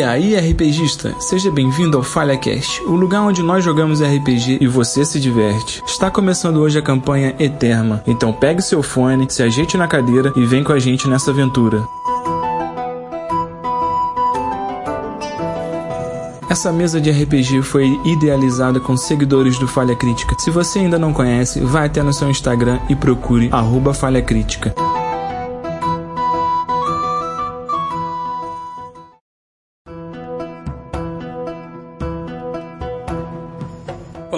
E 0.00 0.02
aí, 0.02 0.34
RPGista, 0.34 1.14
seja 1.20 1.50
bem-vindo 1.50 1.98
ao 1.98 2.02
FalhaCast, 2.02 2.82
o 2.84 2.92
lugar 2.92 3.20
onde 3.20 3.42
nós 3.42 3.62
jogamos 3.62 4.00
RPG 4.00 4.56
e 4.58 4.66
você 4.66 5.04
se 5.04 5.20
diverte. 5.20 5.82
Está 5.86 6.10
começando 6.10 6.56
hoje 6.56 6.78
a 6.78 6.82
campanha 6.82 7.36
Eterma, 7.38 8.02
então 8.06 8.32
pegue 8.32 8.62
seu 8.62 8.82
fone, 8.82 9.26
se 9.28 9.42
ajeite 9.42 9.76
na 9.76 9.86
cadeira 9.86 10.32
e 10.34 10.46
vem 10.46 10.64
com 10.64 10.72
a 10.72 10.78
gente 10.78 11.06
nessa 11.06 11.32
aventura. 11.32 11.86
Essa 16.48 16.72
mesa 16.72 16.98
de 16.98 17.10
RPG 17.10 17.60
foi 17.60 17.86
idealizada 18.02 18.80
com 18.80 18.96
seguidores 18.96 19.58
do 19.58 19.68
Falha 19.68 19.94
Crítica. 19.94 20.34
Se 20.38 20.50
você 20.50 20.78
ainda 20.78 20.98
não 20.98 21.12
conhece, 21.12 21.60
vai 21.60 21.88
até 21.88 22.02
no 22.02 22.14
seu 22.14 22.30
Instagram 22.30 22.80
e 22.88 22.96
procure 22.96 23.50
arroba 23.52 23.92
Falha 23.92 24.22
Crítica. 24.22 24.74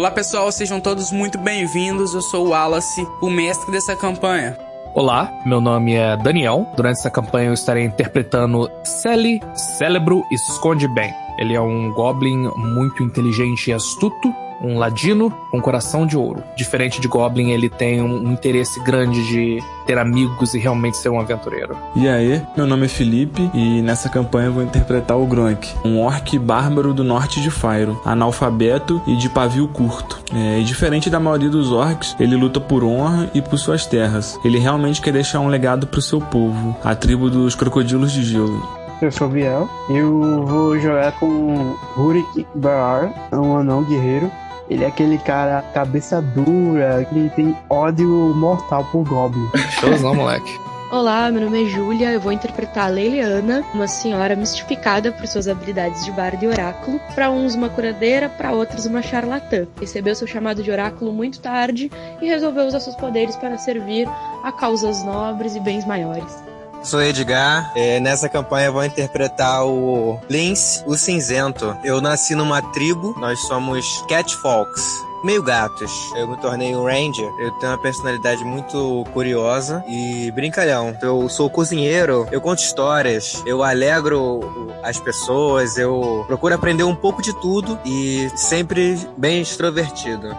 Olá 0.03 0.11
pessoal, 0.11 0.51
sejam 0.51 0.81
todos 0.81 1.13
muito 1.13 1.39
bem-vindos. 1.39 2.13
Eu 2.13 2.23
sou 2.23 2.47
o 2.47 2.49
Wallace, 2.49 3.07
o 3.21 3.31
mestre 3.31 3.71
dessa 3.71 3.95
campanha. 3.95 4.59
Olá, 4.95 5.33
meu 5.47 5.61
nome 5.61 5.95
é 5.95 6.17
Daniel. 6.17 6.67
Durante 6.75 6.99
essa 6.99 7.09
campanha 7.09 7.51
eu 7.51 7.55
estarei 7.55 7.85
interpretando 7.85 8.69
Sally, 8.83 9.41
Cérebro 9.55 10.25
Esconde 10.33 10.89
Bem. 10.89 11.15
Ele 11.39 11.55
é 11.55 11.61
um 11.61 11.93
goblin 11.93 12.49
muito 12.57 13.01
inteligente 13.01 13.71
e 13.71 13.73
astuto 13.73 14.35
um 14.63 14.79
ladino 14.79 15.31
com 15.51 15.61
coração 15.61 16.07
de 16.07 16.17
ouro. 16.17 16.43
Diferente 16.57 17.01
de 17.01 17.09
Goblin, 17.09 17.51
ele 17.51 17.69
tem 17.69 18.01
um 18.01 18.33
interesse 18.33 18.81
grande 18.81 19.27
de 19.27 19.59
ter 19.87 19.99
amigos 19.99 20.55
e 20.55 20.59
realmente 20.59 20.97
ser 20.97 21.09
um 21.09 21.21
aventureiro. 21.21 21.77
E 21.97 22.09
aí, 22.09 22.41
meu 22.57 22.67
nome 22.67 22.87
é 22.87 22.89
Felipe 22.89 23.51
e 23.53 23.83
nessa 23.83 24.09
campanha 24.09 24.47
eu 24.47 24.53
vou 24.53 24.63
interpretar 24.63 25.19
o 25.19 25.27
Gronk, 25.27 25.69
um 25.85 26.01
orc 26.01 26.39
bárbaro 26.39 26.95
do 26.95 27.03
norte 27.03 27.41
de 27.41 27.51
Fyro, 27.51 28.01
analfabeto 28.05 29.03
e 29.07 29.17
de 29.17 29.29
pavio 29.29 29.67
curto. 29.69 30.23
É, 30.33 30.61
e 30.61 30.65
diferente 30.65 31.11
da 31.11 31.21
maioria 31.21 31.51
dos 31.51 31.73
orcs, 31.73 32.17
ele 32.19 32.37
luta 32.37 32.61
por 32.61 32.85
honra 32.85 33.31
e 33.35 33.43
por 33.43 33.59
suas 33.59 33.87
terras. 33.87 34.39
Ele 34.45 34.59
realmente 34.59 35.01
quer 35.01 35.13
deixar 35.13 35.41
um 35.41 35.49
legado 35.49 35.87
pro 35.87 36.01
seu 36.01 36.21
povo, 36.21 36.77
a 36.85 36.95
tribo 36.95 37.29
dos 37.29 37.55
crocodilos 37.55 38.13
de 38.13 38.23
gelo. 38.23 38.83
Eu 39.03 39.11
sou 39.11 39.29
Biel. 39.29 39.69
Eu 39.91 40.47
vou 40.47 40.79
jogar 40.79 41.11
com 41.19 41.75
Rurik 41.97 42.47
Baar, 42.55 43.13
um 43.33 43.57
anão 43.57 43.83
guerreiro. 43.83 44.31
Ele 44.69 44.85
é 44.85 44.87
aquele 44.87 45.19
cara 45.19 45.63
cabeça 45.75 46.21
dura, 46.21 47.05
que 47.05 47.31
tem 47.37 47.57
ódio 47.69 48.09
mortal 48.35 48.85
por 48.91 49.05
Goblin. 49.05 49.49
Showzão, 49.81 50.15
moleque. 50.15 50.73
Olá, 50.93 51.31
meu 51.31 51.41
nome 51.41 51.65
é 51.65 51.67
Júlia, 51.67 52.13
eu 52.13 52.21
vou 52.21 52.33
interpretar 52.33 52.85
a 52.85 52.89
Leiliana, 52.89 53.65
uma 53.73 53.89
senhora 53.89 54.37
mistificada 54.37 55.11
por 55.11 55.27
suas 55.27 55.49
habilidades 55.49 56.05
de 56.05 56.13
bardo 56.13 56.45
e 56.45 56.49
oráculo. 56.49 57.01
Para 57.15 57.31
uns 57.31 57.55
uma 57.55 57.71
curadeira, 57.71 58.29
para 58.29 58.53
outros 58.53 58.85
uma 58.85 59.01
charlatã. 59.01 59.67
Recebeu 59.81 60.15
seu 60.15 60.27
chamado 60.27 60.63
de 60.63 60.71
oráculo 60.71 61.11
muito 61.11 61.41
tarde 61.41 61.91
e 62.21 62.27
resolveu 62.27 62.67
usar 62.67 62.81
seus 62.81 62.95
poderes 62.95 63.37
para 63.37 63.57
servir 63.57 64.07
a 64.45 64.53
causas 64.53 65.03
nobres 65.03 65.57
e 65.57 65.61
bens 65.61 65.87
maiores. 65.87 66.52
Sou 66.83 67.03
Edgar. 67.03 67.73
É, 67.75 68.01
nessa 68.01 68.29
campanha 68.29 68.71
vou 68.71 68.85
interpretar 68.85 69.65
o 69.65 70.19
Lince, 70.29 70.83
o 70.87 70.97
cinzento. 70.97 71.77
Eu 71.85 72.01
nasci 72.01 72.35
numa 72.35 72.61
tribo, 72.61 73.15
nós 73.19 73.39
somos 73.41 74.05
Catfolks 74.09 75.13
meio 75.23 75.43
gatos. 75.43 75.93
Eu 76.17 76.27
me 76.29 76.37
tornei 76.37 76.75
um 76.75 76.85
ranger. 76.85 77.31
Eu 77.39 77.53
tenho 77.53 77.73
uma 77.73 77.79
personalidade 77.79 78.45
muito 78.45 79.05
curiosa 79.13 79.85
e 79.89 80.31
brincalhão. 80.33 80.97
Eu 81.01 81.29
sou 81.29 81.49
cozinheiro, 81.49 82.27
eu 82.31 82.41
conto 82.41 82.59
histórias, 82.59 83.43
eu 83.47 83.63
alegro 83.63 84.41
as 84.83 84.99
pessoas, 84.99 85.77
eu 85.79 86.25
procuro 86.27 86.55
aprender 86.55 86.85
um 86.85 86.95
pouco 86.95 87.23
de 87.23 87.33
tudo 87.41 87.79
e 87.85 88.31
sempre 88.35 88.99
bem 89.17 89.43
extrovertido. 89.43 90.37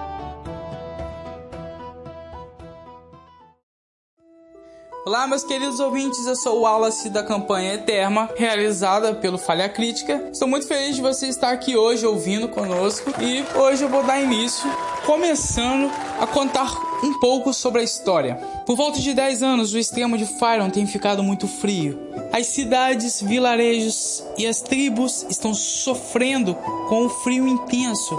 Olá, 5.05 5.27
meus 5.27 5.43
queridos 5.43 5.81
ouvintes, 5.81 6.25
eu 6.25 6.33
sou 6.33 6.59
o 6.59 6.61
Wallace 6.61 7.09
da 7.09 7.21
campanha 7.21 7.73
Eterma, 7.73 8.29
realizada 8.37 9.13
pelo 9.13 9.37
Falha 9.37 9.67
Crítica. 9.67 10.29
Estou 10.31 10.47
muito 10.47 10.65
feliz 10.65 10.95
de 10.95 11.01
você 11.01 11.27
estar 11.27 11.49
aqui 11.49 11.75
hoje 11.75 12.05
ouvindo 12.05 12.47
conosco 12.47 13.11
e 13.19 13.43
hoje 13.59 13.83
eu 13.83 13.89
vou 13.89 14.01
dar 14.01 14.21
início, 14.21 14.65
começando 15.05 15.91
a 16.21 16.25
contar 16.25 16.71
um 17.03 17.19
pouco 17.19 17.53
sobre 17.53 17.81
a 17.81 17.83
história. 17.83 18.35
Por 18.65 18.77
volta 18.77 18.97
de 18.97 19.13
10 19.13 19.43
anos, 19.43 19.73
o 19.73 19.77
extremo 19.77 20.17
de 20.17 20.25
Fyron 20.25 20.69
tem 20.69 20.87
ficado 20.87 21.21
muito 21.21 21.49
frio. 21.49 21.99
As 22.31 22.47
cidades, 22.47 23.21
vilarejos 23.21 24.23
e 24.37 24.47
as 24.47 24.61
tribos 24.61 25.25
estão 25.29 25.53
sofrendo 25.53 26.55
com 26.87 27.07
o 27.07 27.09
frio 27.09 27.45
intenso. 27.45 28.17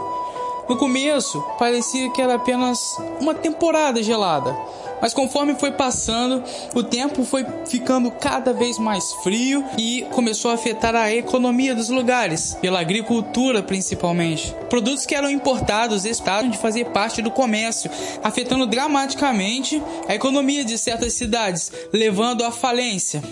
No 0.69 0.77
começo, 0.77 1.43
parecia 1.59 2.11
que 2.11 2.21
era 2.21 2.35
apenas 2.35 2.79
uma 3.21 3.35
temporada 3.35 4.03
gelada 4.03 4.55
mas 5.05 5.13
conforme 5.13 5.55
foi 5.55 5.71
passando, 5.71 6.43
o 6.75 6.83
tempo 6.83 7.27
foi 7.27 7.45
ficando 7.69 8.11
cada 8.11 8.55
vez 8.55 8.79
mais 8.79 9.13
frio 9.23 9.63
e 9.77 10.01
começou 10.11 10.51
a 10.51 10.55
afetar 10.55 10.97
a 10.97 11.13
economia 11.13 11.75
dos 11.75 11.91
lugares, 11.91 12.57
pela 12.59 12.81
agricultura 12.81 13.63
principalmente. 13.63 14.55
Produtos 14.71 15.05
que 15.05 15.15
eram 15.15 15.29
importados 15.29 16.07
estavam 16.07 16.49
de 16.49 16.57
fazer 16.57 16.87
parte 16.87 17.21
do 17.21 17.31
comércio, 17.31 17.91
afetando 18.23 18.67
dramaticamente 18.67 19.83
a 20.09 20.15
economia 20.15 20.65
de 20.65 20.79
certas 20.79 21.13
cidades, 21.13 21.71
levando 21.93 22.43
à 22.43 22.51
falência. 22.51 23.23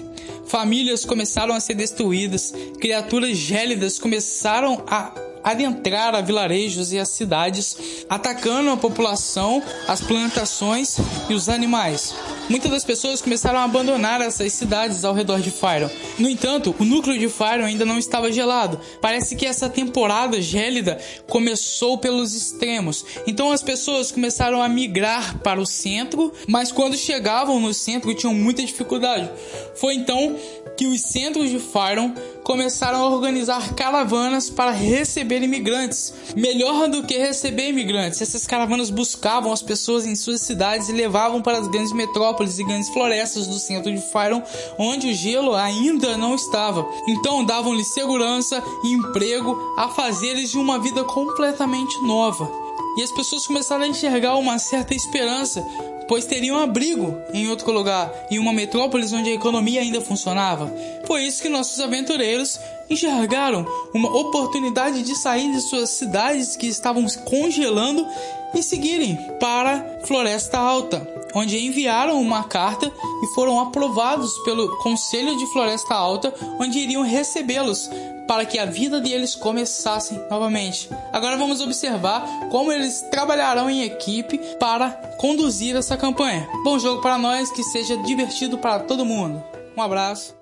Famílias 0.45 1.07
começaram 1.07 1.55
a 1.55 1.61
ser 1.61 1.73
destruídas, 1.73 2.53
criaturas 2.83 3.35
gélidas 3.39 3.99
começaram 3.99 4.85
a 4.87 5.11
adentrar 5.43 6.15
a 6.15 6.21
vilarejos 6.21 6.93
e 6.93 6.99
as 6.99 7.09
cidades, 7.09 8.05
atacando 8.09 8.71
a 8.71 8.77
população, 8.77 9.63
as 9.87 10.01
plantações 10.01 10.99
e 11.29 11.35
os 11.35 11.49
animais. 11.49 12.15
Muitas 12.49 12.71
das 12.71 12.85
pessoas 12.85 13.23
começaram 13.23 13.59
a 13.59 13.65
abandonar 13.65 14.21
essas 14.21 14.53
cidades 14.53 15.05
ao 15.05 15.15
redor 15.15 15.41
de 15.41 15.51
Fyron. 15.51 15.89
No 16.19 16.29
entanto, 16.29 16.75
o 16.79 16.85
núcleo 16.85 17.19
de 17.19 17.29
Fyron 17.29 17.65
ainda 17.65 17.85
não 17.85 17.99
estava 17.99 18.33
gelado. 18.33 18.81
Parece 19.01 19.37
que 19.37 19.47
essa 19.47 19.69
temporada 19.69 20.41
gélida 20.41 20.99
começou 21.29 21.97
pelos 21.99 22.35
extremos. 22.35 23.05
Então 23.27 23.53
as 23.53 23.63
pessoas 23.63 24.11
começaram 24.11 24.61
a 24.61 24.69
migrar 24.69 25.39
para 25.39 25.61
o 25.61 25.67
centro, 25.67 26.33
mas 26.47 26.73
quando 26.73 26.97
chegavam 26.97 27.61
no 27.61 27.73
centro 27.73 28.15
tinham 28.15 28.35
muita 28.35 28.63
dificuldade. 28.63 29.31
Foi 29.75 29.95
então 29.95 30.37
que 30.77 30.87
os 30.87 31.03
centros 31.03 31.51
de 31.51 31.59
Fyron 31.59 32.15
começaram 32.43 33.03
a 33.03 33.09
organizar 33.09 33.75
caravanas 33.75 34.51
para 34.51 34.71
receber 34.71 35.43
imigrantes. 35.43 36.13
Melhor 36.37 36.89
do 36.89 37.03
que 37.03 37.17
receber 37.17 37.69
imigrantes, 37.69 38.21
essas 38.21 38.47
caravanas 38.47 38.91
buscavam 38.91 39.53
as 39.53 39.63
pessoas 39.63 40.07
em 40.07 40.15
suas 40.15 40.41
cidades 40.41 40.89
e 40.89 40.93
levavam 40.93 41.41
para 41.41 41.59
as 41.59 41.69
grandes 41.69 41.93
metrópoles 41.93 42.59
e 42.59 42.65
grandes 42.65 42.89
florestas 42.89 43.47
do 43.47 43.59
centro 43.59 43.93
de 43.93 44.01
Fyron, 44.01 44.43
onde 44.79 45.09
o 45.09 45.15
gelo 45.15 45.55
ainda 45.55 46.17
não 46.17 46.35
estava. 46.35 46.87
Então 47.09 47.45
davam-lhes 47.45 47.95
segurança 47.95 48.63
e 48.85 48.93
emprego 48.93 49.75
a 49.77 49.89
fazeres 49.89 50.51
de 50.51 50.59
uma 50.59 50.79
vida 50.79 51.05
completamente 51.05 52.01
nova. 52.03 52.72
E 52.97 53.03
as 53.03 53.11
pessoas 53.11 53.47
começaram 53.47 53.85
a 53.85 53.89
enxergar 53.89 54.37
uma 54.37 54.59
certa 54.59 54.95
esperança, 54.95 55.67
pois 56.07 56.27
teriam 56.27 56.59
abrigo 56.59 57.19
em 57.33 57.49
outro 57.49 57.73
lugar, 57.73 58.13
em 58.31 58.39
uma 58.39 58.53
metrópole 58.53 59.07
onde 59.15 59.31
a 59.31 59.35
economia 59.35 59.81
ainda 59.81 60.01
funcionava. 60.01 60.71
Foi 61.07 61.23
isso 61.23 61.43
que 61.43 61.49
nossos 61.49 61.81
aventureiros 61.81 62.61
enxergaram 62.91 63.67
uma 63.95 64.15
oportunidade 64.15 65.03
de 65.03 65.15
sair 65.17 65.51
de 65.51 65.61
suas 65.61 65.91
cidades 65.91 66.57
que 66.57 66.67
estavam 66.67 67.07
congelando 67.25 68.07
e 68.55 68.63
seguirem 68.63 69.17
para 69.39 70.01
Floresta 70.05 70.59
Alta, 70.59 71.07
onde 71.35 71.59
enviaram 71.59 72.21
uma 72.21 72.45
carta 72.45 72.93
e 73.23 73.27
foram 73.35 73.61
aprovados 73.61 74.39
pelo 74.41 74.77
Conselho 74.79 75.37
de 75.37 75.47
Floresta 75.47 75.95
Alta, 75.95 76.33
onde 76.61 76.79
iriam 76.79 77.03
recebê-los 77.03 77.91
para 78.27 78.45
que 78.45 78.59
a 78.59 78.65
vida 78.65 79.01
deles 79.01 79.35
começasse 79.35 80.15
novamente. 80.31 80.89
Agora 81.13 81.37
vamos 81.37 81.61
observar 81.61 82.49
como 82.51 82.73
eles 82.73 83.03
trabalharão 83.11 83.69
em 83.69 83.83
equipe 83.83 84.39
para 84.59 84.91
conduzir 85.19 85.77
essa 85.77 85.97
campanha. 85.97 86.49
Bom 86.65 86.79
jogo 86.79 87.03
para 87.03 87.19
nós, 87.19 87.51
que 87.51 87.63
seja 87.63 87.97
divertido 87.99 88.59
para 88.59 88.81
todo 88.81 89.05
mundo. 89.05 89.43
Um 89.77 89.83
abraço. 89.83 90.42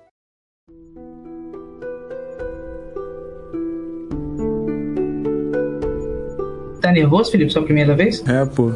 Tá 6.81 6.91
nervoso, 6.91 7.31
Felipe? 7.31 7.51
Sua 7.53 7.61
primeira 7.61 7.95
vez? 7.95 8.23
É, 8.27 8.43
pô. 8.43 8.71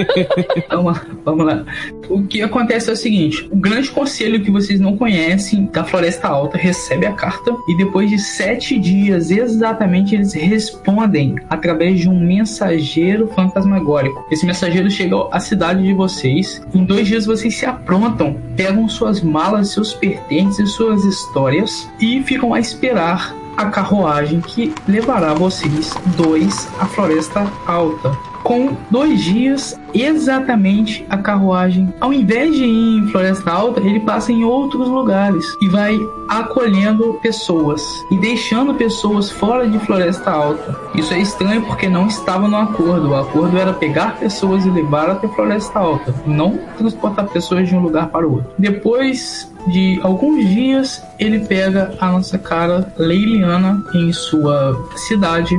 vamos, 0.70 0.94
lá, 0.94 1.06
vamos 1.24 1.46
lá. 1.46 1.64
O 2.08 2.22
que 2.24 2.40
acontece 2.40 2.88
é 2.88 2.94
o 2.94 2.96
seguinte: 2.96 3.46
o 3.52 3.56
grande 3.56 3.90
conselho 3.90 4.42
que 4.42 4.50
vocês 4.50 4.80
não 4.80 4.96
conhecem 4.96 5.66
da 5.66 5.84
Floresta 5.84 6.26
Alta 6.26 6.56
recebe 6.56 7.04
a 7.04 7.12
carta 7.12 7.54
e 7.68 7.76
depois 7.76 8.08
de 8.08 8.18
sete 8.18 8.78
dias 8.78 9.30
exatamente 9.30 10.14
eles 10.14 10.32
respondem 10.32 11.36
através 11.50 12.00
de 12.00 12.08
um 12.08 12.18
mensageiro 12.18 13.28
fantasmagórico. 13.28 14.26
Esse 14.30 14.46
mensageiro 14.46 14.90
chega 14.90 15.14
à 15.30 15.38
cidade 15.38 15.82
de 15.82 15.92
vocês. 15.92 16.62
Em 16.74 16.84
dois 16.84 17.06
dias 17.06 17.26
vocês 17.26 17.54
se 17.54 17.66
aprontam, 17.66 18.40
pegam 18.56 18.88
suas 18.88 19.22
malas, 19.22 19.68
seus 19.70 19.92
pertences 19.92 20.58
e 20.58 20.66
suas 20.66 21.04
histórias 21.04 21.88
e 22.00 22.22
ficam 22.22 22.54
a 22.54 22.58
esperar 22.58 23.43
a 23.56 23.66
carruagem 23.66 24.40
que 24.40 24.74
levará 24.86 25.34
vocês 25.34 25.94
dois 26.16 26.68
à 26.80 26.86
Floresta 26.86 27.46
Alta 27.66 28.34
com 28.44 28.76
dois 28.90 29.22
dias 29.22 29.80
exatamente 29.94 31.04
a 31.08 31.16
carruagem. 31.16 31.92
Ao 31.98 32.12
invés 32.12 32.54
de 32.54 32.62
ir 32.62 32.98
em 32.98 33.08
Floresta 33.08 33.50
Alta, 33.50 33.80
ele 33.80 34.00
passa 34.00 34.30
em 34.30 34.44
outros 34.44 34.86
lugares 34.88 35.44
e 35.62 35.68
vai 35.68 35.98
acolhendo 36.28 37.18
pessoas 37.22 37.82
e 38.10 38.18
deixando 38.18 38.74
pessoas 38.74 39.30
fora 39.30 39.66
de 39.66 39.78
Floresta 39.80 40.30
Alta. 40.30 40.78
Isso 40.94 41.14
é 41.14 41.20
estranho 41.20 41.62
porque 41.62 41.88
não 41.88 42.06
estava 42.06 42.46
no 42.46 42.56
acordo. 42.56 43.10
O 43.10 43.16
acordo 43.16 43.56
era 43.56 43.72
pegar 43.72 44.18
pessoas 44.18 44.66
e 44.66 44.70
levar 44.70 45.08
até 45.08 45.26
Floresta 45.28 45.78
Alta, 45.78 46.14
não 46.26 46.58
transportar 46.76 47.26
pessoas 47.28 47.68
de 47.68 47.74
um 47.74 47.80
lugar 47.80 48.08
para 48.08 48.28
o 48.28 48.34
outro. 48.34 48.52
Depois 48.58 49.50
de 49.66 49.98
alguns 50.02 50.46
dias, 50.48 51.02
ele 51.18 51.40
pega 51.40 51.94
a 52.00 52.12
nossa 52.12 52.38
cara 52.38 52.92
Leiliana 52.98 53.82
em 53.94 54.12
sua 54.12 54.78
cidade 54.96 55.54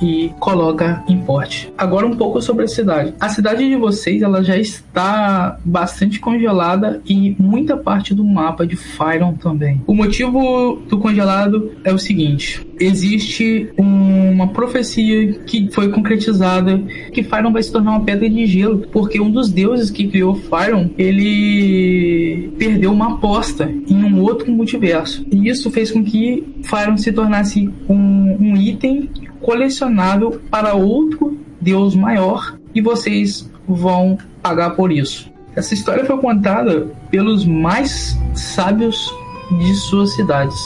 e 0.00 0.32
coloca 0.38 1.02
em 1.08 1.18
porte. 1.18 1.72
Agora 1.76 2.06
um 2.06 2.16
pouco 2.16 2.40
sobre 2.40 2.64
a 2.64 2.68
cidade. 2.68 3.14
A 3.20 3.28
cidade 3.28 3.68
de 3.68 3.76
vocês 3.76 4.22
ela 4.22 4.42
já 4.42 4.56
está 4.56 5.58
bastante 5.64 6.18
congelada 6.18 7.00
e 7.06 7.36
muita 7.38 7.76
parte 7.76 8.14
do 8.14 8.24
mapa 8.24 8.66
de 8.66 8.76
Fyron 8.76 9.34
também. 9.34 9.80
O 9.86 9.94
motivo 9.94 10.82
do 10.88 10.98
congelado 10.98 11.72
é 11.84 11.92
o 11.92 11.98
seguinte: 11.98 12.66
existe 12.78 13.70
uma 13.76 14.48
profecia 14.48 15.34
que 15.40 15.70
foi 15.70 15.90
concretizada 15.90 16.78
que 17.12 17.22
Fyron 17.22 17.52
vai 17.52 17.62
se 17.62 17.72
tornar 17.72 17.92
uma 17.92 18.04
pedra 18.04 18.28
de 18.28 18.46
gelo, 18.46 18.86
porque 18.90 19.20
um 19.20 19.30
dos 19.30 19.50
deuses 19.50 19.90
que 19.90 20.08
criou 20.08 20.34
Fyron, 20.34 20.90
ele 20.96 22.52
perdeu 22.58 22.92
uma 22.92 23.14
aposta 23.14 23.70
em 23.88 24.04
um 24.04 24.20
outro 24.20 24.50
multiverso. 24.50 25.24
E 25.30 25.48
isso 25.48 25.70
fez 25.70 25.90
com 25.90 26.02
que 26.02 26.44
Fyron 26.62 26.96
se 26.96 27.12
tornasse 27.12 27.68
um, 27.88 28.36
um 28.40 28.56
item 28.56 29.08
colecionável 29.40 30.40
para 30.50 30.74
outro 30.74 31.38
Deus 31.60 31.94
maior 31.94 32.56
e 32.74 32.80
vocês 32.80 33.50
vão 33.66 34.18
pagar 34.42 34.70
por 34.70 34.90
isso. 34.90 35.30
Essa 35.54 35.74
história 35.74 36.04
foi 36.04 36.16
contada 36.18 36.88
pelos 37.10 37.44
mais 37.44 38.16
sábios 38.34 39.12
de 39.58 39.74
suas 39.74 40.14
cidades 40.14 40.56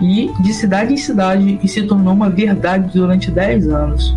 e 0.00 0.30
de 0.40 0.52
cidade 0.52 0.92
em 0.92 0.96
cidade 0.96 1.60
e 1.62 1.68
se 1.68 1.82
tornou 1.84 2.12
uma 2.12 2.28
verdade 2.28 2.90
durante 2.92 3.30
10 3.30 3.68
anos. 3.68 4.16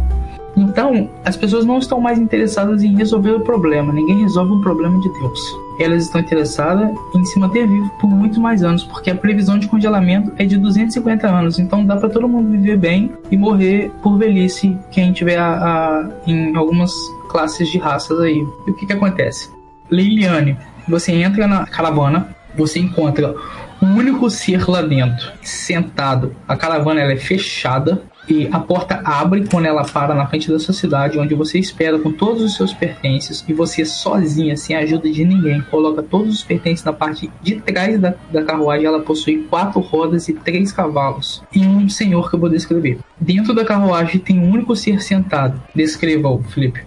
Então, 0.56 1.10
as 1.24 1.36
pessoas 1.36 1.66
não 1.66 1.80
estão 1.80 2.00
mais 2.00 2.18
interessadas 2.18 2.84
em 2.84 2.96
resolver 2.96 3.32
o 3.32 3.42
problema, 3.42 3.92
ninguém 3.92 4.22
resolve 4.22 4.54
o 4.54 4.62
problema 4.62 5.00
de 5.02 5.10
Deus 5.20 5.66
elas 5.80 6.04
estão 6.04 6.22
interessadas 6.22 6.92
em 7.14 7.26
se 7.26 7.40
manter 7.40 7.68
vivo 7.68 7.90
por 8.00 8.10
muito 8.10 8.40
mais 8.40 8.64
anos, 8.64 8.84
porque 8.84 9.10
a 9.10 9.16
previsão 9.16 9.58
de 9.58 9.68
congelamento 9.68 10.32
é 10.38 10.46
de 10.46 10.58
250 10.58 11.28
anos, 11.28 11.60
então 11.60 11.86
dá 11.86 11.96
para 11.98 12.10
todo 12.10 12.28
mundo 12.28 12.52
viver 12.52 12.78
bem 12.78 13.12
e 13.30 13.38
morrer 13.38 13.92
por 14.02 14.18
velhice 14.18 14.78
quem 14.92 15.12
tiver 15.12 15.38
a, 15.38 15.54
a, 15.54 16.10
em 16.26 16.56
algumas 16.56 16.92
classes 17.30 17.70
de 17.70 17.78
raças 17.78 18.20
aí. 18.20 18.46
E 18.68 18.72
o 18.72 18.74
que 18.74 18.86
que 18.86 18.94
acontece? 18.94 19.50
Liliane, 19.92 20.58
você 20.88 21.12
entra 21.12 21.48
na 21.48 21.66
caravana, 21.66 22.30
você 22.56 22.80
encontra 22.80 23.36
um 23.82 23.96
único 23.96 24.30
ser 24.30 24.68
lá 24.70 24.82
dentro, 24.82 25.32
sentado. 25.42 26.36
A 26.48 26.56
caravana 26.56 27.02
ela 27.02 27.12
é 27.12 27.18
fechada, 27.18 28.02
e 28.28 28.48
a 28.52 28.60
porta 28.60 29.02
abre 29.04 29.46
quando 29.48 29.66
ela 29.66 29.84
para 29.84 30.14
na 30.14 30.28
frente 30.28 30.52
da 30.52 30.60
sua 30.60 30.74
cidade, 30.74 31.20
onde 31.20 31.36
você 31.36 31.60
espera 31.60 32.00
com 32.00 32.12
todos 32.12 32.42
os 32.42 32.56
seus 32.56 32.74
pertences 32.74 33.44
e 33.48 33.54
você 33.54 33.86
sozinha, 33.86 34.58
sem 34.58 34.76
a 34.76 34.80
ajuda 34.80 35.10
de 35.10 35.24
ninguém, 35.24 35.62
coloca 35.62 36.02
todos 36.02 36.36
os 36.36 36.44
pertences 36.44 36.84
na 36.84 36.94
parte 36.94 37.32
de 37.42 37.56
trás 37.62 38.00
da, 38.00 38.16
da 38.32 38.44
carruagem. 38.44 38.86
Ela 38.86 39.02
possui 39.02 39.44
quatro 39.50 39.80
rodas 39.80 40.28
e 40.28 40.34
três 40.34 40.72
cavalos 40.72 41.44
e 41.54 41.66
um 41.66 41.88
senhor 41.88 42.30
que 42.30 42.36
eu 42.36 42.40
vou 42.40 42.50
descrever. 42.50 43.00
Dentro 43.20 43.54
da 43.54 43.64
carruagem 43.64 44.20
tem 44.20 44.40
um 44.40 44.50
único 44.50 44.76
ser 44.76 45.02
sentado. 45.02 45.62
Descreva-o, 45.74 46.44
Felipe. 46.44 46.82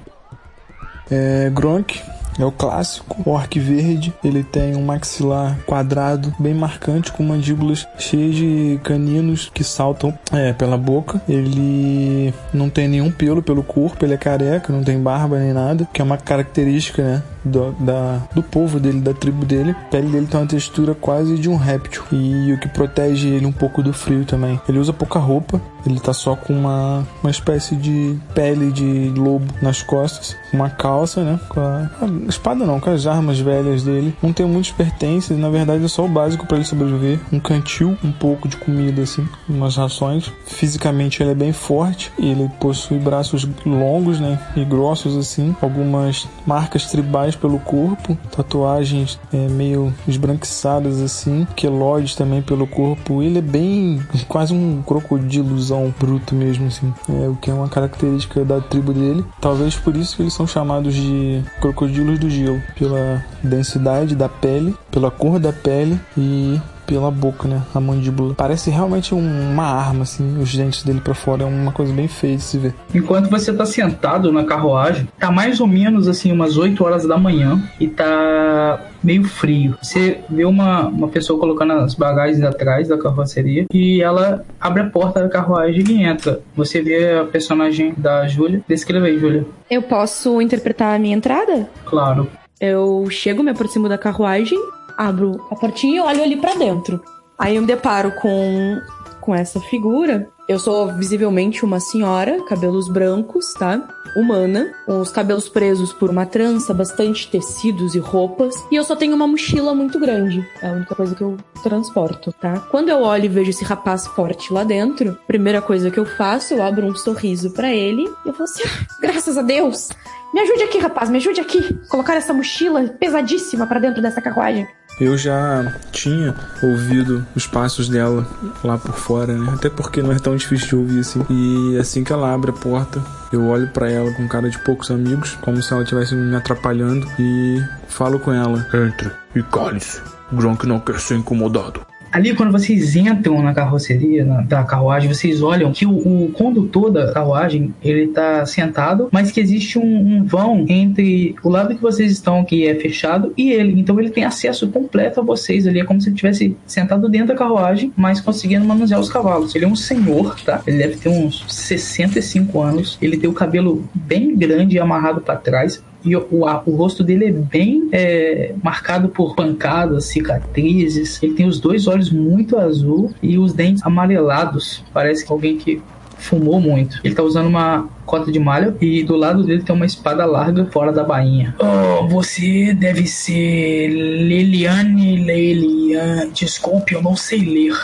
É 1.10 1.50
Gronk, 1.54 2.00
é 2.38 2.44
o 2.44 2.52
clássico, 2.52 3.28
orc 3.28 3.58
verde. 3.58 4.12
Ele 4.22 4.42
tem 4.42 4.76
um 4.76 4.84
maxilar 4.84 5.58
quadrado, 5.66 6.34
bem 6.38 6.54
marcante, 6.54 7.12
com 7.12 7.22
mandíbulas 7.22 7.86
cheias 7.98 8.34
de 8.34 8.80
caninos 8.82 9.50
que 9.52 9.64
saltam 9.64 10.16
é, 10.32 10.52
pela 10.52 10.76
boca. 10.76 11.20
Ele 11.28 12.32
não 12.52 12.70
tem 12.70 12.88
nenhum 12.88 13.10
pelo 13.10 13.42
pelo 13.42 13.62
corpo, 13.62 14.04
ele 14.04 14.14
é 14.14 14.18
careca, 14.18 14.72
não 14.72 14.82
tem 14.82 15.00
barba 15.00 15.38
nem 15.38 15.52
nada, 15.52 15.88
que 15.92 16.00
é 16.00 16.04
uma 16.04 16.16
característica, 16.16 17.02
né? 17.02 17.22
Do, 17.48 17.72
da, 17.80 18.20
do 18.34 18.42
povo 18.42 18.78
dele, 18.78 19.00
da 19.00 19.14
tribo 19.14 19.44
dele. 19.44 19.70
A 19.70 19.90
pele 19.90 20.08
dele 20.08 20.26
tem 20.26 20.40
uma 20.40 20.46
textura 20.46 20.94
quase 20.94 21.36
de 21.36 21.48
um 21.48 21.56
réptil 21.56 22.04
e 22.12 22.52
o 22.52 22.60
que 22.60 22.68
protege 22.68 23.28
ele 23.28 23.46
um 23.46 23.52
pouco 23.52 23.82
do 23.82 23.92
frio 23.92 24.24
também. 24.24 24.60
Ele 24.68 24.78
usa 24.78 24.92
pouca 24.92 25.18
roupa, 25.18 25.60
ele 25.86 26.00
tá 26.00 26.12
só 26.12 26.36
com 26.36 26.52
uma, 26.52 27.06
uma 27.22 27.30
espécie 27.30 27.76
de 27.76 28.16
pele 28.34 28.70
de 28.72 29.12
lobo 29.16 29.52
nas 29.62 29.82
costas, 29.82 30.36
uma 30.52 30.68
calça, 30.68 31.22
né? 31.22 31.40
Com 31.48 31.60
a, 31.60 31.90
a 32.00 32.28
espada 32.28 32.64
não, 32.64 32.80
com 32.80 32.90
as 32.90 33.06
armas 33.06 33.38
velhas 33.38 33.82
dele. 33.82 34.14
Não 34.22 34.32
tem 34.32 34.46
muitos 34.46 34.72
pertences, 34.72 35.36
na 35.38 35.48
verdade 35.48 35.84
é 35.84 35.88
só 35.88 36.04
o 36.04 36.08
básico 36.08 36.46
para 36.46 36.58
ele 36.58 36.66
sobreviver. 36.66 37.18
Um 37.32 37.40
cantil, 37.40 37.96
um 38.04 38.12
pouco 38.12 38.48
de 38.48 38.56
comida, 38.56 39.02
assim, 39.02 39.26
umas 39.48 39.76
rações. 39.76 40.30
Fisicamente 40.46 41.22
ele 41.22 41.30
é 41.30 41.34
bem 41.34 41.52
forte, 41.52 42.12
ele 42.18 42.50
possui 42.60 42.98
braços 42.98 43.48
longos, 43.64 44.20
né? 44.20 44.38
E 44.56 44.64
grossos, 44.64 45.16
assim, 45.16 45.54
algumas 45.60 46.28
marcas 46.46 46.86
tribais 46.86 47.34
pelo 47.40 47.58
corpo, 47.58 48.16
tatuagens 48.30 49.18
é, 49.32 49.48
meio 49.48 49.92
esbranquiçadas, 50.06 51.00
assim, 51.00 51.46
queloides 51.56 52.14
também 52.14 52.42
pelo 52.42 52.66
corpo. 52.66 53.22
Ele 53.22 53.38
é 53.38 53.42
bem 53.42 54.02
quase 54.28 54.52
um 54.52 54.82
crocodilozão 54.82 55.94
bruto 55.98 56.34
mesmo, 56.34 56.66
assim, 56.66 56.92
é, 57.08 57.28
o 57.28 57.36
que 57.36 57.50
é 57.50 57.54
uma 57.54 57.68
característica 57.68 58.44
da 58.44 58.60
tribo 58.60 58.92
dele. 58.92 59.24
Talvez 59.40 59.76
por 59.76 59.96
isso 59.96 60.16
que 60.16 60.22
eles 60.22 60.34
são 60.34 60.46
chamados 60.46 60.94
de 60.94 61.42
crocodilos 61.60 62.18
do 62.18 62.28
gelo, 62.28 62.62
pela 62.76 63.24
densidade 63.42 64.14
da 64.14 64.28
pele, 64.28 64.74
pela 64.90 65.10
cor 65.10 65.38
da 65.38 65.52
pele 65.52 65.98
e 66.16 66.60
pela 66.88 67.10
boca, 67.10 67.46
né? 67.46 67.62
A 67.74 67.78
mandíbula. 67.78 68.34
Parece 68.34 68.70
realmente 68.70 69.14
uma 69.14 69.64
arma, 69.64 70.02
assim, 70.02 70.40
os 70.40 70.56
dentes 70.56 70.82
dele 70.82 71.00
para 71.02 71.14
fora. 71.14 71.42
É 71.42 71.46
uma 71.46 71.70
coisa 71.70 71.92
bem 71.92 72.08
feia 72.08 72.36
de 72.36 72.42
se 72.42 72.56
ver. 72.56 72.74
Enquanto 72.94 73.28
você 73.28 73.52
tá 73.52 73.66
sentado 73.66 74.32
na 74.32 74.42
carruagem, 74.42 75.06
tá 75.18 75.30
mais 75.30 75.60
ou 75.60 75.66
menos 75.66 76.08
assim, 76.08 76.32
umas 76.32 76.56
8 76.56 76.82
horas 76.82 77.06
da 77.06 77.18
manhã 77.18 77.62
e 77.78 77.86
tá 77.86 78.80
meio 79.04 79.24
frio. 79.24 79.76
Você 79.82 80.20
vê 80.30 80.46
uma, 80.46 80.88
uma 80.88 81.08
pessoa 81.08 81.38
colocando 81.38 81.74
as 81.74 81.94
bagagens 81.94 82.42
atrás 82.42 82.88
da 82.88 82.96
carroceria 82.96 83.66
e 83.72 84.00
ela 84.00 84.44
abre 84.58 84.82
a 84.82 84.88
porta 84.88 85.20
da 85.20 85.28
carruagem 85.28 85.84
e 85.90 86.02
entra. 86.02 86.40
Você 86.56 86.80
vê 86.80 87.18
a 87.18 87.24
personagem 87.24 87.92
da 87.96 88.26
Júlia. 88.26 88.62
Descreva 88.66 89.06
aí, 89.06 89.18
Júlia. 89.18 89.46
Eu 89.70 89.82
posso 89.82 90.40
interpretar 90.40 90.96
a 90.96 90.98
minha 90.98 91.14
entrada? 91.14 91.68
Claro. 91.84 92.28
Eu 92.60 93.06
chego, 93.10 93.42
me 93.42 93.50
aproximo 93.50 93.88
da 93.88 93.96
carruagem, 93.96 94.58
abro 94.98 95.46
a 95.48 95.54
portinha 95.54 95.96
e 95.96 96.00
olho 96.00 96.22
ali 96.24 96.36
para 96.36 96.54
dentro. 96.54 97.00
Aí 97.38 97.54
eu 97.54 97.62
me 97.62 97.68
deparo 97.68 98.10
com, 98.20 98.80
com 99.20 99.32
essa 99.32 99.60
figura. 99.60 100.28
Eu 100.48 100.58
sou 100.58 100.92
visivelmente 100.94 101.64
uma 101.64 101.78
senhora, 101.78 102.42
cabelos 102.44 102.88
brancos, 102.88 103.52
tá? 103.52 103.86
Humana, 104.16 104.72
os 104.88 105.10
cabelos 105.10 105.48
presos 105.48 105.92
por 105.92 106.10
uma 106.10 106.24
trança, 106.24 106.72
bastante 106.72 107.30
tecidos 107.30 107.94
e 107.94 107.98
roupas. 107.98 108.54
E 108.70 108.74
eu 108.74 108.82
só 108.82 108.96
tenho 108.96 109.14
uma 109.14 109.26
mochila 109.26 109.74
muito 109.74 110.00
grande. 110.00 110.44
É 110.62 110.68
a 110.68 110.72
única 110.72 110.94
coisa 110.94 111.14
que 111.14 111.22
eu 111.22 111.36
transporto, 111.62 112.32
tá? 112.32 112.58
Quando 112.70 112.88
eu 112.88 113.02
olho 113.02 113.26
e 113.26 113.28
vejo 113.28 113.50
esse 113.50 113.62
rapaz 113.62 114.06
forte 114.06 114.52
lá 114.52 114.64
dentro, 114.64 115.16
primeira 115.26 115.60
coisa 115.60 115.90
que 115.90 116.00
eu 116.00 116.06
faço, 116.06 116.54
eu 116.54 116.62
abro 116.62 116.86
um 116.86 116.96
sorriso 116.96 117.50
para 117.50 117.70
ele 117.70 118.02
e 118.24 118.28
eu 118.28 118.32
falo 118.32 118.44
assim: 118.44 118.62
ah, 118.64 118.86
graças 119.00 119.36
a 119.36 119.42
Deus! 119.42 119.90
Me 120.32 120.40
ajude 120.40 120.62
aqui, 120.62 120.78
rapaz, 120.78 121.08
me 121.08 121.16
ajude 121.16 121.40
aqui. 121.40 121.74
Colocar 121.88 122.14
essa 122.14 122.32
mochila 122.32 122.82
pesadíssima 122.84 123.66
para 123.66 123.80
dentro 123.80 124.02
dessa 124.02 124.20
carruagem. 124.20 124.68
Eu 125.00 125.16
já 125.16 125.72
tinha 125.92 126.34
ouvido 126.62 127.24
os 127.34 127.46
passos 127.46 127.88
dela 127.88 128.26
lá 128.64 128.76
por 128.76 128.92
fora, 128.94 129.32
né? 129.32 129.52
Até 129.54 129.70
porque 129.70 130.02
não 130.02 130.12
é 130.12 130.18
tão 130.18 130.36
difícil 130.36 130.68
de 130.68 130.76
ouvir 130.76 131.00
assim. 131.00 131.24
E 131.30 131.78
assim 131.78 132.02
que 132.02 132.12
ela 132.12 132.32
abre 132.34 132.50
a 132.50 132.54
porta, 132.54 133.00
eu 133.32 133.46
olho 133.46 133.68
para 133.68 133.90
ela 133.90 134.12
com 134.12 134.26
cara 134.26 134.50
de 134.50 134.58
poucos 134.58 134.90
amigos, 134.90 135.36
como 135.40 135.62
se 135.62 135.72
ela 135.72 135.82
estivesse 135.82 136.14
me 136.14 136.34
atrapalhando, 136.34 137.06
e 137.18 137.62
falo 137.86 138.18
com 138.18 138.32
ela: 138.32 138.66
Entre 138.74 139.10
e 139.34 139.42
cale-se. 139.44 140.02
Gronk 140.32 140.66
não 140.66 140.80
quer 140.80 140.98
ser 140.98 141.16
incomodado. 141.16 141.86
Ali, 142.10 142.34
quando 142.34 142.52
vocês 142.52 142.96
entram 142.96 143.42
na 143.42 143.52
carroceria, 143.52 144.24
na, 144.24 144.40
da 144.40 144.64
carruagem, 144.64 145.12
vocês 145.12 145.42
olham 145.42 145.72
que 145.72 145.86
o, 145.86 146.24
o, 146.24 146.32
condutor 146.32 146.90
da 146.90 147.12
carruagem, 147.12 147.74
ele 147.82 148.08
tá 148.08 148.44
sentado, 148.46 149.08
mas 149.12 149.30
que 149.30 149.40
existe 149.40 149.78
um, 149.78 149.82
um, 149.84 150.24
vão 150.24 150.64
entre 150.68 151.34
o 151.42 151.48
lado 151.48 151.74
que 151.74 151.82
vocês 151.82 152.12
estão, 152.12 152.44
que 152.44 152.66
é 152.66 152.74
fechado, 152.74 153.32
e 153.36 153.50
ele. 153.50 153.78
Então 153.78 153.98
ele 154.00 154.10
tem 154.10 154.24
acesso 154.24 154.68
completo 154.68 155.20
a 155.20 155.22
vocês 155.22 155.66
ali. 155.66 155.80
É 155.80 155.84
como 155.84 156.00
se 156.00 156.08
ele 156.08 156.14
estivesse 156.14 156.56
sentado 156.66 157.08
dentro 157.08 157.28
da 157.28 157.34
carruagem, 157.34 157.92
mas 157.96 158.20
conseguindo 158.20 158.64
manusear 158.64 159.00
os 159.00 159.08
cavalos. 159.08 159.54
Ele 159.54 159.64
é 159.64 159.68
um 159.68 159.76
senhor, 159.76 160.38
tá? 160.40 160.62
Ele 160.66 160.78
deve 160.78 160.96
ter 160.96 161.08
uns 161.08 161.44
65 161.48 162.60
anos. 162.60 162.98
Ele 163.00 163.16
tem 163.16 163.28
o 163.28 163.34
cabelo 163.34 163.84
bem 163.94 164.36
grande 164.36 164.76
e 164.76 164.78
amarrado 164.78 165.20
para 165.20 165.36
trás 165.36 165.82
E 166.04 166.14
o, 166.16 166.26
o, 166.30 166.44
o 166.44 166.76
rosto 166.76 167.02
dele 167.02 167.26
é 167.26 167.32
bem 167.32 167.88
é, 167.92 168.54
marcado 168.62 169.08
por 169.08 169.34
pancadas, 169.34 170.06
cicatrizes. 170.06 171.22
Ele 171.22 171.34
tem 171.34 171.46
os 171.46 171.60
dois 171.60 171.86
olhos 171.86 172.10
muito 172.10 172.58
azul 172.58 173.12
e 173.22 173.38
os 173.38 173.52
dentes 173.52 173.84
amarelados. 173.84 174.84
Parece 174.92 175.24
que 175.24 175.32
alguém 175.32 175.56
que 175.56 175.80
fumou 176.18 176.60
muito. 176.60 177.00
Ele 177.02 177.14
tá 177.14 177.22
usando 177.22 177.46
uma 177.46 177.88
cota 178.04 178.30
de 178.30 178.38
malha 178.38 178.74
e 178.80 179.02
do 179.04 179.16
lado 179.16 179.44
dele 179.44 179.62
tem 179.62 179.74
uma 179.74 179.86
espada 179.86 180.24
larga 180.26 180.66
fora 180.66 180.92
da 180.92 181.04
bainha. 181.04 181.54
Oh, 181.58 182.06
você 182.08 182.74
deve 182.74 183.06
ser 183.06 183.88
Leliane 183.88 185.24
Leiliane. 185.24 186.30
Desculpe, 186.32 186.94
eu 186.94 187.02
não 187.02 187.16
sei 187.16 187.40
ler. 187.40 187.74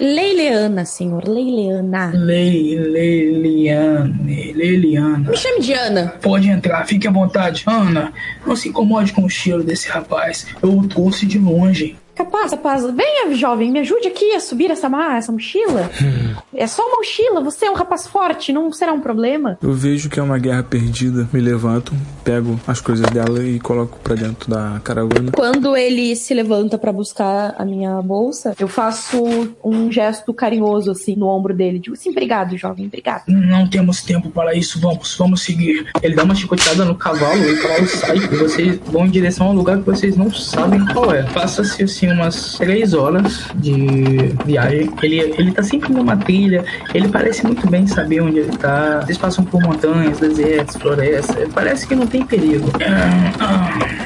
Leileana, 0.00 0.84
senhor, 0.84 1.22
Leileana. 1.28 2.10
Lei, 2.12 2.76
Leiliane, 2.76 4.52
Leiliana. 4.52 5.30
Me 5.30 5.36
chame 5.36 5.60
de 5.60 5.72
Ana. 5.72 6.14
Pode 6.20 6.48
entrar, 6.48 6.84
fique 6.84 7.06
à 7.06 7.12
vontade. 7.12 7.62
Ana, 7.66 8.12
não 8.44 8.56
se 8.56 8.68
incomode 8.68 9.12
com 9.12 9.24
o 9.24 9.30
cheiro 9.30 9.62
desse 9.62 9.88
rapaz. 9.88 10.46
Eu 10.60 10.78
o 10.78 10.88
trouxe 10.88 11.26
de 11.26 11.38
longe. 11.38 11.96
Capaz, 12.14 12.52
capaz. 12.52 12.84
Venha, 12.84 13.34
jovem, 13.34 13.70
me 13.70 13.80
ajude 13.80 14.08
aqui 14.08 14.32
a 14.32 14.40
subir 14.40 14.70
essa, 14.70 14.88
ma 14.88 15.16
essa 15.16 15.32
mochila. 15.32 15.90
é 16.54 16.66
só 16.66 16.86
uma 16.86 16.96
mochila, 16.96 17.40
você 17.40 17.66
é 17.66 17.70
um 17.70 17.74
rapaz 17.74 18.06
forte, 18.06 18.52
não 18.52 18.72
será 18.72 18.92
um 18.92 19.00
problema. 19.00 19.58
Eu 19.60 19.72
vejo 19.72 20.08
que 20.08 20.20
é 20.20 20.22
uma 20.22 20.38
guerra 20.38 20.62
perdida, 20.62 21.28
me 21.32 21.40
levanto, 21.40 21.92
pego 22.22 22.58
as 22.66 22.80
coisas 22.80 23.08
dela 23.10 23.42
e 23.42 23.58
coloco 23.58 23.98
pra 23.98 24.14
dentro 24.14 24.50
da 24.50 24.80
caravana. 24.84 25.32
Quando 25.32 25.76
ele 25.76 26.14
se 26.14 26.32
levanta 26.32 26.78
para 26.78 26.92
buscar 26.92 27.54
a 27.58 27.64
minha 27.64 28.00
bolsa, 28.00 28.54
eu 28.58 28.68
faço 28.68 29.22
um 29.64 29.90
gesto 29.90 30.32
carinhoso, 30.32 30.92
assim, 30.92 31.16
no 31.16 31.26
ombro 31.26 31.54
dele. 31.54 31.78
Digo 31.78 31.94
assim, 31.94 32.10
obrigado, 32.10 32.56
jovem, 32.56 32.86
obrigado. 32.86 33.24
Não 33.26 33.68
temos 33.68 34.02
tempo 34.02 34.30
para 34.30 34.54
isso, 34.54 34.80
vamos, 34.80 35.16
vamos 35.16 35.42
seguir. 35.42 35.86
Ele 36.02 36.14
dá 36.14 36.22
uma 36.22 36.34
chicoteada 36.34 36.84
no 36.84 36.94
cavalo 36.94 37.42
e 37.42 37.54
o 37.54 37.62
cavalo 37.62 37.86
sai 37.88 38.16
e 38.18 38.36
vocês 38.36 38.78
vão 38.86 39.06
em 39.06 39.10
direção 39.10 39.48
a 39.48 39.50
um 39.50 39.54
lugar 39.54 39.78
que 39.78 39.84
vocês 39.84 40.16
não 40.16 40.32
sabem 40.32 40.84
qual 40.86 41.12
é. 41.12 41.22
Passa-se 41.24 41.82
assim 41.82 42.03
umas 42.12 42.54
três 42.58 42.94
horas 42.94 43.46
de 43.54 44.32
viagem. 44.44 44.90
Ele, 45.02 45.34
ele 45.38 45.52
tá 45.52 45.62
sempre 45.62 45.92
numa 45.92 46.16
trilha, 46.16 46.64
ele 46.94 47.08
parece 47.08 47.44
muito 47.46 47.68
bem 47.68 47.86
saber 47.86 48.20
onde 48.20 48.38
ele 48.38 48.56
tá. 48.56 49.00
Eles 49.04 49.18
passam 49.18 49.44
por 49.44 49.60
montanhas, 49.62 50.18
desertos, 50.18 50.76
florestas. 50.76 51.48
Parece 51.52 51.86
que 51.86 51.94
não 51.94 52.06
tem 52.06 52.24
perigo. 52.24 52.70
Ah, 52.80 53.32
ah. 53.40 54.03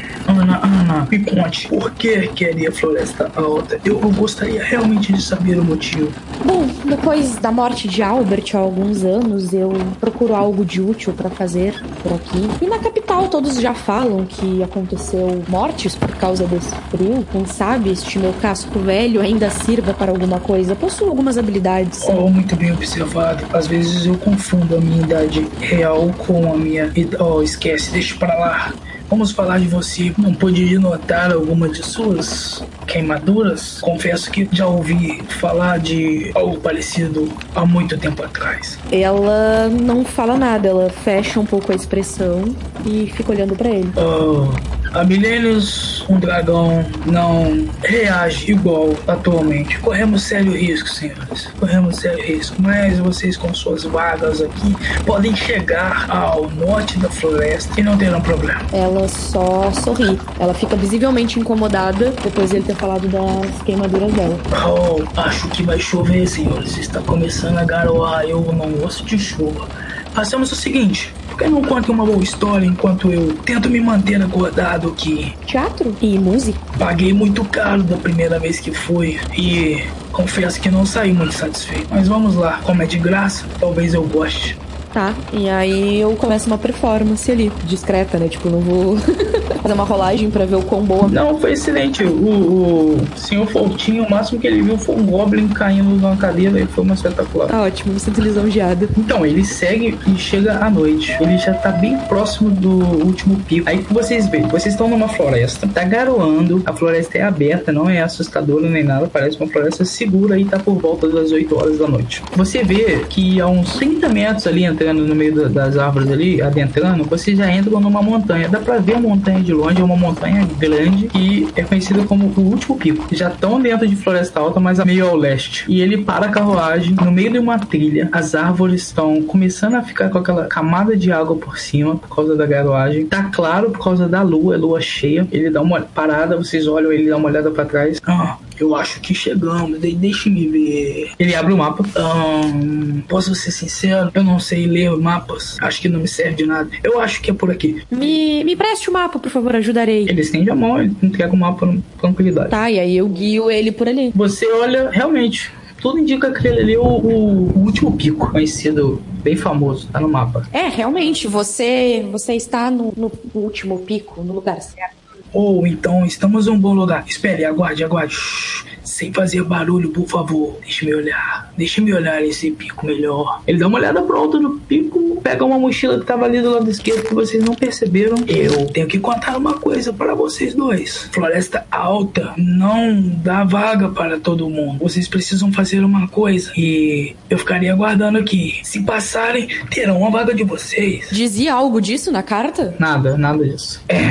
Ana, 0.49 0.61
Ana, 0.65 1.09
me 1.11 1.19
conte, 1.19 1.69
por 1.69 1.91
que 1.91 2.29
queria 2.29 2.73
Floresta 2.73 3.31
Alta? 3.37 3.79
Eu, 3.85 4.01
eu 4.01 4.11
gostaria 4.11 4.65
realmente 4.65 5.13
de 5.13 5.21
saber 5.21 5.59
o 5.59 5.65
motivo. 5.65 6.11
Bom, 6.43 6.67
depois 6.85 7.37
da 7.37 7.53
morte 7.53 7.87
de 7.87 8.03
Albert 8.03 8.55
há 8.55 8.59
alguns 8.59 9.05
anos, 9.05 9.53
eu 9.53 9.73
procuro 10.01 10.35
algo 10.35 10.65
de 10.65 10.81
útil 10.81 11.13
para 11.13 11.29
fazer 11.29 11.75
por 12.03 12.15
aqui. 12.15 12.49
E 12.63 12.67
na 12.67 12.79
capital 12.79 13.29
todos 13.29 13.61
já 13.61 13.75
falam 13.75 14.25
que 14.25 14.63
aconteceu 14.63 15.43
mortes 15.49 15.95
por 15.95 16.15
causa 16.17 16.47
desse 16.47 16.75
frio. 16.91 17.27
Quem 17.31 17.45
sabe 17.45 17.91
este 17.91 18.19
meu 18.19 18.33
casco 18.41 18.79
velho 18.79 19.21
ainda 19.21 19.51
sirva 19.51 19.93
para 19.93 20.11
alguma 20.11 20.41
coisa. 20.41 20.75
Possuo 20.75 21.11
algumas 21.11 21.37
habilidades. 21.37 22.05
Oh, 22.09 22.31
muito 22.31 22.57
bem 22.57 22.73
observado. 22.73 23.45
Às 23.53 23.67
vezes 23.67 24.07
eu 24.07 24.17
confundo 24.17 24.77
a 24.77 24.81
minha 24.81 25.03
idade 25.03 25.47
real 25.61 26.11
com 26.17 26.51
a 26.51 26.57
minha. 26.57 26.91
Oh, 27.19 27.43
esquece, 27.43 27.91
deixa 27.91 28.17
pra 28.17 28.35
lá. 28.39 28.73
Vamos 29.09 29.33
falar 29.33 29.59
de 29.59 29.69
você. 29.69 30.13
Não 30.19 30.35
pude 30.35 30.79
notar 30.79 31.33
alguma 31.33 31.69
de 31.69 31.83
suas 31.83 32.63
queimaduras? 32.89 33.79
Confesso 33.81 34.31
que 34.31 34.49
já 34.51 34.67
ouvi 34.67 35.23
falar 35.29 35.79
de 35.79 36.33
algo 36.35 36.59
parecido 36.59 37.31
há 37.55 37.65
muito 37.65 37.97
tempo 37.99 38.25
atrás. 38.25 38.79
Ela 38.91 39.69
não 39.69 40.05
fala 40.05 40.37
nada, 40.37 40.69
ela 40.69 40.91
fecha 40.91 41.39
um 41.39 41.47
pouco 41.47 41.71
a 41.71 41.75
expressão 41.75 42.45
e 42.85 43.13
fica 43.15 43.31
olhando 43.31 43.55
para 43.55 43.69
ele. 43.69 43.93
Oh, 43.97 44.49
há 44.93 45.05
milênios 45.05 46.05
um 46.09 46.19
dragão 46.19 46.85
não 47.07 47.67
reage 47.83 48.51
igual 48.51 48.95
atualmente. 49.07 49.79
Corremos 49.81 50.23
sério 50.23 50.53
risco, 50.53 50.89
senhores. 50.89 51.49
Corremos 51.59 51.97
sério 51.97 52.25
risco. 52.25 52.57
Mas 52.59 52.99
vocês 52.99 53.37
com 53.37 53.53
suas 53.53 53.85
vagas 53.85 54.41
aqui 54.41 54.75
podem 55.05 55.37
chegar 55.37 56.07
ao 56.09 56.49
norte 56.51 56.99
da 56.99 57.11
floresta 57.11 57.79
e 57.79 57.83
não 57.83 57.97
terão 57.99 58.21
problema. 58.21 58.61
Ela 58.73 59.07
só 59.09 59.71
sorri. 59.73 60.19
Ela 60.39 60.55
fica 60.55 60.77
visivelmente 60.77 61.39
incomodada 61.39 62.13
depois 62.23 62.51
dele 62.51 62.65
ter 62.65 62.77
falado 62.79 63.09
das 63.09 63.63
queimaduras 63.63 64.13
dela. 64.13 64.39
Oh, 64.67 65.21
acho 65.21 65.49
que 65.49 65.63
vai 65.63 65.79
chover, 65.79 66.27
senhores. 66.27 66.79
Está 66.79 67.01
começando 67.01 67.59
a 67.59 67.65
garoar. 67.65 68.25
Eu 68.25 68.41
não 68.53 68.71
gosto 68.73 69.05
de 69.05 69.19
chuva. 69.19 69.69
Façamos 70.15 70.51
o 70.53 70.57
seguinte: 70.57 71.13
por 71.29 71.39
que 71.39 71.49
não 71.49 71.63
conta 71.63 71.93
uma 71.93 72.07
boa 72.07 72.23
história 72.23 72.65
enquanto 72.65 73.11
eu 73.11 73.35
tento 73.45 73.69
me 73.69 73.81
manter 73.81 74.23
acordado 74.23 74.89
aqui? 74.89 75.35
Teatro 75.47 75.95
e 76.01 76.19
música? 76.19 76.59
Paguei 76.79 77.13
muito 77.13 77.45
caro 77.45 77.83
da 77.83 77.97
primeira 77.97 78.39
vez 78.39 78.59
que 78.61 78.73
fui 78.73 79.19
e 79.37 79.85
confesso 80.13 80.61
que 80.61 80.71
não 80.71 80.87
saí 80.87 81.13
muito 81.13 81.35
satisfeito. 81.35 81.89
Mas 81.91 82.09
vamos 82.09 82.35
lá, 82.35 82.61
como 82.63 82.83
é 82.83 82.87
de 82.87 82.99
graça, 82.99 83.45
talvez 83.59 83.95
eu 83.95 84.03
goste. 84.05 84.57
Tá, 84.99 85.15
e 85.33 85.49
aí 85.49 86.01
eu 86.01 86.11
começo 86.17 86.49
uma 86.49 86.59
performance 86.59 87.31
ali, 87.31 87.53
discreta, 87.63 88.19
né? 88.19 88.27
Tipo, 88.27 88.51
não 88.51 88.59
vou 88.59 88.97
fazer 89.63 89.75
uma 89.75 89.85
rolagem 89.85 90.29
pra 90.29 90.45
ver 90.45 90.57
o 90.57 90.63
quão 90.63 90.83
boa. 90.83 91.07
Não, 91.07 91.39
foi 91.39 91.53
excelente. 91.53 92.03
O, 92.03 92.97
o 92.97 93.07
senhor 93.15 93.47
Fortinho, 93.47 94.03
o 94.03 94.11
máximo 94.11 94.41
que 94.41 94.49
ele 94.49 94.61
viu 94.61 94.77
foi 94.77 94.97
um 94.97 95.07
Goblin 95.07 95.47
caindo 95.47 95.91
numa 95.91 96.17
cadeira 96.17 96.59
e 96.59 96.67
foi 96.67 96.83
uma 96.83 96.95
espetacular. 96.95 97.47
Tá 97.47 97.63
ótimo, 97.63 97.95
me 97.95 98.01
sinto 98.01 98.21
lisonjeada. 98.21 98.89
Então, 98.99 99.25
ele 99.25 99.45
segue 99.45 99.97
e 100.05 100.19
chega 100.19 100.65
à 100.65 100.69
noite. 100.69 101.17
Ele 101.21 101.39
já 101.39 101.55
tá 101.55 101.71
bem 101.71 101.97
próximo 102.09 102.51
do 102.51 103.05
último 103.07 103.37
pico. 103.47 103.69
Aí 103.69 103.79
que 103.79 103.95
vocês 103.95 104.27
veem, 104.27 104.49
vocês 104.49 104.75
estão 104.75 104.89
numa 104.89 105.07
floresta, 105.07 105.69
tá 105.69 105.85
garoando, 105.85 106.61
a 106.67 106.73
floresta 106.73 107.19
é 107.19 107.23
aberta, 107.23 107.71
não 107.71 107.89
é 107.89 108.03
assustadora 108.03 108.69
nem 108.69 108.83
nada, 108.83 109.07
parece 109.07 109.37
uma 109.39 109.49
floresta 109.49 109.85
segura 109.85 110.41
e 110.41 110.45
tá 110.45 110.59
por 110.59 110.75
volta 110.75 111.09
das 111.09 111.31
8 111.31 111.57
horas 111.57 111.79
da 111.79 111.87
noite. 111.87 112.21
Você 112.35 112.65
vê 112.65 113.05
que 113.09 113.41
a 113.41 113.47
uns 113.47 113.75
30 113.75 114.09
metros 114.09 114.47
ali 114.49 114.67
no 114.93 115.15
meio 115.15 115.49
das 115.49 115.77
árvores 115.77 116.11
ali, 116.11 116.41
adentrando, 116.41 117.05
vocês 117.05 117.39
já 117.39 117.51
entram 117.51 117.81
numa 117.81 118.03
montanha. 118.03 118.49
Dá 118.49 118.59
pra 118.59 118.79
ver 118.79 118.97
a 118.97 119.01
montanha 119.01 119.41
de 119.41 119.53
longe, 119.53 119.81
é 119.81 119.85
uma 119.85 119.97
montanha 119.97 120.47
grande 120.59 121.09
e 121.15 121.49
é 121.55 121.63
conhecida 121.63 122.05
como 122.05 122.33
o 122.37 122.41
último 122.41 122.77
pico. 122.77 123.07
Já 123.13 123.29
estão 123.29 123.61
dentro 123.61 123.87
de 123.87 123.97
Floresta 123.97 124.41
Alta, 124.41 124.61
mas 124.61 124.83
meio 124.85 125.09
ao 125.09 125.17
leste. 125.17 125.65
E 125.69 125.81
ele 125.81 125.99
para 125.99 126.27
a 126.27 126.29
carruagem 126.29 126.95
no 126.95 127.11
meio 127.11 127.33
de 127.33 127.39
uma 127.39 127.59
trilha. 127.59 128.09
As 128.13 128.35
árvores 128.35 128.83
estão 128.83 129.23
começando 129.23 129.75
a 129.75 129.83
ficar 129.83 130.11
com 130.11 130.19
aquela 130.19 130.47
camada 130.47 130.97
de 130.97 131.13
água 131.13 131.37
por 131.37 131.59
cima 131.59 131.97
por 131.97 132.15
causa 132.15 132.37
da 132.37 132.47
garoagem. 132.47 133.07
Tá 133.07 133.25
claro 133.25 133.71
por 133.71 133.83
causa 133.83 134.09
da 134.09 134.23
lua, 134.23 134.55
é 134.55 134.59
lua 134.59 134.81
cheia. 134.81 135.27
Ele 135.31 135.51
dá 135.51 135.61
uma 135.61 135.81
parada, 135.81 136.37
vocês 136.37 136.67
olham, 136.67 136.93
ele 136.93 137.09
dá 137.09 137.17
uma 137.17 137.29
olhada 137.29 137.51
para 137.51 137.65
trás. 137.65 138.01
Ah, 138.07 138.37
eu 138.61 138.75
acho 138.75 139.01
que 139.01 139.15
chegamos. 139.15 139.81
De 139.81 139.93
Deixe-me 139.93 140.47
ver. 140.49 141.13
Ele 141.19 141.35
abre 141.35 141.53
o 141.53 141.57
mapa. 141.57 141.85
Um, 141.97 143.01
posso 143.03 143.35
ser 143.35 143.51
sincero? 143.51 144.11
Eu 144.15 144.23
não 144.23 144.39
sei 144.39 144.67
ler 144.67 144.91
mapas. 144.97 145.57
Acho 145.61 145.81
que 145.81 145.89
não 145.89 146.01
me 146.01 146.09
serve 146.09 146.37
de 146.37 146.47
nada. 146.47 146.71
Eu 146.83 147.01
acho 147.01 147.21
que 147.21 147.31
é 147.31 147.35
por 147.35 147.51
aqui. 147.51 147.83
Me, 147.91 148.45
me 148.45 148.57
preste 148.57 148.89
o 148.89 148.93
mapa, 148.93 149.19
por 149.19 149.31
favor, 149.31 149.57
ajudarei. 149.57 150.09
Ele 150.09 150.21
estende 150.21 150.51
a 150.51 150.55
mão, 150.55 150.81
ele 150.81 150.95
entrega 151.03 151.33
o 151.33 151.37
mapa 151.37 151.67
com 151.67 151.81
tranquilidade. 152.01 152.51
Tá, 152.51 152.71
e 152.71 152.79
aí 152.79 152.97
eu 152.97 153.09
guio 153.09 153.51
ele 153.51 153.73
por 153.73 153.89
ali. 153.89 154.13
Você 154.15 154.47
olha, 154.53 154.91
realmente, 154.91 155.51
tudo 155.81 155.99
indica 155.99 156.31
que 156.31 156.39
aquele 156.39 156.61
ali 156.61 156.75
é 156.75 156.79
o, 156.79 156.83
o, 156.83 157.59
o, 157.59 157.65
último 157.65 157.97
pico 157.97 158.31
conhecido, 158.31 159.03
bem 159.23 159.37
famoso, 159.37 159.89
tá 159.93 160.01
no 160.01 160.09
mapa. 160.09 160.47
É, 160.53 160.69
realmente, 160.69 161.27
você 161.27 162.07
você 162.11 162.35
está 162.35 162.71
no, 162.71 162.93
no 162.97 163.13
último 163.35 163.79
pico, 163.81 164.23
no 164.23 164.35
lugar 164.35 164.61
certo. 164.61 164.98
Ou 165.33 165.67
então 165.67 166.05
estamos 166.05 166.47
em 166.47 166.51
um 166.51 166.59
bom 166.59 166.75
lugar. 166.75 167.05
Espere, 167.07 167.45
aguarde, 167.45 167.85
aguarde. 167.85 168.15
Shhh, 168.15 168.65
sem 168.89 169.13
fazer 169.13 169.45
barulho, 169.45 169.91
por 169.91 170.07
favor. 170.09 170.59
Deixe-me 170.61 170.95
olhar. 170.95 171.53
Deixe-me 171.57 171.93
olhar 171.93 172.23
esse 172.25 172.51
pico 172.51 172.87
melhor. 172.87 173.43
Ele 173.47 173.59
dá 173.59 173.67
uma 173.67 173.79
olhada 173.79 174.03
pro 174.03 174.17
alto 174.17 174.39
do 174.39 174.51
pico, 174.61 175.21
pega 175.23 175.45
uma 175.45 175.59
mochila 175.59 175.99
que 176.01 176.07
tava 176.07 176.25
ali 176.25 176.41
do 176.41 176.51
lado 176.51 176.71
esquerdo 176.71 177.07
que 177.07 177.15
vocês 177.15 177.45
não 177.45 177.55
perceberam. 177.55 178.17
Eu 178.27 178.67
tenho 178.67 178.87
que 178.87 178.99
contar 178.99 179.37
uma 179.37 179.55
coisa 179.55 179.93
para 179.93 180.15
vocês 180.15 180.55
dois. 180.55 181.09
Floresta 181.13 181.67
alta 181.71 182.33
não 182.37 183.01
dá 183.01 183.45
vaga 183.45 183.89
para 183.89 184.19
todo 184.19 184.49
mundo. 184.49 184.79
Vocês 184.79 185.07
precisam 185.07 185.53
fazer 185.53 185.85
uma 185.85 186.09
coisa 186.09 186.51
e 186.57 187.15
eu 187.29 187.39
ficaria 187.39 187.73
aguardando 187.73 188.19
aqui. 188.19 188.61
Se 188.63 188.83
passarem, 188.83 189.49
terão 189.71 189.99
uma 189.99 190.11
vaga 190.11 190.35
de 190.35 190.45
vocês. 190.45 191.09
Dizia 191.13 191.55
algo 191.55 191.81
disso 191.81 192.11
na 192.11 192.23
carta? 192.23 192.75
Nada, 192.79 193.17
nada 193.17 193.45
disso. 193.45 193.81
É, 193.89 193.99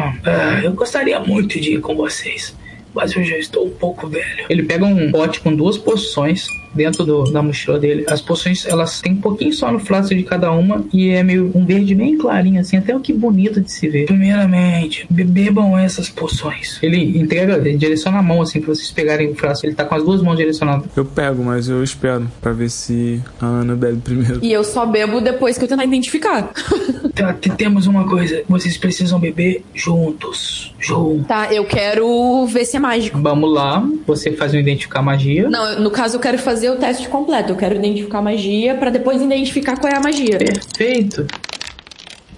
eu 0.63 0.73
gostaria 0.73 1.21
muito 1.21 1.61
de 1.61 1.75
ir 1.75 1.81
com 1.81 1.95
vocês 1.95 2.57
mas 2.95 3.15
eu 3.15 3.23
já 3.23 3.37
estou 3.37 3.67
um 3.67 3.71
pouco 3.71 4.09
velho. 4.09 4.47
Ele 4.49 4.63
pega 4.65 4.85
um 4.85 5.13
pote 5.13 5.41
com 5.41 5.55
duas 5.55 5.79
poções 5.79 6.49
dentro 6.75 7.05
do, 7.05 7.25
da 7.25 7.43
mochila 7.43 7.79
dele. 7.79 8.05
As 8.09 8.21
poções, 8.21 8.67
elas 8.67 9.01
têm 9.01 9.13
um 9.13 9.21
pouquinho 9.21 9.53
só 9.53 9.71
no 9.71 9.79
frasco 9.79 10.15
de 10.15 10.23
cada 10.23 10.51
uma 10.53 10.85
e 10.93 11.11
é 11.11 11.23
meio 11.23 11.51
um 11.55 11.65
verde 11.65 11.95
bem 11.95 12.17
clarinho, 12.19 12.61
assim, 12.61 12.77
até 12.77 12.95
o 12.95 13.01
que 13.01 13.13
bonito 13.13 13.61
de 13.61 13.71
se 13.71 13.89
ver. 13.89 14.07
Primeiramente, 14.07 15.07
bebam 15.11 15.77
essas 15.79 16.09
poções. 16.09 16.79
Ele 16.83 17.19
entrega, 17.19 17.57
ele 17.57 17.77
direciona 17.77 18.19
a 18.19 18.23
mão, 18.23 18.43
assim, 18.43 18.61
pra 18.61 18.75
vocês 18.75 18.91
pegarem 18.91 19.31
o 19.31 19.35
frasco. 19.35 19.67
Ele 19.67 19.75
tá 19.75 19.85
com 19.85 19.95
as 19.95 20.03
duas 20.03 20.23
mãos 20.23 20.37
direcionadas. 20.37 20.87
Eu 20.97 21.05
pego, 21.05 21.43
mas 21.45 21.69
eu 21.69 21.83
espero 21.83 22.31
pra 22.41 22.53
ver 22.53 22.71
se 22.71 23.21
a 23.41 23.47
Ana 23.47 23.75
bebe 23.77 24.01
primeiro. 24.03 24.41
E 24.43 24.53
eu 24.53 24.63
só 24.65 24.87
bebo 24.87 25.21
depois 25.21 25.57
que 25.59 25.65
eu 25.65 25.69
tentar 25.69 25.85
identificar. 25.85 26.51
Tá, 27.19 27.33
te- 27.33 27.51
temos 27.51 27.89
uma 27.89 28.07
coisa, 28.09 28.45
vocês 28.49 28.77
precisam 28.79 29.19
beber 29.19 29.65
juntos. 29.75 30.73
Juntos. 30.79 31.27
Tá, 31.27 31.53
eu 31.53 31.65
quero 31.65 32.47
ver 32.47 32.65
se 32.65 32.77
é 32.77 32.81
mágico. 32.81 33.19
Vamos 33.21 33.53
lá, 33.53 33.85
você 34.07 34.31
faz 34.33 34.55
um 34.55 34.59
identificar 34.59 35.03
magia. 35.03 35.49
Não, 35.51 35.81
no 35.81 35.91
caso 35.91 36.17
eu 36.17 36.21
quero 36.21 36.39
fazer 36.39 36.58
o 36.67 36.77
teste 36.77 37.09
completo. 37.09 37.53
Eu 37.53 37.57
quero 37.57 37.77
identificar 37.77 38.23
magia 38.23 38.75
pra 38.75 38.91
depois 38.91 39.21
identificar 39.21 39.77
qual 39.77 39.93
é 39.93 39.97
a 39.97 40.01
magia. 40.01 40.39
Perfeito. 40.39 41.27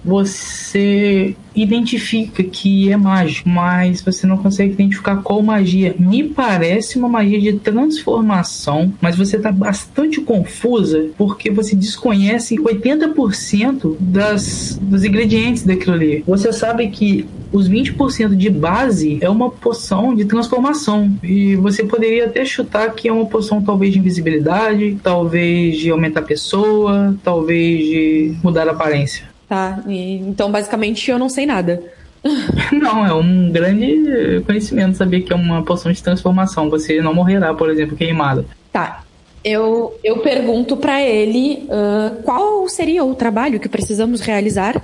Você 0.04 1.36
identifica 1.54 2.42
que 2.42 2.90
é 2.90 2.96
mágico, 2.96 3.48
mas 3.48 4.00
você 4.00 4.26
não 4.26 4.38
consegue 4.38 4.72
identificar 4.72 5.16
qual 5.16 5.42
magia. 5.42 5.94
Me 5.98 6.24
parece 6.24 6.98
uma 6.98 7.08
magia 7.08 7.40
de 7.40 7.52
transformação, 7.58 8.92
mas 9.00 9.16
você 9.16 9.36
está 9.36 9.52
bastante 9.52 10.20
confusa 10.20 11.10
porque 11.18 11.50
você 11.50 11.76
desconhece 11.76 12.56
80% 12.56 13.96
das, 14.00 14.78
dos 14.80 15.04
ingredientes 15.04 15.64
daquilo 15.64 15.94
ali. 15.94 16.24
Você 16.26 16.52
sabe 16.52 16.88
que 16.88 17.26
os 17.52 17.68
20% 17.68 18.36
de 18.36 18.48
base 18.48 19.18
é 19.20 19.28
uma 19.28 19.50
poção 19.50 20.14
de 20.14 20.24
transformação. 20.24 21.12
E 21.22 21.56
você 21.56 21.84
poderia 21.84 22.26
até 22.26 22.44
chutar 22.44 22.92
que 22.94 23.08
é 23.08 23.12
uma 23.12 23.26
poção 23.26 23.60
talvez 23.62 23.92
de 23.92 23.98
invisibilidade, 23.98 24.98
talvez 25.02 25.78
de 25.78 25.90
aumentar 25.90 26.20
a 26.20 26.24
pessoa, 26.24 27.16
talvez 27.24 27.78
de 27.86 28.34
mudar 28.42 28.68
a 28.68 28.72
aparência. 28.72 29.24
Tá, 29.48 29.82
e- 29.88 30.16
então 30.18 30.50
basicamente 30.50 31.10
eu 31.10 31.18
não 31.18 31.28
sei 31.28 31.44
nada. 31.46 31.82
Não, 32.70 33.06
é 33.06 33.14
um 33.14 33.50
grande 33.50 34.42
conhecimento 34.44 34.94
saber 34.94 35.22
que 35.22 35.32
é 35.32 35.36
uma 35.36 35.62
poção 35.62 35.90
de 35.90 36.02
transformação. 36.02 36.68
Você 36.68 37.00
não 37.00 37.14
morrerá, 37.14 37.54
por 37.54 37.70
exemplo, 37.70 37.96
queimado. 37.96 38.44
Tá. 38.70 39.02
Eu, 39.42 39.98
eu 40.04 40.18
pergunto 40.18 40.76
pra 40.76 41.00
ele 41.02 41.66
ah, 41.70 42.12
qual 42.22 42.68
seria 42.68 43.02
o 43.02 43.14
trabalho 43.14 43.58
que 43.58 43.70
precisamos 43.70 44.20
realizar. 44.20 44.82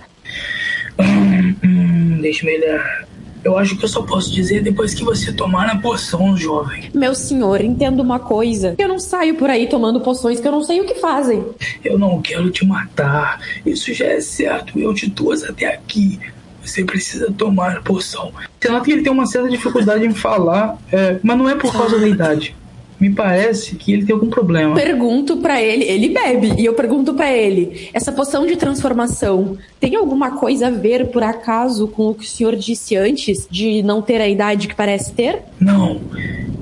Hum, 2.27 2.49
hum, 2.49 2.53
deixa 2.53 3.07
eu 3.47 3.57
acho 3.57 3.77
que 3.77 3.85
eu 3.85 3.89
só 3.89 4.03
posso 4.03 4.33
dizer 4.33 4.61
depois 4.61 4.93
que 4.93 5.05
você 5.05 5.33
tomar 5.33 5.69
a 5.69 5.77
poção, 5.79 6.37
jovem. 6.37 6.91
Meu 6.93 7.15
senhor, 7.15 7.61
entenda 7.61 8.03
uma 8.03 8.19
coisa. 8.19 8.75
Eu 8.77 8.89
não 8.89 8.99
saio 8.99 9.37
por 9.37 9.49
aí 9.49 9.69
tomando 9.69 10.01
poções 10.01 10.41
que 10.41 10.49
eu 10.49 10.51
não 10.51 10.65
sei 10.65 10.81
o 10.81 10.85
que 10.85 10.97
fazem. 10.97 11.45
Eu 11.85 11.97
não 11.97 12.21
quero 12.21 12.51
te 12.51 12.67
matar. 12.67 13.41
Isso 13.65 13.95
já 13.95 14.07
é 14.07 14.21
certo. 14.21 14.77
Eu 14.77 14.93
te 14.93 15.09
trouxe 15.09 15.47
até 15.47 15.67
aqui. 15.67 16.19
Você 16.61 16.85
precisa 16.85 17.33
tomar 17.39 17.77
a 17.77 17.81
poção. 17.81 18.33
Você 18.61 18.69
nota 18.69 18.85
que 18.85 18.91
ele 18.91 19.03
tem 19.03 19.13
uma 19.13 19.27
certa 19.27 19.49
dificuldade 19.49 20.05
em 20.05 20.13
falar, 20.13 20.77
é, 20.91 21.21
mas 21.23 21.39
não 21.39 21.49
é 21.49 21.55
por 21.55 21.73
causa 21.73 22.01
da 22.01 22.09
idade. 22.09 22.57
Me 22.99 23.11
parece 23.11 23.77
que 23.77 23.93
ele 23.93 24.07
tem 24.07 24.15
algum 24.15 24.29
problema. 24.29 24.75
Pergunto 24.75 25.37
pra 25.39 25.61
ele, 25.61 25.85
ele 25.85 26.09
bebe, 26.09 26.55
e 26.59 26.65
eu 26.65 26.75
pergunto 26.75 27.15
pra 27.15 27.31
ele: 27.31 27.89
essa 27.93 28.11
poção 28.11 28.47
de 28.47 28.57
transformação 28.57 29.57
tem 29.79 29.97
alguma 29.97 30.33
coisa 30.33 30.69
a 30.69 30.71
ver, 30.71 31.09
por 31.09 31.23
acaso, 31.23 31.89
com 31.89 32.09
o 32.09 32.15
que 32.15 32.25
o 32.25 32.29
senhor 32.29 32.57
disse 32.57 32.97
antes 32.97 33.47
de 33.51 33.83
não 33.83 34.01
ter 34.01 34.21
a 34.21 34.29
idade 34.29 34.69
que 34.69 34.75
parece 34.75 35.13
ter? 35.13 35.43
Não, 35.61 36.01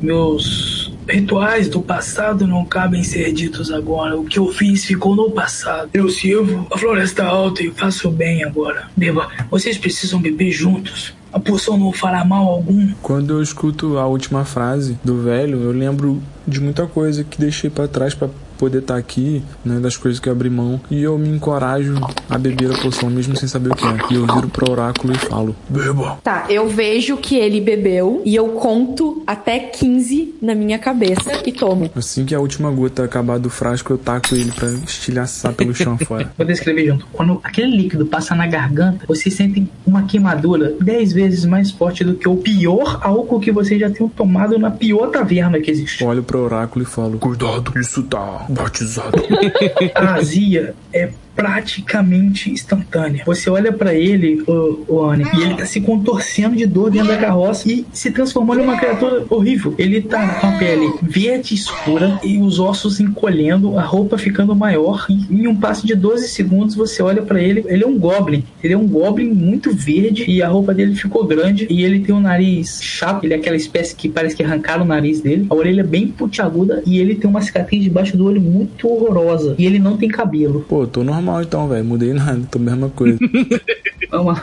meus 0.03 0.94
rituais 1.09 1.69
do 1.69 1.81
passado 1.81 2.47
não 2.47 2.65
cabem 2.65 3.03
ser 3.03 3.33
ditos 3.33 3.71
agora. 3.71 4.17
O 4.17 4.25
que 4.25 4.39
eu 4.39 4.49
fiz 4.53 4.85
ficou 4.85 5.15
no 5.15 5.31
passado. 5.31 5.91
Eu 5.93 6.09
sirvo 6.09 6.67
a 6.71 6.79
floresta 6.79 7.25
alta 7.25 7.63
e 7.63 7.71
faço 7.71 8.11
bem 8.11 8.45
agora. 8.45 8.89
Beba, 8.97 9.29
vocês 9.51 9.79
precisam 9.79 10.21
beber 10.21 10.51
juntos. 10.51 11.15
A 11.33 11.41
poção 11.41 11.77
não 11.77 11.93
fará 11.93 12.25
mal 12.25 12.47
algum. 12.47 12.93
Quando 13.03 13.35
eu 13.35 13.43
escuto 13.43 13.99
a 13.99 14.07
última 14.07 14.45
frase 14.45 14.97
do 15.03 15.21
velho, 15.21 15.61
eu 15.63 15.73
lembro 15.73 16.23
de 16.47 16.61
muita 16.61 16.87
coisa 16.87 17.25
que 17.25 17.41
deixei 17.41 17.69
pra 17.69 17.89
trás 17.89 18.15
pra 18.15 18.29
poder 18.65 18.79
estar 18.79 18.97
aqui, 18.97 19.43
né, 19.63 19.79
das 19.79 19.95
coisas 19.95 20.19
que 20.19 20.27
eu 20.27 20.33
abri 20.33 20.49
mão, 20.49 20.81
e 20.91 21.03
eu 21.03 21.19
me 21.19 21.29
encorajo 21.29 22.01
a 22.31 22.39
beber 22.39 22.73
a 22.73 22.79
poção 22.79 23.11
mesmo 23.11 23.37
sem 23.37 23.47
saber 23.47 23.71
o 23.71 23.75
que 23.75 23.85
é. 23.85 23.97
E 24.11 24.15
eu 24.15 24.27
viro 24.27 24.49
pro 24.49 24.71
oráculo 24.71 25.13
e 25.13 25.19
falo: 25.19 25.55
"Beba". 25.69 26.19
Tá, 26.25 26.47
eu 26.49 26.67
vejo 26.67 27.19
que 27.19 27.37
ele 27.37 27.61
bebeu 27.61 28.23
e 28.25 28.35
eu 28.35 28.49
conto 28.49 29.23
até 29.27 29.59
15 29.59 30.37
na 30.41 30.55
minha 30.55 30.79
cabeça 30.79 31.43
e 31.45 31.53
tomo. 31.53 31.91
Assim 31.95 32.25
que 32.25 32.35
a 32.35 32.41
última 32.41 32.71
gota 32.71 33.05
acabar 33.05 33.39
do 33.39 33.51
frasco, 33.51 33.93
eu 33.93 33.99
taco 33.99 34.35
ele 34.35 34.51
pra 34.51 34.71
estilhaçar 34.71 35.53
pelo 35.53 35.75
chão 35.75 35.99
fora. 35.99 36.33
Vou 36.39 36.47
descrever 36.47 36.87
junto. 36.87 37.07
Quando 37.13 37.39
aquele 37.45 37.77
líquido 37.77 38.07
passa 38.07 38.35
na 38.35 38.47
garganta, 38.47 39.05
vocês 39.07 39.35
sentem 39.35 39.69
uma 39.87 40.05
queimadura 40.05 40.75
10 40.81 41.13
vezes 41.13 41.45
mais 41.45 41.71
forte 41.71 42.03
do 42.03 42.15
que 42.15 42.29
o 42.29 42.37
pior 42.37 42.99
álcool 43.03 43.41
que 43.41 43.53
vocês 43.53 43.79
já 43.79 43.91
tenham 43.91 44.09
tomado 44.09 44.59
na 44.59 44.71
pior 44.71 45.11
taverna 45.11 45.61
que 45.61 45.71
existe. 45.71 46.03
Olho 46.03 46.23
pro 46.23 46.39
oráculo 46.39 46.83
e 46.83 46.87
falo: 46.87 47.19
"Cuidado, 47.19 47.79
isso 47.79 48.03
tá 48.05 48.47
batizado". 48.55 49.23
A 49.95 50.15
azia 50.15 50.75
é 50.93 51.11
praticamente 51.35 52.51
instantânea. 52.51 53.23
Você 53.27 53.51
olha 53.51 53.73
pra 53.73 53.95
ele, 53.95 54.43
o, 54.47 54.85
o 54.89 55.03
Anne, 55.03 55.25
e 55.35 55.43
ele 55.43 55.55
tá 55.55 55.67
se 55.67 55.81
contorcendo 55.81 56.57
de 56.57 56.67
dor 56.67 56.91
dentro 56.91 57.09
da 57.09 57.17
carroça 57.17 57.71
e 57.71 57.85
se 57.93 58.11
transformando 58.11 58.61
em 58.61 58.65
uma 58.65 58.77
criatura 58.77 59.25
horrível. 59.29 59.75
Ele 59.77 60.01
tá 60.01 60.41
com 60.41 60.47
a 60.47 60.53
pele 60.53 60.93
verde 61.03 61.55
escura 61.55 62.19
e 62.23 62.39
os 62.39 62.59
ossos 62.59 63.01
encolhendo, 63.01 63.79
a 63.79 63.83
roupa 63.83 64.17
ficando 64.17 64.55
maior. 64.55 65.07
E 65.09 65.35
em 65.35 65.47
um 65.47 65.57
passo 65.57 65.87
de 65.87 65.95
12 65.95 66.29
segundos 66.29 66.75
você 66.75 67.03
olha 67.03 67.23
pra 67.23 67.43
ele, 67.43 67.65
ele 67.67 67.85
é 67.85 67.87
um 67.87 67.99
goblin. 67.99 68.45
Ele 68.63 68.75
é 68.75 68.79
um 68.79 68.87
goblin 68.87 69.31
muito 69.33 69.75
verde 69.75 70.25
e 70.29 70.43
a 70.43 70.49
roupa 70.49 70.73
dele 70.73 70.95
ficou 70.95 71.25
grande 71.25 71.67
e 71.69 71.85
ele 71.85 72.01
tem 72.01 72.15
um 72.15 72.21
nariz 72.21 72.81
chato, 72.83 73.25
ele 73.25 73.35
é 73.35 73.37
aquela 73.37 73.57
espécie 73.57 73.95
que 73.95 74.09
parece 74.09 74.37
que 74.37 74.43
arrancaram 74.43 74.85
o 74.85 74.89
nariz 74.89 75.21
dele. 75.21 75.47
A 75.51 75.55
orelha 75.55 75.81
é 75.81 75.85
bem 75.85 76.09
pontiaguda 76.09 76.83
e 76.87 76.99
ele 76.99 77.15
tem 77.15 77.29
uma 77.29 77.43
cicatriz 77.43 77.83
debaixo 77.83 78.17
do 78.17 78.25
olho 78.25 78.41
muito 78.41 78.89
horrorosa. 78.89 79.55
E 79.59 79.67
ele 79.67 79.79
não 79.79 79.97
tem 79.97 80.09
cabelo. 80.09 80.65
Pô, 80.69 80.87
tô 80.87 81.03
normal 81.03 81.24
então, 81.43 81.69
velho. 81.69 81.85
Mudei 81.85 82.13
nada, 82.13 82.41
tô 82.51 82.59
a 82.59 82.63
mesma 82.63 82.89
coisa. 82.89 83.19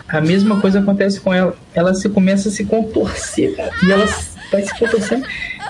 A 0.09 0.19
mesma 0.19 0.59
coisa 0.59 0.79
acontece 0.79 1.21
com 1.21 1.33
ela. 1.33 1.55
Ela 1.73 1.93
se 1.93 2.09
começa 2.09 2.49
a 2.49 2.51
se 2.51 2.65
contorcer, 2.65 3.55
cara. 3.55 3.71
E 3.83 3.91
ela 3.91 4.05
vai 4.51 4.61
se 4.61 4.77
contorcendo 4.77 5.25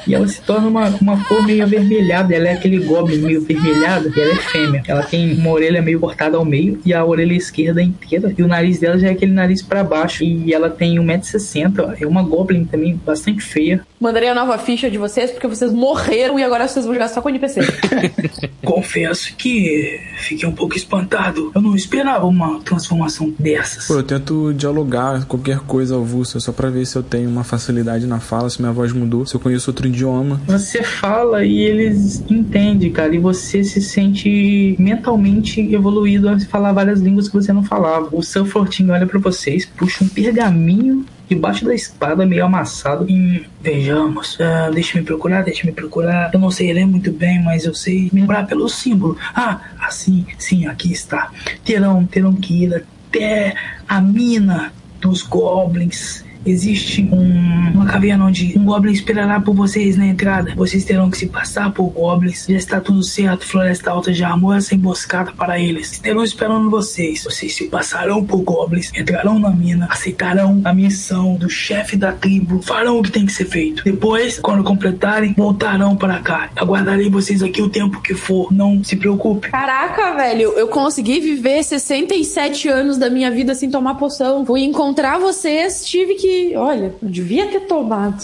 e 0.07 0.15
ela 0.15 0.27
se 0.27 0.41
torna 0.41 0.67
uma, 0.67 0.87
uma 1.01 1.23
cor 1.25 1.45
meio 1.45 1.63
avermelhada. 1.63 2.33
Ela 2.33 2.49
é 2.49 2.53
aquele 2.53 2.79
goblin 2.79 3.17
meio 3.17 3.41
avermelhada 3.41 4.11
e 4.15 4.19
ela 4.19 4.33
é 4.33 4.35
fêmea. 4.35 4.83
Ela 4.87 5.03
tem 5.03 5.33
uma 5.33 5.51
orelha 5.51 5.81
meio 5.81 5.99
cortada 5.99 6.37
ao 6.37 6.45
meio 6.45 6.79
e 6.85 6.93
a 6.93 7.05
orelha 7.05 7.33
esquerda 7.33 7.81
inteira. 7.81 8.33
E 8.37 8.41
o 8.41 8.47
nariz 8.47 8.79
dela 8.79 8.97
já 8.97 9.07
é 9.07 9.11
aquele 9.11 9.31
nariz 9.31 9.61
pra 9.61 9.83
baixo. 9.83 10.23
E 10.23 10.53
ela 10.53 10.69
tem 10.69 10.97
1,60m. 10.97 12.01
É 12.01 12.07
uma 12.07 12.23
goblin 12.23 12.65
também 12.65 12.99
bastante 13.05 13.43
feia. 13.43 13.85
Mandarei 13.99 14.29
a 14.29 14.35
nova 14.35 14.57
ficha 14.57 14.89
de 14.89 14.97
vocês 14.97 15.29
porque 15.29 15.47
vocês 15.47 15.71
morreram 15.71 16.39
e 16.39 16.43
agora 16.43 16.67
vocês 16.67 16.85
vão 16.85 16.93
jogar 16.93 17.07
só 17.07 17.21
com 17.21 17.29
NPC. 17.29 17.61
Confesso 18.65 19.35
que 19.35 19.99
fiquei 20.17 20.47
um 20.49 20.53
pouco 20.53 20.75
espantado. 20.75 21.51
Eu 21.53 21.61
não 21.61 21.75
esperava 21.75 22.25
uma 22.25 22.59
transformação 22.61 23.31
dessas. 23.37 23.87
Pô, 23.87 23.95
eu 23.95 24.03
tento 24.03 24.53
dialogar 24.53 25.25
qualquer 25.25 25.59
coisa 25.59 25.95
avulsa 25.95 26.39
só 26.39 26.51
pra 26.51 26.69
ver 26.69 26.85
se 26.85 26.95
eu 26.95 27.03
tenho 27.03 27.29
uma 27.29 27.43
facilidade 27.43 28.07
na 28.07 28.19
fala, 28.19 28.49
se 28.49 28.59
minha 28.59 28.70
voz 28.71 28.93
mudou, 28.93 29.25
se 29.25 29.35
eu 29.35 29.39
conheço 29.39 29.69
outro 29.69 29.87
idioma. 29.87 30.41
Você 30.47 30.83
fala 30.83 31.43
e 31.43 31.59
eles 31.59 32.23
entendem, 32.29 32.91
cara, 32.91 33.15
e 33.15 33.19
você 33.19 33.63
se 33.63 33.81
sente 33.81 34.75
mentalmente 34.79 35.61
evoluído 35.73 36.29
a 36.29 36.39
falar 36.39 36.73
várias 36.73 36.99
línguas 36.99 37.27
que 37.27 37.35
você 37.35 37.53
não 37.53 37.63
falava. 37.63 38.09
O 38.11 38.23
seu 38.23 38.45
fortinho 38.45 38.93
olha 38.93 39.05
pra 39.05 39.19
vocês, 39.19 39.65
puxa 39.65 40.03
um 40.03 40.07
pergaminho 40.07 41.05
debaixo 41.27 41.63
da 41.63 41.73
espada, 41.73 42.25
meio 42.25 42.45
amassado. 42.45 43.09
E 43.09 43.45
vejamos, 43.61 44.37
ah, 44.39 44.69
deixa 44.69 44.99
me 44.99 45.05
procurar, 45.05 45.43
deixa 45.43 45.65
me 45.65 45.71
procurar. 45.71 46.29
Eu 46.33 46.39
não 46.39 46.51
sei 46.51 46.73
ler 46.73 46.85
muito 46.85 47.11
bem, 47.11 47.41
mas 47.41 47.65
eu 47.65 47.73
sei 47.73 48.09
me 48.11 48.21
lembrar 48.21 48.45
pelo 48.45 48.67
símbolo. 48.67 49.17
Ah, 49.33 49.61
assim, 49.79 50.25
sim, 50.37 50.65
aqui 50.67 50.91
está. 50.91 51.31
Terão, 51.63 52.05
terão 52.05 52.33
que 52.33 52.65
ir 52.65 52.75
até 52.75 53.55
a 53.87 54.01
mina 54.01 54.73
dos 54.99 55.21
goblins. 55.21 56.23
Existe 56.45 57.07
um- 57.11 57.71
uma 57.73 57.85
caverna 57.85 58.25
onde 58.25 58.57
um 58.57 58.65
goblin 58.65 58.91
esperará 58.91 59.39
por 59.39 59.53
vocês 59.53 59.95
na 59.97 60.05
entrada. 60.07 60.53
Vocês 60.55 60.83
terão 60.83 61.09
que 61.09 61.17
se 61.17 61.27
passar 61.27 61.71
por 61.71 61.89
goblins. 61.89 62.45
Já 62.49 62.55
está 62.57 62.81
tudo 62.81 63.03
certo. 63.03 63.45
Floresta 63.45 63.91
Alta 63.91 64.13
já 64.13 64.29
armou 64.29 64.53
essa 64.53 64.73
emboscada 64.75 65.31
para 65.31 65.59
eles. 65.59 65.91
Estarão 65.91 66.23
esperando 66.23 66.69
vocês. 66.69 67.23
Vocês 67.23 67.55
se 67.55 67.65
passarão 67.65 68.23
por 68.25 68.41
goblins, 68.41 68.91
entrarão 68.95 69.39
na 69.39 69.49
mina, 69.51 69.87
aceitarão 69.89 70.61
a 70.63 70.73
missão 70.73 71.35
do 71.35 71.49
chefe 71.49 71.95
da 71.95 72.11
tribo, 72.11 72.61
farão 72.61 72.99
o 72.99 73.03
que 73.03 73.11
tem 73.11 73.25
que 73.25 73.31
ser 73.31 73.45
feito. 73.45 73.83
Depois, 73.83 74.39
quando 74.39 74.63
completarem, 74.63 75.33
voltarão 75.37 75.95
para 75.95 76.19
cá. 76.19 76.49
Aguardarei 76.55 77.09
vocês 77.09 77.43
aqui 77.43 77.61
o 77.61 77.69
tempo 77.69 78.01
que 78.01 78.13
for. 78.13 78.51
Não 78.51 78.83
se 78.83 78.95
preocupe. 78.95 79.49
Caraca, 79.49 80.15
velho, 80.15 80.53
eu 80.53 80.67
consegui 80.67 81.19
viver 81.19 81.63
67 81.63 82.67
anos 82.67 82.97
da 82.97 83.09
minha 83.09 83.29
vida 83.29 83.53
sem 83.53 83.69
tomar 83.69 83.95
poção. 83.95 84.45
Fui 84.45 84.61
encontrar 84.61 85.19
vocês, 85.19 85.85
tive 85.85 86.15
que 86.15 86.30
olha, 86.55 86.93
devia 87.01 87.47
ter 87.47 87.61
tomado. 87.61 88.23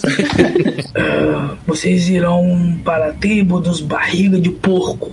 Vocês 1.66 2.10
irão 2.10 2.80
para 2.84 3.10
a 3.10 3.14
tribo 3.14 3.60
dos 3.60 3.82
barriga 3.82 4.40
de 4.40 4.50
porco. 4.50 5.12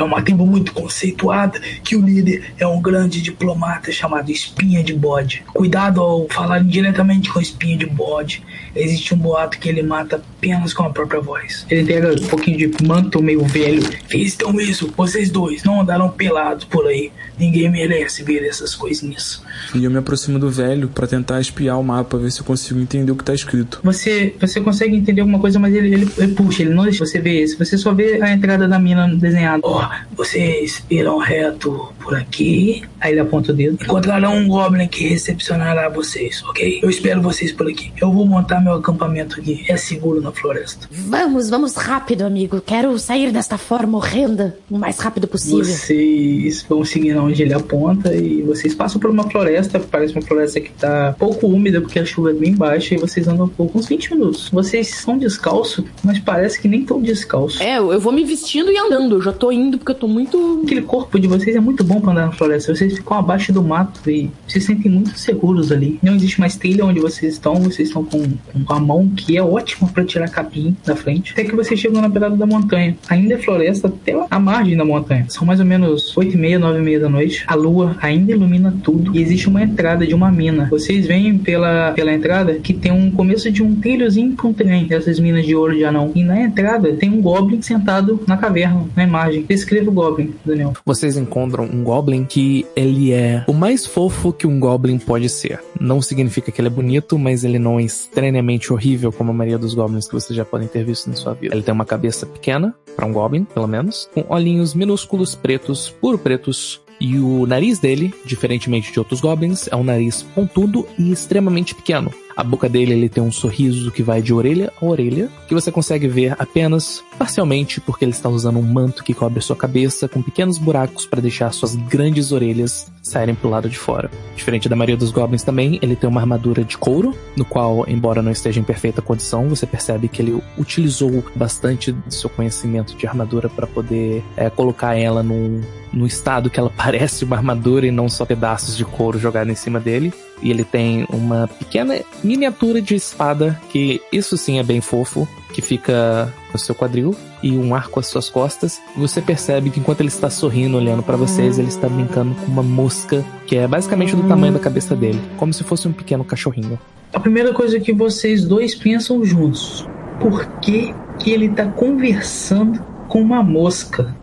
É 0.00 0.02
uma 0.02 0.22
tribo 0.22 0.46
muito 0.46 0.72
conceituada 0.72 1.60
que 1.84 1.94
o 1.94 2.00
líder 2.00 2.54
é 2.58 2.66
um 2.66 2.80
grande 2.80 3.20
diplomata 3.20 3.92
chamado 3.92 4.32
Espinha 4.32 4.82
de 4.82 4.94
Bode. 4.94 5.44
Cuidado 5.52 6.00
ao 6.00 6.26
falar 6.26 6.64
diretamente 6.64 7.30
com 7.30 7.38
Espinha 7.38 7.76
de 7.76 7.84
Bode. 7.84 8.42
Existe 8.74 9.12
um 9.12 9.18
boato 9.18 9.58
que 9.58 9.68
ele 9.68 9.82
mata 9.82 10.16
apenas 10.16 10.72
com 10.72 10.84
a 10.84 10.90
própria 10.90 11.20
voz. 11.20 11.66
Ele 11.68 11.82
entrega 11.82 12.14
um 12.14 12.28
pouquinho 12.28 12.56
de 12.56 12.82
manto 12.82 13.22
meio 13.22 13.44
velho. 13.44 13.82
Vistam 14.08 14.58
isso, 14.58 14.90
vocês 14.96 15.30
dois 15.30 15.64
não 15.64 15.82
andaram 15.82 16.08
pelados 16.08 16.64
por 16.64 16.86
aí. 16.86 17.12
Ninguém 17.38 17.70
merece 17.70 18.22
ver 18.22 18.42
essas 18.46 18.74
coisinhas. 18.74 19.42
E 19.74 19.84
eu 19.84 19.90
me 19.90 19.98
aproximo 19.98 20.38
do 20.38 20.50
velho 20.50 20.88
para 20.88 21.06
tentar 21.06 21.40
espiar 21.40 21.78
o 21.78 21.84
mapa, 21.84 22.16
ver 22.16 22.30
se 22.30 22.40
eu 22.40 22.44
consigo 22.44 22.80
entender 22.80 23.12
o 23.12 23.16
que 23.16 23.24
tá 23.24 23.34
escrito. 23.34 23.80
Você, 23.82 24.34
você 24.40 24.60
consegue 24.60 24.96
entender 24.96 25.20
alguma 25.20 25.38
coisa, 25.38 25.58
mas 25.58 25.74
ele, 25.74 25.92
ele, 25.92 26.08
ele 26.16 26.34
puxa, 26.34 26.62
ele 26.62 26.72
não 26.72 26.84
deixa 26.84 27.04
você 27.04 27.20
ver 27.20 27.42
isso. 27.42 27.58
Você 27.58 27.76
só 27.76 27.92
vê 27.92 28.22
a 28.22 28.32
entrada 28.32 28.66
da 28.66 28.78
mina 28.78 29.08
desenhada. 29.14 29.60
Ó, 29.64 29.89
vocês 30.12 30.84
irão 30.90 31.18
reto 31.18 31.92
por 32.10 32.18
aqui. 32.18 32.82
Aí 33.00 33.12
ele 33.12 33.20
aponta 33.20 33.52
o 33.52 33.54
dedo. 33.54 33.78
Encontrarão 33.80 34.36
um 34.36 34.48
Goblin 34.48 34.88
que 34.88 35.06
recepcionará 35.06 35.88
vocês, 35.88 36.42
ok? 36.42 36.80
Eu 36.82 36.90
espero 36.90 37.22
vocês 37.22 37.52
por 37.52 37.68
aqui. 37.70 37.92
Eu 38.02 38.12
vou 38.12 38.26
montar 38.26 38.60
meu 38.60 38.74
acampamento 38.74 39.38
aqui. 39.38 39.64
É 39.68 39.76
seguro 39.76 40.20
na 40.20 40.32
floresta. 40.32 40.88
Vamos, 40.90 41.48
vamos 41.48 41.76
rápido, 41.76 42.22
amigo. 42.22 42.60
Quero 42.60 42.98
sair 42.98 43.30
desta 43.30 43.56
forma 43.56 43.96
horrenda 43.96 44.58
o 44.68 44.76
mais 44.76 44.98
rápido 44.98 45.28
possível. 45.28 45.64
Vocês 45.64 46.66
vão 46.68 46.84
seguindo 46.84 47.22
onde 47.22 47.42
ele 47.42 47.54
aponta 47.54 48.12
e 48.12 48.42
vocês 48.42 48.74
passam 48.74 49.00
por 49.00 49.08
uma 49.08 49.30
floresta. 49.30 49.78
Parece 49.78 50.12
uma 50.12 50.22
floresta 50.22 50.60
que 50.60 50.72
tá 50.72 51.14
pouco 51.16 51.46
úmida 51.46 51.80
porque 51.80 52.00
a 52.00 52.04
chuva 52.04 52.30
é 52.30 52.34
bem 52.34 52.56
baixa 52.56 52.96
e 52.96 52.98
vocês 52.98 53.28
andam 53.28 53.48
por 53.48 53.70
uns 53.72 53.86
20 53.86 54.14
minutos. 54.14 54.48
Vocês 54.50 54.88
são 54.88 55.16
descalços, 55.16 55.84
mas 56.02 56.18
parece 56.18 56.60
que 56.60 56.66
nem 56.66 56.84
tão 56.84 57.00
descalços. 57.00 57.60
É, 57.60 57.78
eu 57.78 58.00
vou 58.00 58.12
me 58.12 58.24
vestindo 58.24 58.72
e 58.72 58.76
andando. 58.76 59.16
Eu 59.16 59.22
já 59.22 59.32
tô 59.32 59.52
indo 59.52 59.78
porque 59.78 59.92
eu 59.92 59.96
tô 59.96 60.08
muito. 60.08 60.62
Aquele 60.64 60.82
corpo 60.82 61.16
de 61.18 61.28
vocês 61.28 61.54
é 61.54 61.60
muito 61.60 61.84
bom 61.84 61.99
pra 62.00 62.12
andar 62.12 62.26
na 62.26 62.32
floresta. 62.32 62.74
Vocês 62.74 62.94
ficam 62.94 63.18
abaixo 63.18 63.52
do 63.52 63.62
mato 63.62 64.08
e 64.10 64.30
se 64.46 64.60
sentem 64.60 64.90
muito 64.90 65.18
seguros 65.18 65.70
ali. 65.72 65.98
Não 66.02 66.14
existe 66.14 66.40
mais 66.40 66.56
trilha 66.56 66.84
onde 66.84 67.00
vocês 67.00 67.34
estão. 67.34 67.54
Vocês 67.56 67.88
estão 67.88 68.04
com, 68.04 68.22
com 68.64 68.72
a 68.72 68.80
mão 68.80 69.08
que 69.08 69.36
é 69.36 69.42
ótima 69.42 69.88
pra 69.88 70.04
tirar 70.04 70.28
capim 70.28 70.76
da 70.84 70.96
frente. 70.96 71.32
Até 71.32 71.44
que 71.44 71.54
vocês 71.54 71.78
chegam 71.78 72.00
na 72.00 72.08
beirada 72.08 72.36
da 72.36 72.46
montanha. 72.46 72.96
Ainda 73.08 73.34
é 73.34 73.38
floresta 73.38 73.88
até 73.88 74.14
a 74.30 74.38
margem 74.38 74.76
da 74.76 74.84
montanha. 74.84 75.26
São 75.28 75.46
mais 75.46 75.60
ou 75.60 75.66
menos 75.66 76.16
8 76.16 76.34
e 76.34 76.38
meia, 76.38 76.58
9 76.58 76.78
e 76.78 76.82
meia 76.82 77.00
da 77.00 77.08
noite. 77.08 77.44
A 77.46 77.54
lua 77.54 77.96
ainda 78.00 78.32
ilumina 78.32 78.74
tudo 78.82 79.16
e 79.16 79.20
existe 79.20 79.48
uma 79.48 79.62
entrada 79.62 80.06
de 80.06 80.14
uma 80.14 80.30
mina. 80.30 80.68
Vocês 80.70 81.06
veem 81.06 81.38
pela, 81.38 81.92
pela 81.92 82.12
entrada 82.12 82.54
que 82.54 82.72
tem 82.72 82.92
um 82.92 83.10
começo 83.10 83.50
de 83.50 83.62
um 83.62 83.74
trilhozinho 83.76 84.36
com 84.36 84.48
um 84.48 84.52
trem. 84.52 84.86
Essas 84.90 85.18
minas 85.18 85.44
de 85.44 85.54
ouro 85.54 85.74
de 85.74 85.84
anão. 85.84 86.12
E 86.14 86.22
na 86.22 86.40
entrada 86.40 86.92
tem 86.94 87.10
um 87.10 87.20
goblin 87.20 87.62
sentado 87.62 88.20
na 88.26 88.36
caverna, 88.36 88.86
na 88.96 89.04
imagem. 89.04 89.44
Descreva 89.48 89.90
o 89.90 89.92
goblin, 89.92 90.34
Daniel. 90.44 90.72
Vocês 90.84 91.16
encontram 91.16 91.64
um 91.64 91.79
Goblin 91.82 92.24
que 92.24 92.66
ele 92.76 93.12
é 93.12 93.44
o 93.46 93.52
mais 93.52 93.86
fofo 93.86 94.32
que 94.32 94.46
um 94.46 94.60
Goblin 94.60 94.98
pode 94.98 95.28
ser. 95.28 95.60
Não 95.78 96.00
significa 96.00 96.50
que 96.50 96.60
ele 96.60 96.68
é 96.68 96.70
bonito, 96.70 97.18
mas 97.18 97.44
ele 97.44 97.58
não 97.58 97.78
é 97.78 97.82
estranhamente 97.82 98.72
horrível 98.72 99.12
como 99.12 99.30
a 99.30 99.34
maioria 99.34 99.58
dos 99.58 99.74
Goblins 99.74 100.06
que 100.06 100.14
vocês 100.14 100.36
já 100.36 100.44
podem 100.44 100.68
ter 100.68 100.84
visto 100.84 101.08
na 101.08 101.16
sua 101.16 101.34
vida. 101.34 101.54
Ele 101.54 101.62
tem 101.62 101.72
uma 101.72 101.84
cabeça 101.84 102.26
pequena, 102.26 102.74
para 102.96 103.06
um 103.06 103.12
Goblin, 103.12 103.44
pelo 103.44 103.66
menos, 103.66 104.08
com 104.12 104.24
olhinhos 104.28 104.74
minúsculos 104.74 105.34
pretos, 105.34 105.88
puro 105.88 106.18
pretos, 106.18 106.80
e 107.00 107.18
o 107.18 107.46
nariz 107.46 107.78
dele, 107.78 108.12
diferentemente 108.24 108.92
de 108.92 108.98
outros 108.98 109.20
goblins, 109.20 109.68
é 109.68 109.76
um 109.76 109.82
nariz 109.82 110.22
pontudo 110.22 110.86
e 110.98 111.10
extremamente 111.10 111.74
pequeno. 111.74 112.12
A 112.36 112.44
boca 112.44 112.68
dele 112.68 112.92
ele 112.92 113.08
tem 113.08 113.22
um 113.22 113.32
sorriso 113.32 113.90
que 113.90 114.02
vai 114.02 114.22
de 114.22 114.32
orelha 114.32 114.72
a 114.80 114.84
orelha, 114.84 115.28
que 115.46 115.54
você 115.54 115.70
consegue 115.70 116.08
ver 116.08 116.34
apenas 116.38 117.02
parcialmente 117.18 117.80
porque 117.80 118.04
ele 118.04 118.12
está 118.12 118.28
usando 118.28 118.58
um 118.58 118.62
manto 118.62 119.04
que 119.04 119.12
cobre 119.12 119.42
sua 119.42 119.56
cabeça 119.56 120.08
com 120.08 120.22
pequenos 120.22 120.56
buracos 120.56 121.04
para 121.04 121.20
deixar 121.20 121.52
suas 121.52 121.74
grandes 121.74 122.32
orelhas 122.32 122.90
saírem 123.02 123.34
pro 123.34 123.50
lado 123.50 123.68
de 123.68 123.76
fora. 123.76 124.10
Diferente 124.36 124.68
da 124.68 124.76
maioria 124.76 124.96
dos 124.96 125.10
goblins 125.10 125.42
também, 125.42 125.78
ele 125.82 125.96
tem 125.96 126.08
uma 126.08 126.20
armadura 126.20 126.64
de 126.64 126.78
couro, 126.78 127.14
no 127.36 127.44
qual, 127.44 127.84
embora 127.88 128.22
não 128.22 128.32
esteja 128.32 128.60
em 128.60 128.64
perfeita 128.64 129.02
condição, 129.02 129.48
você 129.48 129.66
percebe 129.66 130.08
que 130.08 130.22
ele 130.22 130.42
utilizou 130.56 131.22
bastante 131.34 131.92
do 131.92 132.12
seu 132.12 132.30
conhecimento 132.30 132.96
de 132.96 133.06
armadura 133.06 133.48
para 133.48 133.66
poder 133.66 134.22
é, 134.36 134.48
colocar 134.48 134.94
ela 134.94 135.22
num, 135.22 135.60
no 135.92 136.06
estado 136.06 136.50
que 136.50 136.58
ela 136.58 136.70
parece 136.76 137.24
uma 137.24 137.36
armadura 137.36 137.86
e 137.86 137.90
não 137.90 138.08
só 138.08 138.24
pedaços 138.24 138.76
de 138.76 138.84
couro 138.84 139.18
jogados 139.18 139.52
em 139.52 139.56
cima 139.56 139.80
dele. 139.80 140.12
E 140.42 140.50
ele 140.50 140.64
tem 140.64 141.06
uma 141.10 141.46
pequena 141.46 142.00
miniatura 142.24 142.80
de 142.80 142.94
espada, 142.94 143.60
que 143.68 144.00
isso 144.10 144.38
sim 144.38 144.58
é 144.58 144.62
bem 144.62 144.80
fofo, 144.80 145.28
que 145.52 145.60
fica 145.60 146.32
no 146.52 146.58
seu 146.58 146.74
quadril 146.74 147.14
e 147.42 147.52
um 147.56 147.74
arco 147.74 148.00
às 148.00 148.06
suas 148.06 148.30
costas. 148.30 148.80
Você 148.96 149.20
percebe 149.20 149.70
que 149.70 149.80
enquanto 149.80 150.00
ele 150.00 150.08
está 150.08 150.30
sorrindo, 150.30 150.78
olhando 150.78 151.02
para 151.02 151.16
vocês, 151.16 151.58
ele 151.58 151.68
está 151.68 151.88
brincando 151.88 152.34
com 152.34 152.46
uma 152.46 152.62
mosca 152.62 153.24
que 153.46 153.56
é 153.56 153.66
basicamente 153.66 154.16
do 154.16 154.22
tamanho 154.22 154.54
da 154.54 154.58
cabeça 154.58 154.96
dele, 154.96 155.20
como 155.36 155.52
se 155.52 155.62
fosse 155.62 155.86
um 155.86 155.92
pequeno 155.92 156.24
cachorrinho. 156.24 156.78
A 157.12 157.20
primeira 157.20 157.52
coisa 157.52 157.80
que 157.80 157.92
vocês 157.92 158.44
dois 158.44 158.74
pensam 158.74 159.24
juntos: 159.24 159.86
por 160.20 160.46
que, 160.60 160.94
que 161.18 161.32
ele 161.32 161.48
tá 161.48 161.66
conversando 161.66 162.80
com 163.08 163.20
uma 163.20 163.42
mosca? 163.42 164.16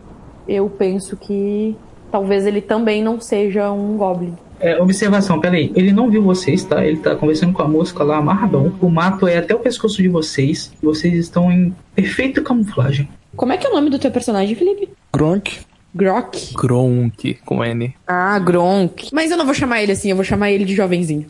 Eu 0.48 0.68
penso 0.70 1.16
que 1.16 1.76
talvez 2.10 2.46
ele 2.46 2.60
também 2.60 3.02
não 3.02 3.20
seja 3.20 3.70
um 3.70 3.96
Goblin. 3.96 4.34
É, 4.60 4.80
observação, 4.82 5.40
peraí. 5.40 5.70
Ele 5.74 5.92
não 5.92 6.10
viu 6.10 6.22
vocês, 6.22 6.64
tá? 6.64 6.84
Ele 6.84 6.96
tá 6.98 7.14
conversando 7.14 7.52
com 7.52 7.62
a 7.62 7.68
mosca 7.68 8.02
lá 8.02 8.16
amarradão. 8.16 8.74
O 8.80 8.88
mato 8.88 9.28
é 9.28 9.36
até 9.36 9.54
o 9.54 9.60
pescoço 9.60 10.02
de 10.02 10.08
vocês. 10.08 10.72
Vocês 10.82 11.14
estão 11.14 11.52
em 11.52 11.74
perfeita 11.94 12.40
camuflagem. 12.40 13.08
Como 13.36 13.52
é 13.52 13.56
que 13.56 13.66
é 13.66 13.70
o 13.70 13.74
nome 13.74 13.90
do 13.90 13.98
teu 13.98 14.10
personagem, 14.10 14.56
Felipe? 14.56 14.88
Gronk. 15.12 15.60
Grok? 15.94 16.54
Gronk, 16.54 17.38
com 17.46 17.64
N. 17.64 17.94
Ah, 18.06 18.38
Gronk. 18.38 19.08
Mas 19.12 19.30
eu 19.30 19.36
não 19.36 19.44
vou 19.44 19.54
chamar 19.54 19.82
ele 19.82 19.92
assim, 19.92 20.10
eu 20.10 20.16
vou 20.16 20.24
chamar 20.24 20.50
ele 20.50 20.64
de 20.64 20.74
jovenzinho. 20.74 21.26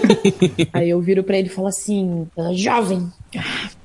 aí 0.72 0.90
eu 0.90 1.00
viro 1.00 1.22
pra 1.22 1.38
ele 1.38 1.46
e 1.46 1.50
falo 1.50 1.68
assim: 1.68 2.26
"Ah, 2.36 2.52
Jovem, 2.52 3.08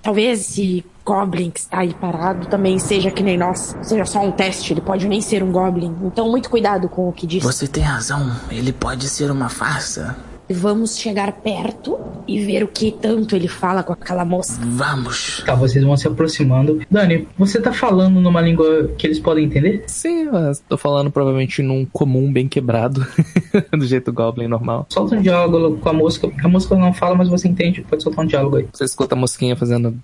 talvez 0.01 0.41
esse 0.41 0.83
Goblin 1.09 1.49
que 1.49 1.59
está 1.59 1.79
aí 1.79 1.91
parado 1.91 2.45
também 2.45 2.77
seja 2.77 3.09
que 3.09 3.23
nem 3.23 3.35
nós. 3.35 3.75
Seja 3.81 4.05
só 4.05 4.23
um 4.23 4.31
teste, 4.31 4.73
ele 4.73 4.81
pode 4.81 5.07
nem 5.07 5.19
ser 5.21 5.41
um 5.41 5.51
Goblin. 5.51 5.95
Então, 6.03 6.29
muito 6.29 6.51
cuidado 6.51 6.87
com 6.87 7.09
o 7.09 7.11
que 7.11 7.25
diz. 7.25 7.41
Você 7.41 7.67
tem 7.67 7.81
razão, 7.81 8.31
ele 8.51 8.71
pode 8.71 9.09
ser 9.09 9.31
uma 9.31 9.49
farsa. 9.49 10.15
Vamos 10.47 10.97
chegar 10.97 11.31
perto 11.31 11.99
e 12.27 12.43
ver 12.43 12.63
o 12.63 12.67
que 12.67 12.91
tanto 12.91 13.35
ele 13.35 13.47
fala 13.47 13.81
com 13.81 13.93
aquela 13.93 14.23
moça. 14.23 14.59
Vamos. 14.63 15.43
Tá, 15.45 15.55
vocês 15.55 15.83
vão 15.83 15.97
se 15.97 16.07
aproximando. 16.07 16.79
Dani, 16.89 17.27
você 17.37 17.59
tá 17.59 17.71
falando 17.73 18.19
numa 18.19 18.41
língua 18.41 18.89
que 18.97 19.07
eles 19.07 19.19
podem 19.19 19.45
entender? 19.45 19.83
Sim, 19.87 20.25
mas 20.25 20.59
tô 20.67 20.77
falando 20.77 21.11
provavelmente 21.11 21.61
num 21.63 21.85
comum 21.85 22.31
bem 22.31 22.47
quebrado, 22.47 23.05
do 23.75 23.85
jeito 23.85 24.13
Goblin 24.13 24.47
normal. 24.47 24.85
Solta 24.89 25.15
um 25.15 25.21
diálogo 25.21 25.77
com 25.77 25.89
a 25.89 25.93
mosca. 25.93 26.31
A 26.43 26.47
mosca 26.47 26.75
não 26.75 26.93
fala, 26.93 27.15
mas 27.15 27.29
você 27.29 27.47
entende. 27.47 27.81
Pode 27.81 28.01
soltar 28.03 28.25
um 28.25 28.27
diálogo 28.27 28.57
aí. 28.57 28.67
Você 28.71 28.85
escuta 28.85 29.15
a 29.15 29.17
mosquinha 29.17 29.55
fazendo. 29.55 29.99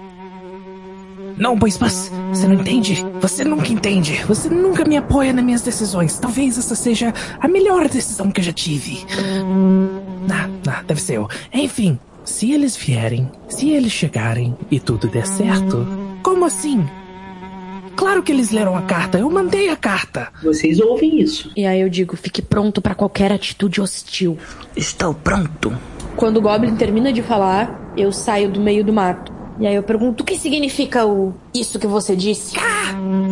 Não, 1.38 1.58
pois, 1.58 1.78
mas 1.78 2.12
você 2.30 2.48
não 2.48 2.56
entende? 2.56 3.06
Você 3.21 3.43
nunca 3.43 3.71
entende. 3.71 4.24
Você 4.26 4.50
nunca 4.50 4.86
me 4.86 4.98
apoia 4.98 5.34
nas 5.34 5.43
minhas 5.43 5.62
decisões. 5.62 6.17
Talvez 6.17 6.58
essa 6.58 6.76
seja 6.76 7.13
a 7.39 7.48
melhor 7.48 7.88
decisão 7.89 8.32
que 8.32 8.39
eu 8.39 8.45
já 8.45 8.54
tive. 8.54 9.06
Ah, 10.32 10.50
ah, 10.67 10.84
deve 10.88 11.02
ser 11.02 11.15
eu. 11.15 11.28
Enfim, 11.54 12.00
se 12.24 12.52
eles 12.52 12.76
vierem, 12.76 13.30
se 13.50 13.69
eles 13.69 13.91
chegarem 13.91 14.56
e 14.71 14.80
tudo 14.80 15.08
der 15.08 15.28
certo. 15.28 15.86
Como 16.24 16.45
assim? 16.45 16.86
Claro 17.95 18.24
que 18.24 18.32
eles 18.32 18.52
leram 18.52 18.76
a 18.76 18.82
carta. 18.82 19.17
Eu 19.17 19.30
mandei 19.30 19.69
a 19.69 19.76
carta. 19.76 20.30
Vocês 20.43 20.80
ouvem 20.80 21.21
isso. 21.21 21.52
E 21.56 21.65
aí 21.65 21.82
eu 21.82 21.89
digo: 21.89 22.17
fique 22.17 22.41
pronto 22.41 22.82
pra 22.82 22.95
qualquer 22.95 23.32
atitude 23.32 23.80
hostil. 23.82 24.38
Estou 24.76 25.13
pronto. 25.13 25.76
Quando 26.15 26.38
o 26.38 26.41
Goblin 26.41 26.76
termina 26.76 27.12
de 27.12 27.21
falar, 27.21 27.93
eu 27.98 28.12
saio 28.12 28.50
do 28.50 28.60
meio 28.60 28.84
do 28.84 28.93
mato. 28.93 29.35
E 29.60 29.68
aí 29.68 29.76
eu 29.76 29.84
pergunto: 29.84 30.24
o 30.24 30.26
que 30.26 30.38
significa 30.38 31.06
o 31.06 31.34
isso 31.54 31.80
que 31.80 31.88
você 31.88 32.15
disse? 32.15 32.56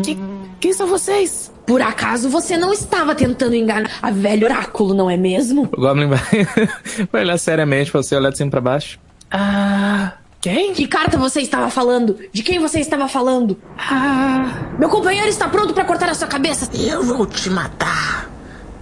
Que, 0.03 0.17
quem 0.59 0.73
são 0.73 0.87
vocês? 0.87 1.51
Por 1.65 1.81
acaso 1.81 2.29
você 2.29 2.57
não 2.57 2.73
estava 2.73 3.15
tentando 3.15 3.55
enganar 3.55 3.89
a 4.01 4.11
velho 4.11 4.45
oráculo, 4.45 4.93
não 4.93 5.09
é 5.09 5.17
mesmo? 5.17 5.69
O 5.71 5.81
Goblin 5.81 6.07
vai, 6.07 6.19
vai 7.11 7.21
olhar 7.23 7.37
seriamente 7.37 7.91
pra 7.91 8.01
você, 8.03 8.15
olhar 8.15 8.31
de 8.31 8.37
cima 8.37 8.51
pra 8.51 8.61
baixo. 8.61 8.99
Ah. 9.31 10.13
Quem? 10.41 10.73
Que 10.73 10.87
carta 10.87 11.17
você 11.17 11.39
estava 11.39 11.69
falando? 11.69 12.19
De 12.33 12.43
quem 12.43 12.59
você 12.59 12.81
estava 12.81 13.07
falando? 13.07 13.57
Ah. 13.77 14.73
Meu 14.77 14.89
companheiro 14.89 15.29
está 15.29 15.47
pronto 15.47 15.73
pra 15.73 15.85
cortar 15.85 16.09
a 16.09 16.13
sua 16.13 16.27
cabeça. 16.27 16.69
Eu 16.75 17.01
vou 17.01 17.25
te 17.25 17.49
matar. 17.49 18.29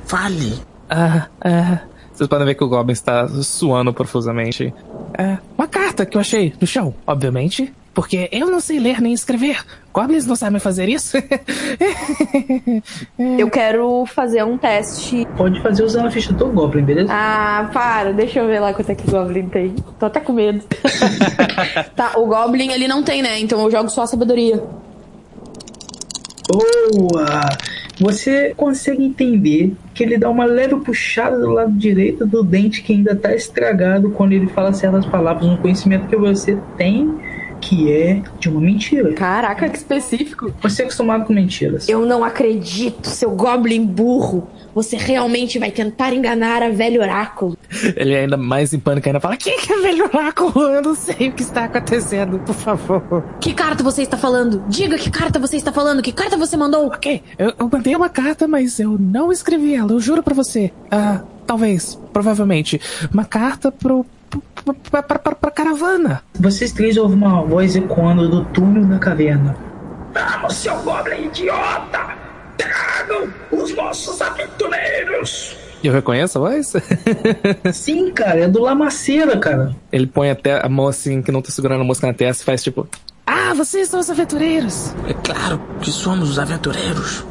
Fale. 0.06 0.60
Ah, 0.89 1.27
ah. 1.39 1.80
Vocês 2.21 2.29
podem 2.29 2.45
ver 2.45 2.53
que 2.53 2.63
o 2.63 2.67
Goblin 2.67 2.93
está 2.93 3.27
suando 3.27 3.91
profusamente. 3.91 4.71
É, 5.17 5.39
uma 5.57 5.67
carta 5.67 6.05
que 6.05 6.15
eu 6.15 6.21
achei 6.21 6.53
no 6.62 6.67
chão, 6.67 6.93
obviamente. 7.07 7.73
Porque 7.95 8.29
eu 8.31 8.45
não 8.45 8.60
sei 8.60 8.79
ler 8.79 9.01
nem 9.01 9.12
escrever. 9.12 9.65
Goblins 9.91 10.27
não 10.27 10.36
sabem 10.36 10.60
fazer 10.60 10.88
isso. 10.88 11.17
Eu 13.39 13.49
quero 13.49 14.05
fazer 14.05 14.43
um 14.43 14.55
teste. 14.55 15.27
Pode 15.36 15.60
fazer 15.63 15.84
usando 15.84 16.05
a 16.05 16.12
ficha 16.12 16.31
do 16.31 16.45
Goblin, 16.51 16.84
beleza? 16.84 17.12
Ah, 17.12 17.67
para, 17.73 18.13
deixa 18.13 18.39
eu 18.39 18.45
ver 18.45 18.60
lá 18.60 18.71
quanto 18.71 18.91
é 18.91 18.95
que 18.95 19.10
o 19.10 19.12
Goblin 19.12 19.49
tem. 19.49 19.73
Tô 19.99 20.05
até 20.05 20.19
com 20.19 20.31
medo. 20.31 20.63
tá, 21.95 22.12
o 22.17 22.27
Goblin 22.27 22.71
ele 22.71 22.88
não 22.88 23.01
tem, 23.01 23.23
né? 23.23 23.39
Então 23.39 23.60
eu 23.62 23.71
jogo 23.71 23.89
só 23.89 24.03
a 24.03 24.07
sabedoria. 24.07 24.63
Boa! 26.51 27.49
Você 27.99 28.53
consegue 28.55 29.03
entender 29.03 29.73
que 29.93 30.03
ele 30.03 30.17
dá 30.17 30.29
uma 30.29 30.45
leve 30.45 30.75
puxada 30.77 31.37
do 31.37 31.51
lado 31.51 31.71
direito 31.71 32.25
do 32.25 32.43
dente 32.43 32.81
que 32.81 32.93
ainda 32.93 33.15
tá 33.15 33.33
estragado 33.33 34.09
quando 34.11 34.33
ele 34.33 34.47
fala 34.47 34.73
certas 34.73 35.05
palavras, 35.05 35.45
um 35.45 35.57
conhecimento 35.57 36.07
que 36.07 36.15
você 36.15 36.57
tem 36.77 37.19
que 37.61 37.91
é 37.91 38.21
de 38.39 38.49
uma 38.49 38.59
mentira. 38.59 39.13
Caraca, 39.13 39.69
que 39.69 39.77
específico. 39.77 40.51
Você 40.61 40.81
é 40.81 40.85
acostumado 40.85 41.25
com 41.25 41.33
mentiras. 41.33 41.87
Eu 41.87 42.05
não 42.05 42.23
acredito, 42.23 43.07
seu 43.07 43.31
Goblin 43.31 43.85
burro. 43.85 44.47
Você 44.73 44.95
realmente 44.95 45.60
vai 45.60 45.71
tentar 45.71 46.13
enganar 46.13 46.63
a 46.63 46.69
velho 46.69 47.01
oráculo. 47.01 47.57
Ele 47.95 48.13
é 48.13 48.21
ainda 48.21 48.38
mais 48.38 48.73
em 48.73 48.79
pânico 48.79 49.07
ainda 49.07 49.19
fala: 49.19 49.38
Quem 49.38 49.60
que 49.60 49.71
é 49.73 49.77
velho 49.81 50.05
oráculo? 50.05 50.51
Eu 50.71 50.81
não 50.81 50.95
sei 50.95 51.29
o 51.29 51.34
que 51.34 51.43
está 51.43 51.65
acontecendo, 51.65 52.39
por 52.39 52.55
favor. 52.55 53.23
Que 53.39 53.53
carta 53.53 53.84
você 53.84 54.01
está 54.01 54.17
falando? 54.17 54.63
Diga 54.67 54.97
que 54.97 55.10
carta 55.10 55.39
você 55.39 55.57
está 55.57 55.71
falando. 55.71 56.01
Que 56.01 56.12
carta 56.12 56.38
você 56.38 56.55
mandou? 56.55 56.88
Ok, 56.88 57.21
eu, 57.38 57.53
eu 57.57 57.69
mandei 57.71 57.95
uma 57.95 58.10
carta, 58.10 58.47
mas 58.47 58.79
eu 58.79 58.97
não 58.99 59.31
escrevi 59.31 59.75
ela, 59.75 59.91
eu 59.91 59.99
juro 59.99 60.23
pra 60.23 60.34
você. 60.34 60.71
Ah, 60.89 61.21
talvez, 61.45 61.99
provavelmente. 62.13 62.79
Uma 63.13 63.25
carta 63.25 63.71
pro. 63.71 64.05
pra, 64.89 65.03
pra, 65.03 65.19
pra, 65.19 65.36
pra 65.36 65.51
caravana. 65.51 66.23
Vocês 66.39 66.71
três 66.71 66.97
ouvem 66.97 67.17
uma 67.17 67.41
voz 67.43 67.75
ecoando 67.75 68.29
do 68.29 68.45
túnel 68.45 68.86
da 68.86 68.97
caverna. 68.99 69.55
Vamos, 70.13 70.55
seu 70.55 70.75
Goblin 70.81 71.25
idiota! 71.27 72.30
Tragam 72.62 73.34
os 73.52 73.76
nossos 73.76 74.21
aventureiros! 74.21 75.58
Eu 75.84 75.91
reconheço 75.91 76.38
a 76.38 76.41
voz? 76.41 76.74
Sim, 77.74 78.12
cara, 78.12 78.41
é 78.41 78.47
do 78.47 78.62
Lamaceira, 78.62 79.38
cara. 79.38 79.76
Ele 79.91 80.06
põe 80.06 80.30
até 80.30 80.63
a 80.63 80.69
mão 80.69 80.88
assim, 80.88 81.24
que 81.24 81.32
não 81.32 81.41
tá 81.41 81.50
segurando 81.50 81.82
a 81.82 81.84
mosca 81.84 82.06
na 82.06 82.13
testa, 82.13 82.43
e 82.43 82.45
faz 82.45 82.62
tipo. 82.62 82.88
Ah, 83.26 83.54
vocês 83.56 83.88
são 83.88 84.00
os 84.00 84.10
aventureiros. 84.10 84.93
É 85.08 85.13
claro 85.13 85.60
que 85.82 85.89
somos 85.89 86.30
os 86.30 86.39
aventureiros. 86.39 87.26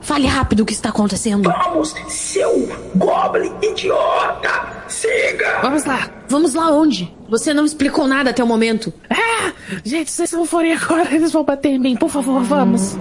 Fale 0.00 0.28
rápido 0.28 0.60
o 0.60 0.64
que 0.64 0.72
está 0.72 0.90
acontecendo. 0.90 1.50
Vamos, 1.50 1.92
seu 2.06 2.68
Goblin 2.94 3.52
idiota! 3.60 4.84
Siga! 4.86 5.58
Vamos 5.62 5.84
lá. 5.84 6.08
Vamos 6.28 6.54
lá 6.54 6.70
onde? 6.70 7.12
Você 7.28 7.52
não 7.52 7.64
explicou 7.64 8.06
nada 8.06 8.30
até 8.30 8.44
o 8.44 8.46
momento. 8.46 8.92
Ah, 9.10 9.52
gente, 9.84 10.08
se 10.12 10.18
vocês 10.18 10.32
não 10.32 10.46
forem 10.46 10.72
agora, 10.72 11.12
eles 11.12 11.32
vão 11.32 11.42
bater 11.42 11.70
em 11.70 11.78
mim. 11.80 11.96
Por 11.96 12.08
favor, 12.08 12.40
vamos. 12.44 12.96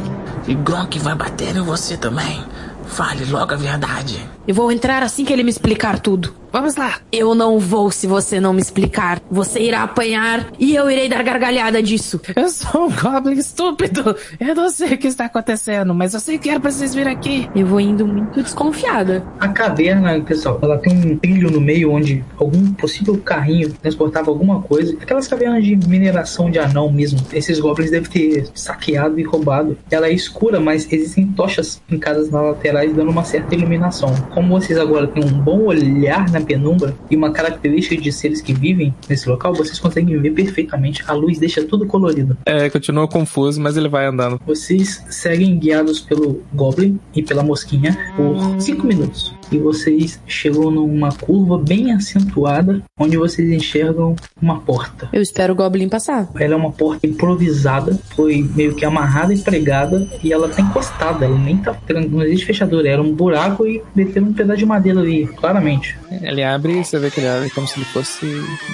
E 0.48 0.54
Gronk 0.54 1.00
vai 1.00 1.16
bater 1.16 1.56
em 1.56 1.62
você 1.62 1.98
também. 1.98 2.44
Fale 2.86 3.26
logo 3.26 3.54
a 3.54 3.58
verdade. 3.58 4.20
Eu 4.48 4.54
vou 4.54 4.72
entrar 4.72 5.02
assim 5.02 5.26
que 5.26 5.34
ele 5.34 5.44
me 5.44 5.50
explicar 5.50 6.00
tudo. 6.00 6.34
Vamos 6.56 6.78
lá. 6.78 7.02
Eu 7.12 7.36
não 7.36 7.60
vou 7.60 7.92
se 7.92 8.08
você 8.08 8.40
não 8.40 8.54
me 8.54 8.62
explicar. 8.62 9.22
Você 9.30 9.60
irá 9.60 9.84
apanhar 9.84 10.54
e 10.58 10.74
eu 10.74 10.90
irei 10.90 11.10
dar 11.10 11.22
gargalhada 11.22 11.84
disso. 11.84 12.18
Eu 12.34 12.48
sou 12.48 12.86
um 12.86 12.92
Goblin 12.92 13.38
estúpido. 13.38 14.16
Eu 14.40 14.56
não 14.56 14.70
sei 14.70 14.94
o 14.94 14.98
que 14.98 15.08
está 15.08 15.26
acontecendo, 15.26 15.94
mas 15.94 16.14
eu 16.14 16.20
sei 16.22 16.38
que 16.38 16.50
era 16.50 16.58
pra 16.58 16.72
vocês 16.72 16.96
virem 16.96 17.12
aqui. 17.12 17.50
Eu 17.54 17.66
vou 17.68 17.82
indo 17.82 18.08
muito 18.08 18.42
desconfiada. 18.42 19.22
A 19.38 19.50
caverna, 19.50 20.18
pessoal, 20.22 20.58
ela 20.62 20.78
tem 20.78 20.94
um 20.94 21.18
trilho 21.18 21.52
no 21.52 21.60
meio 21.60 21.92
onde 21.92 22.24
algum 22.38 22.72
possível 22.72 23.18
carrinho 23.18 23.74
transportava 23.74 24.32
alguma 24.32 24.62
coisa. 24.62 24.96
Aquelas 25.02 25.28
cavernas 25.28 25.62
de 25.62 25.76
mineração 25.76 26.50
de 26.50 26.58
anão 26.58 26.90
mesmo. 26.90 27.20
Esses 27.34 27.60
goblins 27.60 27.92
devem 27.92 28.10
ter 28.10 28.48
saqueado 28.56 29.20
e 29.20 29.24
roubado. 29.24 29.78
Ela 29.92 30.08
é 30.08 30.14
escura, 30.14 30.62
mas 30.62 30.88
existem 30.90 31.28
tochas 31.28 31.82
em 31.92 32.00
casas 32.00 32.32
nas 32.32 32.44
laterais 32.44 32.96
dando 32.96 33.12
uma 33.12 33.26
certa 33.26 33.54
iluminação. 33.54 34.16
Como 34.34 34.58
vocês 34.58 34.80
agora 34.80 35.06
têm 35.06 35.22
um 35.22 35.42
bom 35.42 35.66
olhar 35.66 36.30
na 36.32 36.45
penumbra 36.46 36.96
e 37.10 37.16
uma 37.16 37.32
característica 37.32 38.02
de 38.02 38.12
seres 38.12 38.42
que 38.42 38.54
vivem 38.54 38.94
nesse 39.10 39.28
local, 39.28 39.54
vocês 39.54 39.80
conseguem 39.80 40.18
ver 40.20 40.32
perfeitamente. 40.32 41.04
A 41.08 41.14
luz 41.14 41.38
deixa 41.38 41.64
tudo 41.64 41.86
colorido. 41.86 42.38
É, 42.46 42.70
continua 42.70 43.08
confuso, 43.08 43.60
mas 43.60 43.76
ele 43.76 43.90
vai 43.90 44.06
andando. 44.06 44.40
Vocês 44.46 45.04
seguem 45.10 45.58
guiados 45.58 46.00
pelo 46.00 46.44
Goblin 46.54 47.00
e 47.14 47.22
pela 47.22 47.44
mosquinha 47.44 47.98
por 48.16 48.62
5 48.62 48.86
minutos. 48.86 49.34
E 49.52 49.58
vocês 49.58 50.20
chegam 50.28 50.72
numa 50.72 51.12
curva 51.12 51.58
bem 51.58 51.92
acentuada, 51.92 52.82
onde 53.00 53.18
vocês 53.18 53.50
enxergam 53.52 54.16
uma 54.42 54.60
porta. 54.60 55.08
Eu 55.14 55.22
espero 55.22 55.54
o 55.54 55.56
Goblin 55.56 55.88
passar. 55.88 56.30
Ela 56.36 56.54
é 56.54 56.58
uma 56.58 56.72
porta 56.72 57.06
improvisada, 57.06 57.98
foi 58.16 58.48
meio 58.56 58.76
que 58.76 58.86
amarrada 58.86 59.34
e 59.34 59.38
pregada, 59.38 60.08
e 60.24 60.34
ela 60.34 60.50
tá 60.50 60.62
encostada, 60.62 61.26
ela 61.26 61.38
nem 61.38 61.58
tá 61.58 61.76
não 62.10 62.24
existe 62.24 62.46
fechadura, 62.46 62.90
era 62.90 63.02
um 63.02 63.14
buraco 63.14 63.66
e 63.66 63.82
meteram 63.96 64.28
um 64.28 64.34
pedaço 64.34 64.60
de 64.60 64.66
madeira 64.66 65.00
ali, 65.00 65.28
claramente. 65.28 65.98
Ele 66.36 66.44
abre 66.44 66.80
e 66.80 66.84
você 66.84 67.00
vê 67.00 67.10
que 67.10 67.22
ele 67.22 67.30
abre 67.30 67.50
como 67.50 67.66
se 67.66 67.78
ele 67.78 67.86
fosse 67.86 68.26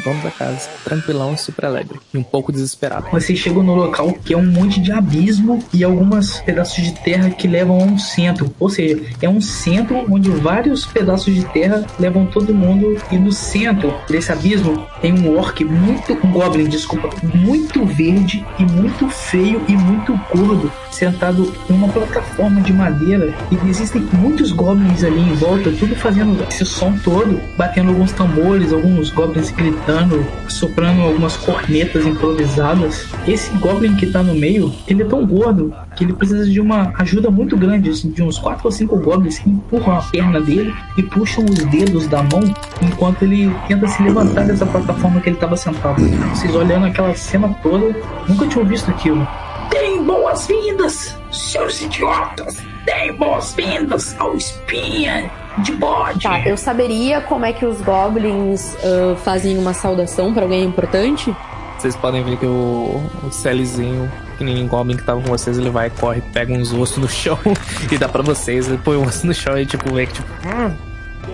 dono 0.03 0.21
da 0.23 0.31
casa. 0.31 0.67
Tranquilão 0.83 1.35
e 1.35 1.37
super 1.37 1.65
alegre. 1.65 1.99
E 2.11 2.17
um 2.17 2.23
pouco 2.23 2.51
desesperado. 2.51 3.05
Vocês 3.11 3.37
chegam 3.37 3.61
no 3.61 3.75
local 3.75 4.11
que 4.13 4.33
é 4.33 4.37
um 4.37 4.45
monte 4.45 4.81
de 4.81 4.91
abismo 4.91 5.63
e 5.71 5.83
algumas 5.83 6.39
pedaços 6.39 6.83
de 6.83 6.91
terra 7.03 7.29
que 7.29 7.47
levam 7.47 7.79
a 7.79 7.83
um 7.83 7.99
centro. 7.99 8.51
Ou 8.59 8.67
seja, 8.67 8.99
é 9.21 9.29
um 9.29 9.39
centro 9.39 10.11
onde 10.11 10.31
vários 10.31 10.87
pedaços 10.87 11.35
de 11.35 11.45
terra 11.45 11.85
levam 11.99 12.25
todo 12.25 12.51
mundo. 12.51 12.99
E 13.11 13.17
no 13.17 13.31
centro 13.31 13.93
desse 14.09 14.31
abismo 14.31 14.87
tem 14.99 15.13
um 15.13 15.37
orc 15.37 15.63
muito. 15.63 16.13
um 16.25 16.31
goblin, 16.31 16.67
desculpa, 16.67 17.09
muito 17.35 17.85
verde 17.85 18.43
e 18.57 18.63
muito 18.63 19.07
feio 19.07 19.63
e 19.67 19.73
muito 19.73 20.19
gordo, 20.33 20.71
sentado 20.89 21.53
em 21.69 21.73
uma 21.73 21.89
plataforma 21.89 22.59
de 22.61 22.73
madeira. 22.73 23.35
E 23.51 23.69
existem 23.69 24.01
muitos 24.13 24.51
goblins 24.51 25.03
ali 25.03 25.19
em 25.19 25.35
volta, 25.35 25.71
tudo 25.71 25.95
fazendo 25.95 26.43
esse 26.49 26.65
som 26.65 26.97
todo, 27.03 27.40
batendo 27.57 27.89
alguns 27.89 28.11
tambores, 28.11 28.73
alguns 28.73 29.09
goblins 29.09 29.51
gritando, 29.51 30.25
soprando 30.47 31.01
algumas 31.01 31.37
cornetas 31.37 32.05
improvisadas. 32.05 33.07
Esse 33.27 33.51
goblin 33.57 33.95
que 33.95 34.07
tá 34.07 34.23
no 34.23 34.33
meio, 34.33 34.73
ele 34.87 35.03
é 35.03 35.05
tão 35.05 35.25
gordo 35.25 35.73
que 35.95 36.03
ele 36.03 36.13
precisa 36.13 36.45
de 36.45 36.59
uma 36.59 36.93
ajuda 36.97 37.29
muito 37.29 37.57
grande, 37.57 37.89
assim, 37.89 38.09
de 38.09 38.21
uns 38.23 38.37
4 38.37 38.61
ou 38.63 38.71
5 38.71 38.97
goblins 38.97 39.39
que 39.39 39.49
empurram 39.49 39.97
a 39.97 40.01
perna 40.01 40.39
dele 40.39 40.73
e 40.97 41.03
puxam 41.03 41.45
os 41.45 41.59
dedos 41.65 42.07
da 42.07 42.23
mão 42.23 42.41
enquanto 42.81 43.23
ele 43.23 43.53
tenta 43.67 43.87
se 43.87 44.01
levantar 44.03 44.45
dessa 44.45 44.65
plataforma 44.65 45.21
que 45.21 45.29
ele 45.29 45.37
estava 45.37 45.55
sentado. 45.55 46.01
Vocês 46.29 46.55
olhando 46.55 46.85
aquela 46.85 47.13
cena 47.15 47.49
toda, 47.61 47.95
nunca 48.27 48.47
tinham 48.47 48.65
visto 48.65 48.89
aquilo. 48.89 49.27
Deem 49.69 50.03
boas-vindas, 50.03 51.15
seus 51.31 51.81
idiotas! 51.81 52.57
Deem 52.85 53.13
boas-vindas 53.15 54.15
ao 54.19 54.35
espinha 54.35 55.29
de 55.59 55.73
bode! 55.73 56.23
Tá, 56.23 56.39
eu 56.47 56.57
saberia 56.57 57.21
como 57.21 57.45
é 57.45 57.53
que 57.53 57.65
os 57.65 57.81
Goblins 57.81 58.75
ah, 58.83 59.15
fazem 59.17 59.57
uma 59.57 59.73
saudação 59.73 60.33
pra 60.33 60.43
alguém 60.43 60.63
importante? 60.63 61.35
Vocês 61.77 61.95
podem 61.95 62.23
ver 62.23 62.37
que 62.37 62.45
o, 62.45 63.01
o 63.23 63.31
Celizinho, 63.31 64.11
pequenininho 64.31 64.67
Goblin 64.67 64.97
que 64.97 65.03
tava 65.03 65.19
com 65.19 65.29
vocês, 65.29 65.57
ele 65.57 65.71
vai, 65.71 65.89
corre, 65.89 66.21
pega 66.21 66.53
uns 66.53 66.71
ossos 66.71 66.97
no 66.97 67.09
chão 67.09 67.39
e 67.91 67.97
dá 67.97 68.07
pra 68.07 68.21
vocês. 68.21 68.67
Ele 68.67 68.77
põe 68.77 68.97
um 68.97 69.03
osso 69.03 69.25
no 69.25 69.33
chão 69.33 69.57
e 69.57 69.65
tipo, 69.65 69.91
vê 69.93 70.05
que 70.05 70.13
tipo. 70.13 70.29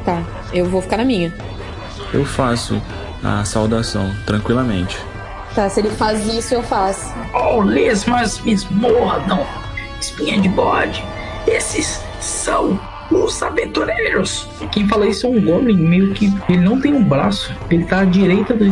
Tá, 0.06 0.24
eu 0.54 0.66
vou 0.66 0.82
ficar 0.82 0.98
na 0.98 1.06
minha. 1.06 1.34
Eu 2.14 2.24
faço 2.24 2.82
a 3.24 3.44
saudação 3.44 4.10
tranquilamente. 4.26 4.98
Tá, 5.54 5.70
se 5.70 5.80
ele 5.80 5.90
faz 5.90 6.26
isso, 6.28 6.54
eu 6.54 6.64
faço. 6.64 7.14
Oh, 7.34 7.62
lesmas 7.62 8.40
me 8.42 8.56
mordam! 8.72 9.46
Espinha 10.00 10.40
de 10.40 10.48
bode! 10.50 11.04
Esses 11.46 12.02
são 12.22 12.80
os 13.24 13.42
aventureiros! 13.42 14.48
Quem 14.72 14.88
fala 14.88 15.08
isso 15.08 15.26
é 15.28 15.30
um 15.30 15.42
goblin, 15.42 15.78
meio 15.78 16.14
que 16.14 16.34
ele 16.50 16.62
não 16.62 16.80
tem 16.80 16.94
um 16.94 17.04
braço. 17.04 17.54
Ele 17.70 17.86
tá 17.86 18.02
à 18.02 18.06
direita 18.06 18.54
do 18.54 18.66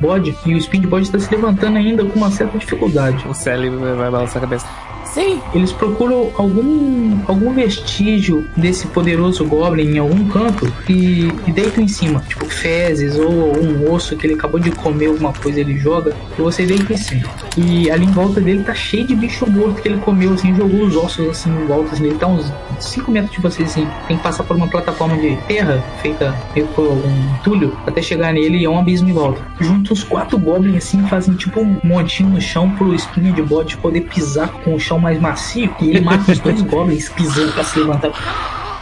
bode 0.00 0.36
e 0.44 0.54
o 0.54 0.56
bode 0.86 1.06
está 1.06 1.18
se 1.18 1.30
levantando 1.34 1.78
ainda 1.78 2.04
com 2.04 2.18
uma 2.18 2.30
certa 2.30 2.58
dificuldade. 2.58 3.26
O 3.28 3.34
Celi 3.34 3.68
vai 3.68 4.10
balançar 4.10 4.38
a 4.38 4.40
cabeça. 4.40 4.66
Sim. 5.16 5.40
Eles 5.54 5.72
procuram 5.72 6.30
algum, 6.36 7.18
algum 7.26 7.54
vestígio 7.54 8.46
desse 8.54 8.86
poderoso 8.88 9.46
Goblin 9.46 9.94
em 9.94 9.98
algum 9.98 10.28
canto 10.28 10.70
e, 10.86 11.32
e 11.46 11.52
deitam 11.52 11.82
em 11.82 11.88
cima. 11.88 12.22
Tipo 12.28 12.44
fezes 12.44 13.16
ou 13.16 13.32
um 13.32 13.90
osso 13.90 14.14
que 14.14 14.26
ele 14.26 14.34
acabou 14.34 14.60
de 14.60 14.70
comer 14.70 15.06
alguma 15.06 15.32
coisa, 15.32 15.58
ele 15.58 15.78
joga 15.78 16.14
e 16.38 16.42
você 16.42 16.66
deita 16.66 16.92
em 16.92 16.98
cima. 16.98 17.30
E 17.56 17.90
ali 17.90 18.04
em 18.04 18.10
volta 18.10 18.42
dele 18.42 18.62
tá 18.62 18.74
cheio 18.74 19.06
de 19.06 19.14
bicho 19.14 19.50
morto 19.50 19.80
que 19.80 19.88
ele 19.88 19.96
comeu, 20.00 20.34
assim, 20.34 20.54
jogou 20.54 20.82
os 20.82 20.94
ossos 20.94 21.30
assim 21.30 21.48
em 21.48 21.66
volta. 21.66 21.94
Assim, 21.94 22.04
ele 22.04 22.18
tá 22.18 22.26
uns 22.26 22.52
5 22.78 23.10
metros 23.10 23.32
de 23.32 23.40
vocês, 23.40 23.70
assim. 23.70 23.88
Tem 24.06 24.18
que 24.18 24.22
passar 24.22 24.44
por 24.44 24.54
uma 24.54 24.68
plataforma 24.68 25.16
de 25.16 25.34
terra 25.48 25.82
feita 26.02 26.36
meio 26.54 26.66
por 26.68 26.88
algum 26.88 27.34
entulho 27.36 27.74
até 27.86 28.02
chegar 28.02 28.34
nele 28.34 28.58
e 28.58 28.64
é 28.66 28.68
um 28.68 28.78
abismo 28.78 29.08
em 29.08 29.14
volta. 29.14 29.40
Junto 29.60 29.94
os 29.94 30.04
quatro 30.04 30.38
Goblins, 30.38 30.76
assim, 30.76 31.06
fazem 31.06 31.34
tipo 31.36 31.60
um 31.60 31.80
montinho 31.82 32.28
no 32.28 32.40
chão 32.40 32.68
pro 32.72 32.94
espinha 32.94 33.32
de 33.32 33.40
bode 33.40 33.78
poder 33.78 34.02
pisar 34.02 34.50
com 34.50 34.74
o 34.74 34.78
chão 34.78 35.05
mais 35.06 35.20
macio 35.20 35.72
e 35.80 35.90
ele 35.90 36.00
mata 36.00 36.32
os 36.32 36.38
dois 36.40 36.60
goblins 36.62 37.08
pisando 37.10 37.52
pra 37.52 37.62
se 37.62 37.78
levantar. 37.78 38.10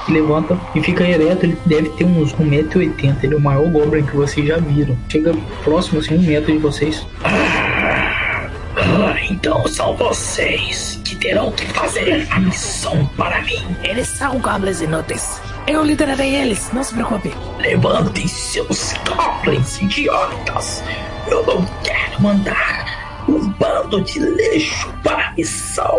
levanta 0.09 0.59
e 0.75 0.81
fica 0.81 1.05
ereto. 1.07 1.45
Ele 1.45 1.59
deve 1.67 1.91
ter 1.91 2.05
uns 2.05 2.33
1,80m. 2.35 3.17
Ele 3.23 3.35
é 3.35 3.37
o 3.37 3.41
maior 3.41 3.69
Goblin 3.69 4.05
que 4.07 4.17
vocês 4.17 4.47
já 4.47 4.57
viram. 4.57 4.97
Chega 5.09 5.35
próximo, 5.63 6.01
assim, 6.01 6.17
um 6.17 6.23
metro 6.23 6.51
de 6.51 6.59
vocês. 6.59 7.07
Ah, 7.23 9.17
então 9.31 9.67
são 9.69 9.95
vocês 9.97 10.99
que 11.05 11.15
terão 11.17 11.53
que 11.53 11.67
fazer 11.67 12.27
a 12.31 12.41
missão 12.41 13.05
para 13.17 13.43
mim. 13.43 13.63
Eles 13.83 14.09
são 14.09 14.39
goblins 14.39 14.81
inúteis. 14.81 15.41
Eu 15.67 15.85
liderarei 15.85 16.35
eles, 16.35 16.71
não 16.73 16.83
se 16.83 16.95
preocupe. 16.95 17.33
Levantem 17.59 18.27
seus 18.27 18.95
goblins 19.07 19.81
idiotas. 19.81 20.83
Eu 21.27 21.45
não 21.47 21.65
quero 21.83 22.21
mandar 22.21 22.94
um 23.29 23.49
bando 23.51 24.01
de 24.03 24.19
lixo 24.19 24.93
para 25.03 25.29
a 25.29 25.33
missão. 25.33 25.99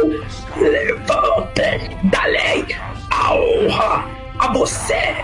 Levantem 0.57 1.97
da 2.03 2.25
lei 2.25 2.65
a 3.09 3.33
honra 3.33 4.05
a 4.39 4.53
você 4.53 5.15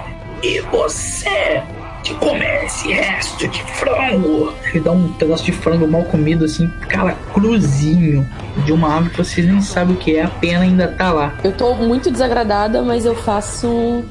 e 0.44 0.60
você 0.72 1.62
de 2.04 2.14
comer 2.16 2.66
esse 2.66 2.92
resto 2.92 3.48
de 3.48 3.64
frango. 3.64 4.54
Ele 4.66 4.80
dá 4.80 4.92
um 4.92 5.12
pedaço 5.14 5.44
de 5.44 5.52
frango 5.52 5.88
mal 5.88 6.04
comido, 6.04 6.46
assim, 6.46 6.68
cara, 6.90 7.16
cruzinho 7.34 8.28
de 8.66 8.72
uma 8.72 8.98
ave 8.98 9.10
que 9.12 9.18
vocês 9.18 9.46
nem 9.46 9.62
sabem 9.62 9.96
o 9.96 9.98
que 9.98 10.16
é, 10.16 10.24
a 10.24 10.28
pena 10.28 10.62
ainda 10.62 10.88
tá 10.88 11.12
lá. 11.12 11.36
Eu 11.44 11.52
tô 11.52 11.76
muito 11.76 12.10
desagradada, 12.10 12.82
mas 12.82 13.06
eu 13.06 13.16
faço 13.16 14.04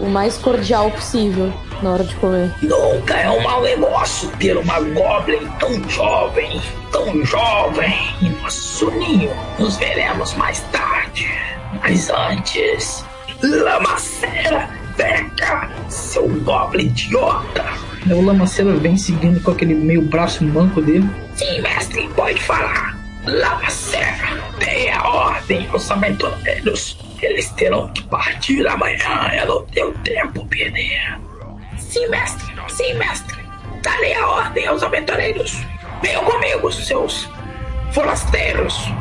o 0.00 0.08
mais 0.08 0.36
cordial 0.36 0.90
possível 0.90 1.52
na 1.82 1.92
hora 1.92 2.04
de 2.04 2.14
comer. 2.16 2.52
Nunca 2.62 3.14
é 3.14 3.30
um 3.30 3.42
mau 3.42 3.62
negócio 3.62 4.28
ter 4.38 4.56
uma 4.56 4.80
Goblin 4.80 5.46
tão 5.58 5.88
jovem, 5.88 6.60
tão 6.90 7.24
jovem 7.24 7.94
em 8.22 8.30
nosso 8.42 8.90
ninho. 8.92 9.30
Nos 9.58 9.76
veremos 9.76 10.34
mais 10.34 10.60
tarde. 10.72 11.30
Mas 11.82 12.10
antes, 12.10 13.04
Lamacera, 13.42 14.68
vem 14.96 15.28
cá, 15.30 15.70
seu 15.88 16.28
Goblin 16.28 16.86
idiota. 16.86 17.64
O 18.08 18.24
Lamaceiro 18.24 18.78
vem 18.78 18.96
seguindo 18.96 19.40
com 19.42 19.50
aquele 19.50 19.74
meio 19.74 20.02
braço 20.02 20.44
manco 20.44 20.80
dele. 20.80 21.08
Sim, 21.34 21.60
mestre, 21.60 22.08
pode 22.14 22.40
falar. 22.40 22.96
Lamacera, 23.26 24.40
dê 24.60 24.88
a 24.90 25.08
ordem 25.08 25.68
aos 25.72 25.90
aventureiros. 25.90 26.96
Eles 27.20 27.50
terão 27.50 27.88
que 27.88 28.04
partir 28.04 28.66
amanhã. 28.68 29.32
Eu 29.40 29.46
não 29.46 29.62
tenho 29.66 29.92
tempo 30.04 30.42
a 30.42 30.44
perder. 30.46 31.25
Sim, 31.96 32.08
mestre. 32.08 32.54
Sim, 32.68 32.94
mestre. 32.98 33.38
Darei 33.82 34.12
a 34.12 34.26
ordem 34.26 34.66
aos 34.66 34.82
aventureiros. 34.82 35.64
Venham 36.02 36.22
comigo, 36.24 36.70
seus 36.70 37.26
forasteiros. 37.90 38.92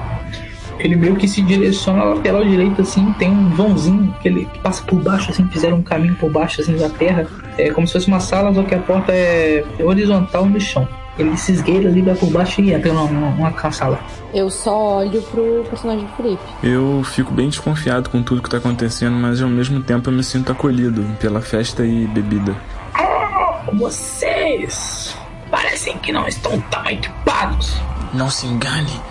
Ele 0.79 0.95
meio 0.95 1.17
que 1.17 1.27
se 1.27 1.41
direciona 1.41 2.03
à 2.03 2.05
lateral 2.13 2.45
direita, 2.45 2.83
assim, 2.83 3.11
tem 3.19 3.29
um 3.29 3.49
vãozinho 3.49 4.15
que 4.21 4.29
ele 4.29 4.49
passa 4.63 4.81
por 4.83 4.97
baixo, 5.01 5.31
assim, 5.31 5.45
fizeram 5.49 5.77
um 5.77 5.83
caminho 5.83 6.15
por 6.15 6.31
baixo, 6.31 6.61
assim, 6.61 6.77
da 6.77 6.89
terra. 6.89 7.27
É 7.57 7.69
como 7.69 7.85
se 7.85 7.91
fosse 7.91 8.07
uma 8.07 8.21
sala, 8.21 8.53
só 8.53 8.63
que 8.63 8.75
a 8.75 8.79
porta 8.79 9.11
é 9.11 9.65
horizontal 9.83 10.45
no 10.45 10.59
chão. 10.61 10.87
Ele 11.19 11.35
se 11.35 11.51
esgueira 11.51 11.89
ali, 11.89 12.01
vai 12.01 12.15
por 12.15 12.29
baixo 12.29 12.61
e 12.61 12.71
entra 12.71 12.93
numa, 12.93 13.29
numa 13.31 13.71
sala. 13.71 13.99
Eu 14.33 14.49
só 14.49 14.99
olho 14.99 15.21
pro 15.21 15.65
personagem 15.69 16.05
do 16.05 16.11
Felipe. 16.13 16.43
Eu 16.63 17.03
fico 17.03 17.33
bem 17.33 17.49
desconfiado 17.49 18.09
com 18.09 18.23
tudo 18.23 18.41
que 18.41 18.49
tá 18.49 18.57
acontecendo, 18.57 19.17
mas 19.17 19.41
ao 19.41 19.49
mesmo 19.49 19.81
tempo 19.83 20.09
eu 20.09 20.13
me 20.13 20.23
sinto 20.23 20.53
acolhido 20.53 21.05
pela 21.19 21.41
festa 21.41 21.85
e 21.85 22.07
bebida. 22.07 22.55
Vocês 23.77 25.17
parecem 25.51 25.97
que 25.97 26.11
não 26.11 26.25
estão 26.27 26.59
tão 26.61 26.85
equipados. 26.89 27.73
Não 28.13 28.29
se 28.29 28.45
engane, 28.45 29.01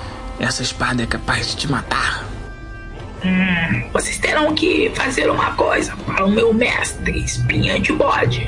essa 0.40 0.62
espada 0.62 1.02
é 1.02 1.06
capaz 1.06 1.48
de 1.48 1.56
te 1.56 1.70
matar. 1.70 2.24
Hum, 3.22 3.90
vocês 3.92 4.16
terão 4.16 4.54
que 4.54 4.90
fazer 4.94 5.30
uma 5.30 5.54
coisa 5.54 5.94
para 6.06 6.24
o 6.24 6.30
meu 6.30 6.54
mestre 6.54 7.24
espinha 7.24 7.78
de 7.78 7.92
bode. 7.92 8.46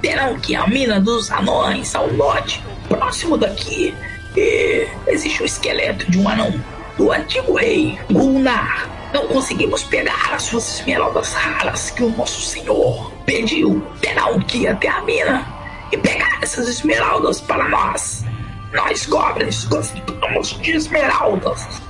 Terão 0.00 0.38
que 0.38 0.52
ir 0.52 0.56
à 0.56 0.68
mina 0.68 1.00
dos 1.00 1.30
anões 1.32 1.94
ao 1.96 2.12
norte, 2.12 2.62
próximo 2.88 3.36
daqui. 3.36 3.92
E 4.36 4.86
existe 5.08 5.42
o 5.42 5.46
esqueleto 5.46 6.08
de 6.08 6.18
um 6.18 6.28
anão, 6.28 6.52
do 6.96 7.10
antigo 7.10 7.56
rei 7.56 7.98
Gunnar. 8.10 8.88
Não 9.12 9.26
conseguimos 9.26 9.82
pegar 9.82 10.32
as 10.32 10.44
suas 10.44 10.78
esmeraldas 10.78 11.32
raras 11.32 11.90
que 11.90 12.04
o 12.04 12.10
nosso 12.10 12.40
senhor 12.40 13.12
pediu. 13.30 13.80
Terão 14.00 14.40
que 14.40 14.58
ir 14.58 14.68
até 14.68 14.88
a 14.88 15.00
mina 15.02 15.46
e 15.92 15.96
pegar 15.96 16.38
essas 16.42 16.68
esmeraldas 16.68 17.40
para 17.40 17.68
nós. 17.68 18.24
Nós 18.72 19.06
goblins 19.06 19.64
gostamos 19.66 20.60
de 20.60 20.72
esmeraldas. 20.72 21.80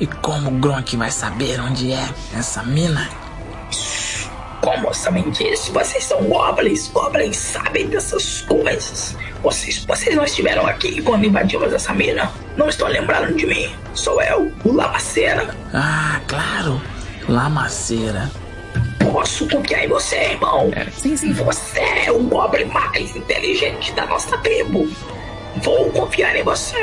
E 0.00 0.06
como 0.06 0.50
Gronk 0.58 0.96
vai 0.96 1.10
saber 1.10 1.60
onde 1.60 1.92
é 1.92 2.08
essa 2.36 2.64
mina? 2.64 3.08
Como 4.60 4.88
eu 4.88 4.92
também 4.92 5.30
disse, 5.30 5.70
vocês 5.70 6.02
são 6.04 6.20
goblins. 6.24 6.88
Goblins 6.88 7.36
sabem 7.36 7.86
dessas 7.86 8.42
coisas. 8.42 9.16
Vocês, 9.40 9.84
vocês 9.84 10.16
não 10.16 10.24
estiveram 10.24 10.66
aqui 10.66 11.00
quando 11.02 11.24
invadimos 11.24 11.72
essa 11.72 11.94
mina. 11.94 12.30
Não 12.56 12.68
estão 12.68 12.88
lembrando 12.88 13.34
de 13.36 13.46
mim. 13.46 13.72
Sou 13.94 14.20
eu, 14.20 14.52
o 14.64 14.72
Lamaceira. 14.72 15.54
Ah, 15.72 16.20
claro. 16.26 16.80
Lamaceira. 17.28 18.28
Posso 18.98 19.48
confiar 19.48 19.84
em 19.84 19.88
você, 19.88 20.16
irmão. 20.16 20.70
É, 20.74 20.90
sim, 20.90 21.16
sim. 21.16 21.32
Você 21.32 21.80
é 21.80 22.12
o 22.12 22.22
goblin 22.24 22.66
mais 22.66 23.16
inteligente 23.16 23.92
da 23.92 24.06
nossa 24.06 24.36
tribo. 24.38 24.88
Vou 25.62 25.90
confiar 25.90 26.36
em 26.36 26.42
você. 26.42 26.76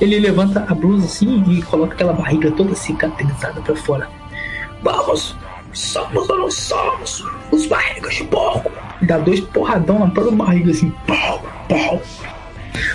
Ele 0.00 0.18
levanta 0.18 0.64
a 0.68 0.74
blusa 0.74 1.06
assim 1.06 1.42
e 1.50 1.62
coloca 1.62 1.94
aquela 1.94 2.12
barriga 2.12 2.50
toda 2.52 2.74
cicatrizada 2.74 3.60
pra 3.60 3.76
fora. 3.76 4.08
Vamos, 4.82 5.36
somos 5.72 6.28
ou 6.28 6.38
não 6.38 6.50
somos 6.50 7.24
os 7.50 7.66
barrigas 7.66 8.14
de 8.14 8.24
porco. 8.24 8.70
Dá 9.02 9.18
dois 9.18 9.40
porradão 9.40 9.98
na 9.98 10.08
própria 10.08 10.36
barriga 10.36 10.70
assim. 10.70 10.90
Pau, 11.06 11.42
pau. 11.68 12.00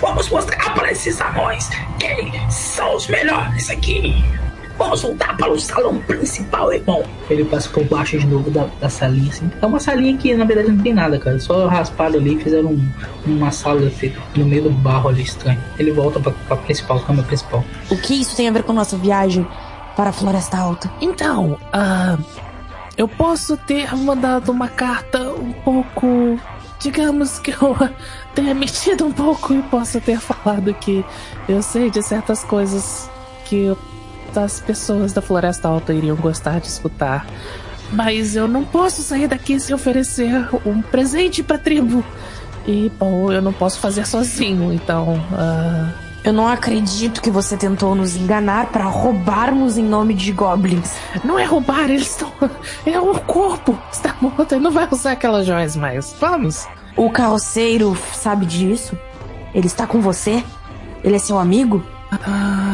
Vamos 0.01 0.29
mostrar 0.29 0.73
para 0.73 0.91
esses 0.91 1.19
anões 1.21 1.69
quem 1.99 2.31
são 2.49 2.95
os 2.95 3.07
melhores 3.07 3.69
aqui. 3.69 4.23
Vamos 4.79 5.01
voltar 5.01 5.35
para 5.35 5.51
o 5.51 5.59
salão 5.59 5.97
principal, 5.97 6.71
irmão. 6.71 7.03
Ele 7.29 7.43
passa 7.43 7.67
por 7.69 7.83
baixo 7.83 8.17
de 8.17 8.25
novo 8.25 8.49
da, 8.49 8.65
da 8.79 8.87
salinha, 8.87 9.29
assim. 9.29 9.51
É 9.61 9.65
uma 9.65 9.77
salinha 9.77 10.17
que 10.17 10.33
na 10.33 10.45
verdade 10.45 10.71
não 10.71 10.81
tem 10.81 10.93
nada, 10.93 11.19
cara. 11.19 11.37
Só 11.37 11.67
rasparam 11.67 12.15
ali 12.15 12.35
e 12.35 12.39
fizeram 12.39 12.69
um, 12.69 12.91
uma 13.25 13.51
sala 13.51 13.89
feita 13.89 14.17
no 14.37 14.45
meio 14.45 14.63
do 14.63 14.69
barro 14.69 15.09
ali 15.09 15.23
estranho. 15.23 15.61
Ele 15.77 15.91
volta 15.91 16.17
pra, 16.21 16.31
pra 16.31 16.55
principal, 16.55 17.01
câmera 17.01 17.27
principal. 17.27 17.63
O 17.91 17.97
que 17.97 18.21
isso 18.21 18.37
tem 18.37 18.47
a 18.47 18.51
ver 18.53 18.63
com 18.63 18.71
nossa 18.71 18.95
viagem 18.95 19.45
para 19.97 20.11
a 20.11 20.13
Floresta 20.13 20.57
Alta? 20.57 20.89
Então, 21.01 21.57
ah, 21.73 22.17
eu 22.95 23.07
posso 23.07 23.57
ter 23.57 23.93
mandado 23.97 24.49
uma 24.49 24.69
carta 24.69 25.29
um 25.33 25.51
pouco. 25.51 26.39
Digamos 26.79 27.37
que 27.37 27.51
eu 27.51 27.75
tenha 28.33 28.53
mentido 28.55 29.05
um 29.05 29.11
pouco 29.11 29.53
e 29.53 29.61
posso 29.63 29.99
ter 29.99 30.21
falado 30.21 30.73
que 30.75 31.03
eu 31.49 31.61
sei 31.61 31.91
de 31.91 32.01
certas 32.01 32.45
coisas 32.45 33.09
que 33.43 33.75
as 34.37 34.59
pessoas 34.59 35.13
da 35.13 35.21
Floresta 35.21 35.67
Alta 35.67 35.93
iriam 35.93 36.15
gostar 36.15 36.59
de 36.59 36.67
escutar. 36.67 37.25
Mas 37.91 38.35
eu 38.35 38.47
não 38.47 38.63
posso 38.63 39.01
sair 39.01 39.27
daqui 39.27 39.59
sem 39.59 39.73
oferecer 39.73 40.47
um 40.65 40.81
presente 40.81 41.41
pra 41.41 41.57
tribo. 41.57 42.03
E, 42.67 42.91
bom, 42.99 43.31
eu 43.31 43.41
não 43.41 43.51
posso 43.53 43.79
fazer 43.79 44.05
sozinho, 44.05 44.71
então. 44.71 45.19
ah, 45.33 45.89
Eu 46.23 46.31
não 46.33 46.47
acredito 46.47 47.19
que 47.21 47.31
você 47.31 47.57
tentou 47.57 47.95
nos 47.95 48.15
enganar 48.15 48.67
para 48.67 48.83
roubarmos 48.83 49.77
em 49.77 49.83
nome 49.83 50.13
de 50.13 50.31
goblins. 50.31 50.91
Não 51.23 51.39
é 51.39 51.45
roubar, 51.45 51.89
eles 51.89 52.11
estão. 52.11 52.31
É 52.85 52.99
o 52.99 53.15
corpo. 53.21 53.75
Está 53.91 54.15
morto, 54.21 54.51
ele 54.53 54.61
não 54.63 54.71
vai 54.71 54.87
usar 54.91 55.13
aquelas 55.13 55.47
joias 55.47 55.75
mais. 55.75 56.13
Vamos. 56.19 56.67
O 56.95 57.09
carroceiro 57.09 57.97
sabe 58.13 58.45
disso? 58.45 58.95
Ele 59.55 59.65
está 59.65 59.87
com 59.87 59.99
você? 60.01 60.43
Ele 61.03 61.15
é 61.15 61.19
seu 61.19 61.39
amigo? 61.39 61.83
Ah, 62.11 62.68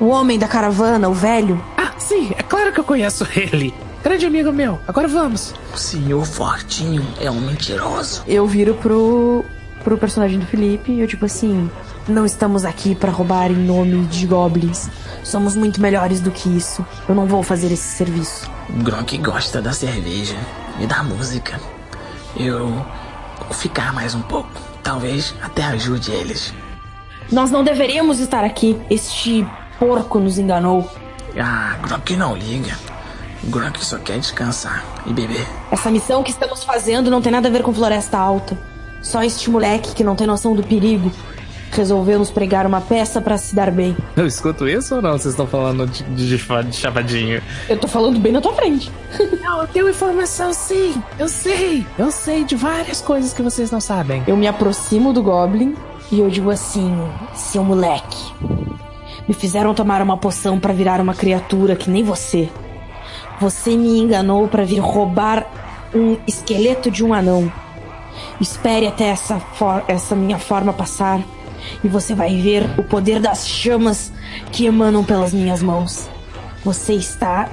O 0.00 0.06
homem 0.08 0.38
da 0.38 0.46
caravana, 0.46 1.08
o 1.08 1.14
velho? 1.14 1.62
ah, 1.76 1.92
sim, 1.98 2.30
é 2.36 2.42
claro 2.42 2.72
que 2.72 2.80
eu 2.80 2.84
conheço 2.84 3.26
ele. 3.34 3.74
Grande 4.02 4.24
amigo 4.26 4.52
meu, 4.52 4.78
agora 4.86 5.08
vamos. 5.08 5.52
O 5.74 5.76
senhor 5.76 6.24
Fortinho 6.24 7.04
é 7.20 7.28
um 7.30 7.40
mentiroso. 7.40 8.22
Eu 8.26 8.46
viro 8.46 8.74
pro, 8.74 9.44
pro 9.82 9.98
personagem 9.98 10.38
do 10.38 10.46
Felipe 10.46 10.92
e 10.92 11.00
eu 11.00 11.08
tipo 11.08 11.24
assim: 11.24 11.68
Não 12.06 12.24
estamos 12.24 12.64
aqui 12.64 12.94
para 12.94 13.10
roubar 13.10 13.50
em 13.50 13.56
nome 13.56 14.06
de 14.06 14.24
goblins. 14.26 14.88
Somos 15.24 15.56
muito 15.56 15.80
melhores 15.80 16.20
do 16.20 16.30
que 16.30 16.48
isso. 16.48 16.86
Eu 17.08 17.14
não 17.14 17.26
vou 17.26 17.42
fazer 17.42 17.72
esse 17.72 17.96
serviço. 17.96 18.48
Gronk 18.82 19.18
gosta 19.18 19.60
da 19.60 19.72
cerveja 19.72 20.36
e 20.78 20.86
da 20.86 21.02
música. 21.02 21.60
Eu 22.36 22.68
vou 22.68 23.52
ficar 23.52 23.92
mais 23.92 24.14
um 24.14 24.22
pouco. 24.22 24.48
Talvez 24.82 25.34
até 25.42 25.64
ajude 25.64 26.12
eles. 26.12 26.54
Nós 27.32 27.50
não 27.50 27.64
deveríamos 27.64 28.20
estar 28.20 28.44
aqui. 28.44 28.80
Este 28.88 29.44
porco 29.78 30.18
nos 30.18 30.38
enganou. 30.38 30.90
Ah, 31.38 31.76
Gronk 31.82 32.16
não 32.16 32.36
liga. 32.36 32.76
Gronk 33.44 33.84
só 33.84 33.98
quer 33.98 34.18
descansar 34.18 34.84
e 35.06 35.12
beber. 35.12 35.46
Essa 35.70 35.90
missão 35.90 36.22
que 36.22 36.30
estamos 36.30 36.64
fazendo 36.64 37.10
não 37.10 37.22
tem 37.22 37.30
nada 37.32 37.48
a 37.48 37.50
ver 37.50 37.62
com 37.62 37.72
Floresta 37.72 38.18
Alta. 38.18 38.58
Só 39.00 39.22
este 39.22 39.48
moleque 39.48 39.94
que 39.94 40.02
não 40.02 40.16
tem 40.16 40.26
noção 40.26 40.54
do 40.54 40.62
perigo 40.62 41.12
resolveu 41.70 42.18
nos 42.18 42.30
pregar 42.30 42.66
uma 42.66 42.80
peça 42.80 43.20
pra 43.20 43.36
se 43.38 43.54
dar 43.54 43.70
bem. 43.70 43.96
Eu 44.16 44.26
escuto 44.26 44.66
isso 44.68 44.96
ou 44.96 45.02
não? 45.02 45.12
Vocês 45.12 45.34
estão 45.34 45.46
falando 45.46 45.86
de, 45.86 46.02
de, 46.02 46.36
de 46.36 46.76
chavadinho? 46.76 47.42
Eu 47.68 47.78
tô 47.78 47.86
falando 47.86 48.18
bem 48.18 48.32
na 48.32 48.40
tua 48.40 48.54
frente. 48.54 48.90
Não, 49.42 49.62
eu 49.62 49.68
tenho 49.68 49.88
informação 49.88 50.52
sim. 50.52 51.00
Eu 51.18 51.28
sei. 51.28 51.86
Eu 51.98 52.10
sei 52.10 52.44
de 52.44 52.56
várias 52.56 53.00
coisas 53.00 53.32
que 53.32 53.42
vocês 53.42 53.70
não 53.70 53.80
sabem. 53.80 54.22
Eu 54.26 54.36
me 54.36 54.46
aproximo 54.46 55.12
do 55.12 55.22
Goblin 55.22 55.74
e 56.10 56.20
eu 56.20 56.28
digo 56.28 56.50
assim: 56.50 56.96
seu 57.34 57.62
moleque, 57.64 58.32
me 59.28 59.34
fizeram 59.34 59.74
tomar 59.74 60.00
uma 60.02 60.16
poção 60.16 60.58
pra 60.58 60.72
virar 60.72 61.00
uma 61.00 61.14
criatura 61.14 61.76
que 61.76 61.90
nem 61.90 62.02
você. 62.02 62.48
Você 63.40 63.76
me 63.76 63.98
enganou 64.00 64.48
pra 64.48 64.64
vir 64.64 64.78
roubar 64.80 65.46
um 65.94 66.16
esqueleto 66.26 66.90
de 66.90 67.04
um 67.04 67.12
anão. 67.14 67.52
Espere 68.40 68.86
até 68.86 69.04
essa, 69.08 69.38
for- 69.38 69.84
essa 69.86 70.16
minha 70.16 70.38
forma 70.38 70.72
passar 70.72 71.20
e 71.84 71.88
você 71.88 72.14
vai 72.14 72.36
ver 72.40 72.64
o 72.78 72.82
poder 72.82 73.20
das 73.20 73.46
chamas 73.46 74.12
que 74.50 74.64
emanam 74.66 75.04
pelas 75.04 75.32
minhas 75.32 75.62
mãos. 75.62 76.08
Você 76.64 76.94
está 76.94 77.48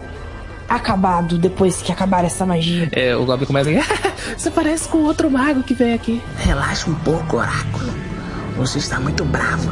acabado 0.68 1.38
depois 1.38 1.82
que 1.82 1.92
acabar 1.92 2.26
essa 2.26 2.46
magia. 2.46 2.90
É, 2.92 3.16
o 3.16 3.26
Goblin 3.26 3.46
começa 3.46 3.70
a... 3.70 3.76
Você 4.38 4.50
parece 4.50 4.88
com 4.90 5.00
outro 5.04 5.30
mago 5.30 5.62
que 5.62 5.74
veio 5.76 5.94
aqui. 5.94 6.22
Relaxa 6.38 6.90
um 6.90 6.96
pouco, 6.96 7.38
oráculo. 7.38 7.94
Você 8.58 8.80
está 8.80 9.00
muito 9.00 9.24
bravo. 9.24 9.70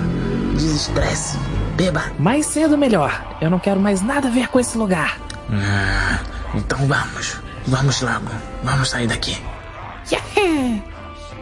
Desestresse. 0.56 1.38
Beba. 1.74 2.12
Mais 2.20 2.46
cedo 2.46 2.78
melhor. 2.78 3.38
Eu 3.42 3.50
não 3.50 3.60
quero 3.60 3.80
mais 3.80 4.02
nada 4.02 4.28
a 4.28 4.32
ver 4.32 4.48
com 4.48 4.60
esse 4.60 4.78
lugar. 4.78 5.20
Ah, 5.52 6.20
então 6.56 6.78
vamos. 6.88 7.42
Vamos 7.68 8.02
logo. 8.02 8.32
Vamos 8.64 8.90
sair 8.90 9.08
daqui. 9.08 9.38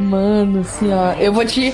Mano, 0.01 0.63
senhora, 0.63 1.15
eu 1.21 1.31
vou 1.31 1.45
te. 1.45 1.73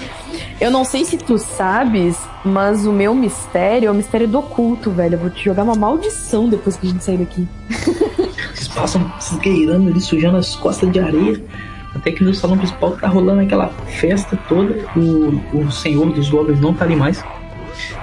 Eu 0.59 0.69
não 0.69 0.83
sei 0.83 1.05
se 1.05 1.17
tu 1.17 1.37
sabes, 1.37 2.17
mas 2.43 2.85
o 2.85 2.91
meu 2.91 3.13
mistério 3.15 3.87
é 3.87 3.91
o 3.91 3.95
mistério 3.95 4.27
do 4.27 4.39
oculto, 4.39 4.91
velho. 4.91 5.15
Eu 5.15 5.19
vou 5.19 5.29
te 5.29 5.45
jogar 5.45 5.63
uma 5.63 5.75
maldição 5.75 6.49
depois 6.49 6.75
que 6.75 6.87
a 6.87 6.89
gente 6.89 7.03
sair 7.03 7.17
daqui. 7.17 7.47
Vocês 8.53 8.67
passam 8.67 9.11
se 9.19 9.35
esgueirando 9.35 9.89
ali, 9.89 10.01
sujando 10.01 10.37
as 10.37 10.55
costas 10.55 10.91
de 10.91 10.99
areia. 10.99 11.41
Até 11.95 12.11
que 12.11 12.23
no 12.23 12.33
salão 12.33 12.57
principal 12.57 12.91
tá 12.97 13.07
rolando 13.07 13.41
aquela 13.41 13.69
festa 13.99 14.37
toda. 14.49 14.85
O, 14.95 15.59
o 15.59 15.71
senhor 15.71 16.11
dos 16.11 16.29
goblins 16.29 16.59
não 16.59 16.73
tá 16.73 16.85
ali 16.85 16.95
mais. 16.95 17.23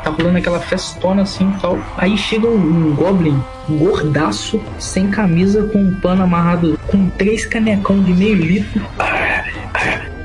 Tá 0.02 0.10
rolando 0.10 0.38
aquela 0.38 0.60
festona 0.60 1.22
assim 1.22 1.50
e 1.56 1.60
tal. 1.60 1.78
Aí 1.96 2.16
chega 2.16 2.46
um, 2.46 2.90
um 2.90 2.94
goblin 2.94 3.42
gordaço, 3.68 4.60
sem 4.78 5.08
camisa, 5.10 5.64
com 5.64 5.78
um 5.78 5.94
pano 6.00 6.22
amarrado, 6.22 6.78
com 6.88 7.08
três 7.10 7.46
canecão 7.46 8.02
de 8.02 8.12
meio 8.12 8.34
litro. 8.34 8.82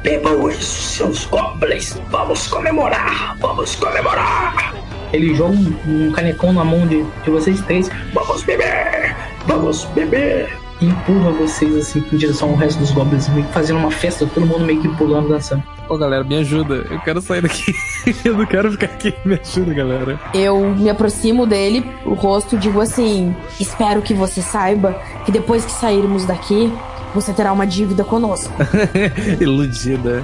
Bebam 0.04 0.50
isso, 0.50 0.98
seus 0.98 1.26
goblins. 1.26 2.00
Vamos 2.10 2.48
comemorar. 2.48 3.36
Vamos 3.40 3.76
comemorar. 3.76 4.74
Ele 5.12 5.34
joga 5.34 5.56
um, 5.56 6.08
um 6.08 6.12
canecão 6.12 6.54
na 6.54 6.64
mão 6.64 6.88
de, 6.88 7.04
de 7.24 7.30
vocês 7.30 7.62
três. 7.62 7.90
Vamos 8.14 8.44
beber. 8.44 9.16
Vamos 9.46 9.86
beber. 9.86 10.50
E 10.82 10.86
empurra 10.86 11.32
vocês 11.32 11.76
assim 11.76 12.04
em 12.12 12.18
direção 12.18 12.50
ao 12.50 12.56
resto 12.56 12.80
dos 12.80 12.92
goblins, 12.92 13.28
meio 13.30 13.46
que 13.46 13.54
fazendo 13.54 13.80
uma 13.80 13.92
festa, 13.92 14.26
todo 14.26 14.46
mundo 14.46 14.66
meio 14.66 14.82
que 14.82 14.88
pulando, 14.96 15.30
dançando. 15.30 15.64
Ô, 15.90 15.98
galera, 15.98 16.24
me 16.24 16.38
ajuda. 16.38 16.86
Eu 16.90 17.00
quero 17.00 17.22
sair 17.22 17.42
daqui. 17.42 17.74
eu 18.24 18.38
não 18.38 18.46
quero 18.46 18.72
ficar 18.72 18.86
aqui. 18.86 19.14
Me 19.26 19.36
ajuda, 19.36 19.74
galera. 19.74 20.20
Eu 20.34 20.74
me 20.76 20.90
aproximo 20.90 21.46
dele, 21.46 21.84
o 22.06 22.14
rosto, 22.14 22.56
e 22.56 22.60
digo 22.60 22.80
assim: 22.80 23.36
Espero 23.60 24.02
que 24.02 24.14
você 24.14 24.42
saiba 24.42 24.94
que 25.26 25.32
depois 25.32 25.66
que 25.66 25.72
sairmos 25.72 26.26
daqui, 26.26 26.72
você 27.14 27.34
terá 27.34 27.52
uma 27.52 27.66
dívida 27.66 28.04
conosco. 28.04 28.54
Iludida. 29.40 30.24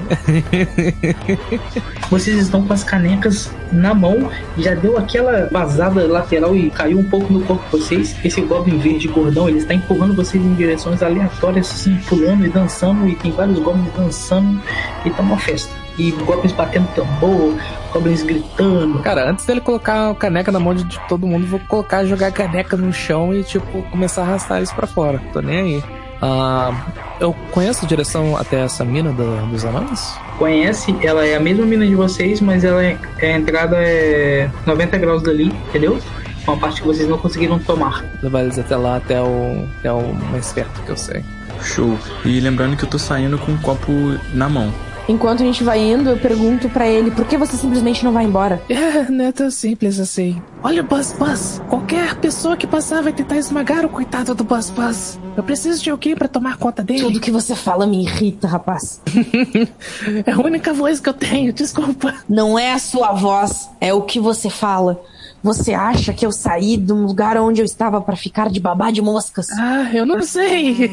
Vocês 2.10 2.38
estão 2.38 2.66
com 2.66 2.74
as 2.74 2.84
canecas 2.84 3.52
na 3.72 3.94
mão, 3.94 4.30
já 4.58 4.76
deu 4.76 4.98
aquela 4.98 5.50
vazada 5.52 6.08
lateral 6.08 6.56
e 6.56 6.70
caiu 6.70 7.00
um 7.00 7.04
pouco 7.04 7.32
no 7.34 7.42
corpo 7.42 7.64
de 7.66 7.84
vocês. 7.84 8.16
Esse 8.24 8.42
Goblin 8.42 8.78
verde 8.78 9.08
gordão, 9.08 9.50
ele 9.50 9.58
está 9.58 9.74
empurrando 9.74 10.16
vocês 10.16 10.44
em 10.44 10.54
direções 10.54 11.02
aleatórias, 11.02 11.72
assim, 11.72 11.98
pulando 12.08 12.46
e 12.46 12.50
dançando, 12.50 13.08
e 13.08 13.16
tem 13.16 13.32
vários 13.32 13.60
Goblins 13.60 13.92
dançando, 13.96 14.62
e 15.04 15.10
tá 15.10 15.24
uma 15.24 15.38
festa. 15.38 15.74
E 15.98 16.12
Goblins 16.12 16.52
batendo 16.52 16.88
tambor, 16.94 17.56
Goblins 17.92 18.22
gritando. 18.22 19.00
Cara, 19.00 19.30
antes 19.30 19.46
dele 19.46 19.62
colocar 19.62 20.12
a 20.12 20.16
caneca 20.16 20.52
na 20.52 20.60
mão 20.60 20.76
de 20.76 20.84
de 20.84 21.00
todo 21.08 21.26
mundo, 21.26 21.48
vou 21.48 21.60
colocar, 21.68 22.06
jogar 22.06 22.28
a 22.28 22.32
caneca 22.32 22.78
no 22.78 22.94
chão 22.94 23.34
e, 23.34 23.44
tipo, 23.44 23.82
começar 23.84 24.22
a 24.22 24.26
arrastar 24.26 24.62
isso 24.62 24.76
pra 24.76 24.86
fora. 24.86 25.20
Tô 25.34 25.42
nem 25.42 25.58
aí. 25.58 26.05
Ah, 26.22 26.74
eu 27.20 27.34
conheço 27.52 27.86
a 27.86 27.88
direção 27.88 28.36
até 28.38 28.62
essa 28.64 28.84
mina 28.86 29.12
do- 29.12 29.46
dos 29.48 29.66
anões? 29.66 30.16
Conhece, 30.38 30.96
ela 31.02 31.26
é 31.26 31.36
a 31.36 31.40
mesma 31.40 31.66
mina 31.66 31.86
de 31.86 31.96
vocês, 31.96 32.42
mas 32.42 32.64
ela 32.64 32.84
é, 32.84 32.98
a 33.22 33.26
entrada 33.38 33.78
é 33.80 34.50
90 34.66 34.98
graus 34.98 35.22
dali, 35.24 35.48
entendeu? 35.70 36.00
Uma 36.48 36.58
parte 36.58 36.82
que 36.82 36.88
vocês 36.88 37.08
não 37.10 37.18
conseguiram 37.18 37.58
tomar. 37.60 38.04
Levar 38.22 38.42
eles 38.44 38.60
até 38.60 38.76
lá, 38.76 38.98
até 38.98 39.22
o, 39.22 39.68
até 39.80 39.92
o 39.92 40.14
mais 40.32 40.52
perto 40.54 40.82
que 40.84 40.90
eu 40.90 40.98
sei. 40.98 41.24
Show. 41.62 41.98
E 42.24 42.40
lembrando 42.40 42.76
que 42.78 42.84
eu 42.86 42.90
tô 42.90 43.00
saindo 43.00 43.38
com 43.38 43.52
um 43.54 43.58
copo 43.58 43.92
na 44.34 44.48
mão. 44.48 44.72
Enquanto 45.08 45.44
a 45.44 45.46
gente 45.46 45.64
vai 45.64 45.80
indo, 45.80 46.10
eu 46.10 46.18
pergunto 46.18 46.70
pra 46.70 46.88
ele: 46.88 47.12
Por 47.12 47.26
que 47.26 47.38
você 47.38 47.56
simplesmente 47.56 48.04
não 48.04 48.12
vai 48.12 48.26
embora? 48.26 48.62
É, 48.86 49.10
não 49.10 49.26
é 49.26 49.32
tão 49.32 49.50
simples 49.50 50.00
assim. 50.00 50.42
Olha 50.64 50.82
o 50.82 50.86
Buzz 50.86 51.14
Buzz. 51.14 51.62
Qualquer 51.70 52.16
pessoa 52.16 52.56
que 52.56 52.68
passar 52.68 53.02
vai 53.02 53.12
tentar 53.12 53.38
esmagar 53.38 53.84
o 53.84 53.90
coitado 53.90 54.36
do 54.36 54.44
Buzz 54.44 54.70
Buzz. 54.70 55.20
Eu 55.36 55.44
preciso 55.44 55.84
de 55.84 55.90
alguém 55.90 56.16
pra 56.16 56.28
tomar 56.28 56.58
conta 56.58 56.84
dele. 56.84 57.02
Tudo 57.02 57.20
que 57.20 57.32
você 57.32 57.56
fala 57.56 57.88
me 57.88 58.04
irrita, 58.04 58.48
rapaz. 58.48 59.02
É 60.26 60.32
a 60.32 60.38
única 60.40 60.74
voz 60.74 61.00
que 61.00 61.10
eu 61.10 61.14
tenho, 61.14 61.52
desculpa. 61.52 62.14
Não 62.30 62.58
é 62.58 62.74
a 62.74 62.80
sua 62.80 63.12
voz, 63.14 63.70
é 63.82 63.94
o 63.94 64.02
que 64.02 64.20
você 64.20 64.50
fala. 64.50 65.02
Você 65.46 65.76
acha 65.76 66.12
que 66.12 66.26
eu 66.26 66.32
saí 66.32 66.76
do 66.76 66.96
lugar 66.96 67.38
onde 67.38 67.62
eu 67.62 67.66
estava 67.66 68.02
pra 68.02 68.16
ficar 68.16 68.50
de 68.50 68.60
babá 68.60 68.90
de 68.90 69.00
moscas? 69.00 69.48
Ah, 69.52 69.92
eu 69.94 70.04
não 70.04 70.20
sei. 70.24 70.90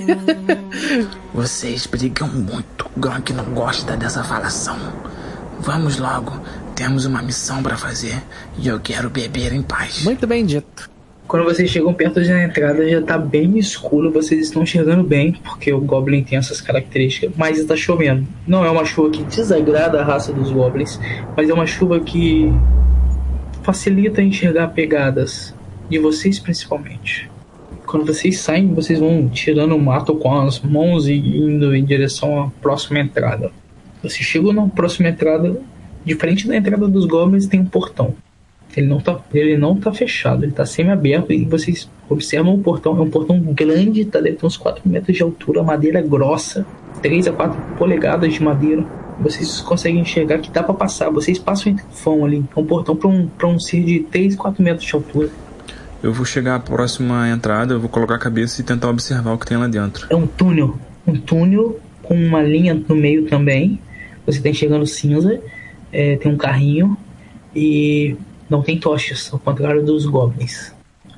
Vocês 1.32 1.86
brigam 1.86 2.28
muito. 2.28 2.84
Gronk 2.94 3.32
não 3.32 3.46
gosta 3.46 3.96
dessa 3.96 4.22
falação. 4.22 4.76
Vamos 5.59 5.98
logo. 5.98 6.38
Temos 6.76 7.07
uma 7.07 7.22
missão 7.22 7.62
pra 7.62 7.78
fazer 7.78 8.22
e 8.59 8.68
eu 8.68 8.78
quero 8.78 9.09
beber 9.09 9.55
em 9.55 9.62
paz. 9.62 10.05
Muito 10.05 10.26
bem 10.26 10.44
dito. 10.44 10.90
Quando 11.26 11.44
vocês 11.44 11.70
chegam 11.70 11.94
perto 11.94 12.20
da 12.20 12.44
entrada, 12.44 12.86
já 12.86 13.00
tá 13.00 13.16
bem 13.16 13.57
escuro, 13.57 14.12
vocês 14.12 14.48
estão 14.48 14.64
enxergando 14.64 15.03
bem, 15.03 15.32
porque 15.32 15.72
o 15.72 15.80
Goblin 15.80 16.22
tem 16.22 16.36
essas 16.36 16.61
características, 16.61 17.32
mas 17.38 17.59
está 17.59 17.74
chovendo. 17.74 18.28
Não 18.46 18.66
é 18.66 18.70
uma 18.70 18.84
chuva 18.84 19.09
que 19.09 19.22
desagrada 19.22 20.03
a 20.03 20.05
raça 20.05 20.30
dos 20.30 20.53
Goblins, 20.53 21.00
mas 21.34 21.48
é 21.48 21.55
uma 21.55 21.66
chuva 21.66 22.00
que 22.00 22.53
facilita 23.62 24.22
enxergar 24.22 24.68
pegadas, 24.68 25.54
de 25.88 25.98
vocês 25.98 26.38
principalmente. 26.38 27.30
Quando 27.86 28.06
vocês 28.06 28.38
saem, 28.38 28.72
vocês 28.74 28.98
vão 28.98 29.28
tirando 29.28 29.74
o 29.74 29.80
mato 29.80 30.14
com 30.14 30.40
as 30.40 30.60
mãos 30.60 31.08
e 31.08 31.14
indo 31.14 31.74
em 31.74 31.84
direção 31.84 32.42
à 32.42 32.50
próxima 32.60 33.00
entrada. 33.00 33.50
Vocês 34.02 34.24
chegam 34.24 34.52
na 34.52 34.66
próxima 34.66 35.08
entrada, 35.08 35.60
diferente 36.04 36.48
da 36.48 36.56
entrada 36.56 36.88
dos 36.88 37.04
Goblins, 37.04 37.46
tem 37.46 37.60
um 37.60 37.66
portão. 37.66 38.14
Ele 38.76 38.86
não 38.86 39.00
tá, 39.00 39.20
ele 39.34 39.56
não 39.58 39.76
tá 39.76 39.92
fechado, 39.92 40.44
ele 40.44 40.52
tá 40.52 40.64
semi-aberto 40.64 41.32
e 41.32 41.44
vocês 41.44 41.88
observam 42.08 42.54
o 42.54 42.58
portão. 42.58 42.96
É 42.96 43.00
um 43.02 43.10
portão 43.10 43.38
grande, 43.38 44.04
tá, 44.06 44.20
deve 44.20 44.36
ter 44.36 44.46
uns 44.46 44.56
4 44.56 44.88
metros 44.88 45.16
de 45.16 45.22
altura, 45.22 45.62
madeira 45.62 46.00
grossa, 46.00 46.66
3 47.02 47.28
a 47.28 47.32
4 47.32 47.76
polegadas 47.76 48.32
de 48.32 48.42
madeira. 48.42 48.84
Vocês 49.23 49.61
conseguem 49.61 50.01
enxergar 50.01 50.39
que 50.39 50.51
dá 50.51 50.62
pra 50.62 50.75
passar. 50.75 51.11
Vocês 51.11 51.39
passam 51.39 51.73
entre 51.73 51.85
o 51.85 52.05
vão 52.05 52.25
ali. 52.25 52.45
É 52.55 52.61
um 52.61 52.64
portão 52.64 52.97
pra 52.97 53.09
um, 53.09 53.27
pra 53.27 53.47
um 53.47 53.59
ser 53.59 53.83
de 53.83 54.01
3, 54.01 54.37
4 54.37 54.62
metros 54.62 54.85
de 54.87 54.95
altura. 54.95 55.31
Eu 56.03 56.12
vou 56.12 56.25
chegar 56.25 56.57
à 56.57 56.61
próxima 56.61 57.29
entrada, 57.29 57.75
eu 57.75 57.81
vou 57.81 57.89
colocar 57.89 58.16
a 58.16 58.18
cabeça 58.18 58.61
e 58.61 58.64
tentar 58.64 58.89
observar 58.89 59.33
o 59.33 59.39
que 59.39 59.47
tem 59.47 59.57
lá 59.57 59.68
dentro. 59.68 60.07
É 60.11 60.16
um 60.16 60.27
túnel. 60.27 60.77
Um 61.07 61.14
túnel 61.14 61.79
com 62.03 62.14
uma 62.14 62.43
linha 62.43 62.75
no 62.75 62.95
meio 62.97 63.27
também. 63.27 63.79
Você 64.27 64.41
tá 64.41 64.49
enxergando 64.49 64.87
cinza. 64.87 65.41
É, 65.93 66.16
tem 66.16 66.33
um 66.33 66.37
carrinho. 66.37 66.97
E 67.55 68.16
não 68.51 68.62
tem 68.62 68.79
tochas, 68.79 69.33
ao 69.33 69.39
contrário 69.39 69.85
dos 69.85 70.05
goblins. 70.07 70.73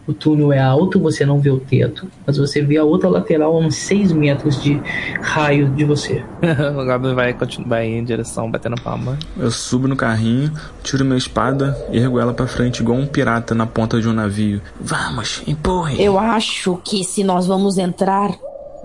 O 0.07 0.13
túnel 0.13 0.53
é 0.53 0.61
alto, 0.61 1.01
você 1.01 1.25
não 1.25 1.41
vê 1.41 1.51
o 1.51 1.59
teto, 1.59 2.07
mas 2.27 2.37
você 2.37 2.61
vê 2.61 2.77
a 2.77 2.85
outra 2.85 3.09
lateral 3.09 3.57
a 3.57 3.59
uns 3.59 3.77
6 3.77 4.13
metros 4.13 4.63
de 4.63 4.81
raio 5.21 5.71
de 5.71 5.85
você. 5.85 6.23
o 6.77 6.85
Goblin 6.85 7.15
vai, 7.15 7.35
vai 7.67 7.87
em 7.87 8.05
direção, 8.05 8.51
batendo 8.51 8.77
palma. 8.83 9.19
Eu 9.37 9.51
subo 9.51 9.89
no 9.89 9.97
carrinho, 9.97 10.53
tiro 10.83 11.05
minha 11.05 11.17
espada 11.17 11.77
e 11.91 11.99
ergo 11.99 12.21
ela 12.21 12.35
pra 12.35 12.47
frente 12.47 12.81
igual 12.81 12.99
um 12.99 13.07
pirata 13.07 13.55
na 13.55 13.67
ponta 13.67 13.99
de 13.99 14.07
um 14.07 14.13
navio. 14.13 14.61
Vamos, 14.79 15.43
empurre. 15.47 16.03
Eu 16.03 16.19
acho 16.19 16.79
que 16.85 17.03
se 17.03 17.25
nós 17.25 17.47
vamos 17.47 17.79
entrar 17.79 18.31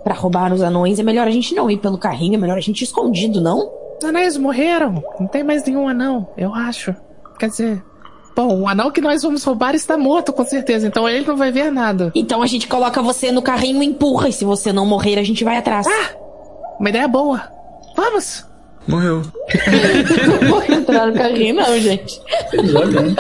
pra 0.04 0.14
roubar 0.14 0.54
os 0.54 0.62
anões, 0.62 1.00
é 1.00 1.04
melhor 1.04 1.28
a 1.28 1.32
gente 1.32 1.54
não 1.54 1.70
ir 1.70 1.78
pelo 1.78 1.98
carrinho, 1.98 2.36
é 2.36 2.38
melhor 2.38 2.58
a 2.58 2.62
gente 2.62 2.82
ir 2.82 2.86
escondido, 2.86 3.42
não? 3.42 3.70
Os 4.02 4.06
anéis 4.08 4.38
morreram. 4.38 5.04
Não 5.20 5.28
tem 5.28 5.44
mais 5.44 5.66
nenhum 5.66 5.90
anão, 5.90 6.30
eu 6.38 6.54
acho. 6.54 6.96
Quer 7.38 7.50
dizer, 7.50 7.84
bom, 8.40 8.62
o 8.62 8.68
anão 8.70 8.90
que 8.90 9.02
nós 9.02 9.22
vamos 9.22 9.44
roubar 9.44 9.76
está 9.76 9.98
morto, 9.98 10.32
com 10.32 10.46
certeza. 10.46 10.88
Então 10.88 11.10
ele 11.10 11.26
não 11.26 11.36
vai 11.36 11.52
ver 11.52 11.70
nada. 11.70 12.10
Então 12.16 12.42
a 12.42 12.48
gente 12.48 12.70
coloca 12.70 13.02
você 13.02 13.34
no 13.34 13.42
carrinho 13.42 13.84
e 13.84 13.86
empurra, 13.86 14.30
e 14.30 14.34
se 14.34 14.46
você 14.46 14.72
não 14.72 14.86
morrer, 14.86 15.20
a 15.20 15.24
gente 15.24 15.44
vai 15.44 15.58
atrás. 15.58 15.86
Uma 16.80 16.90
ideia 16.90 17.08
boa. 17.08 17.44
Vamos! 17.98 18.46
Morreu. 18.88 19.24
não 20.42 20.50
vou 20.50 20.64
entrar 20.64 21.08
no 21.08 21.14
carrinho, 21.14 21.56
não, 21.56 21.78
gente. 21.80 22.22
Olham, 22.54 23.04
né? 23.04 23.16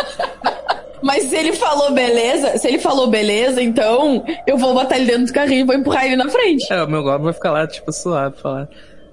Mas 1.01 1.25
se 1.25 1.35
ele 1.35 1.51
falou 1.53 1.91
beleza, 1.91 2.57
se 2.57 2.67
ele 2.67 2.79
falou 2.79 3.07
beleza, 3.07 3.61
então 3.61 4.23
eu 4.47 4.57
vou 4.57 4.73
botar 4.73 4.97
ele 4.97 5.05
dentro 5.05 5.25
do 5.25 5.33
carrinho 5.33 5.61
e 5.61 5.65
vou 5.65 5.75
empurrar 5.75 6.05
ele 6.05 6.15
na 6.15 6.29
frente. 6.29 6.71
É, 6.71 6.81
o 6.81 6.87
meu 6.87 7.03
Goblin 7.03 7.25
vai 7.25 7.33
ficar 7.33 7.51
lá, 7.51 7.67
tipo, 7.67 7.91
suave, 7.91 8.37
falar. 8.37 8.69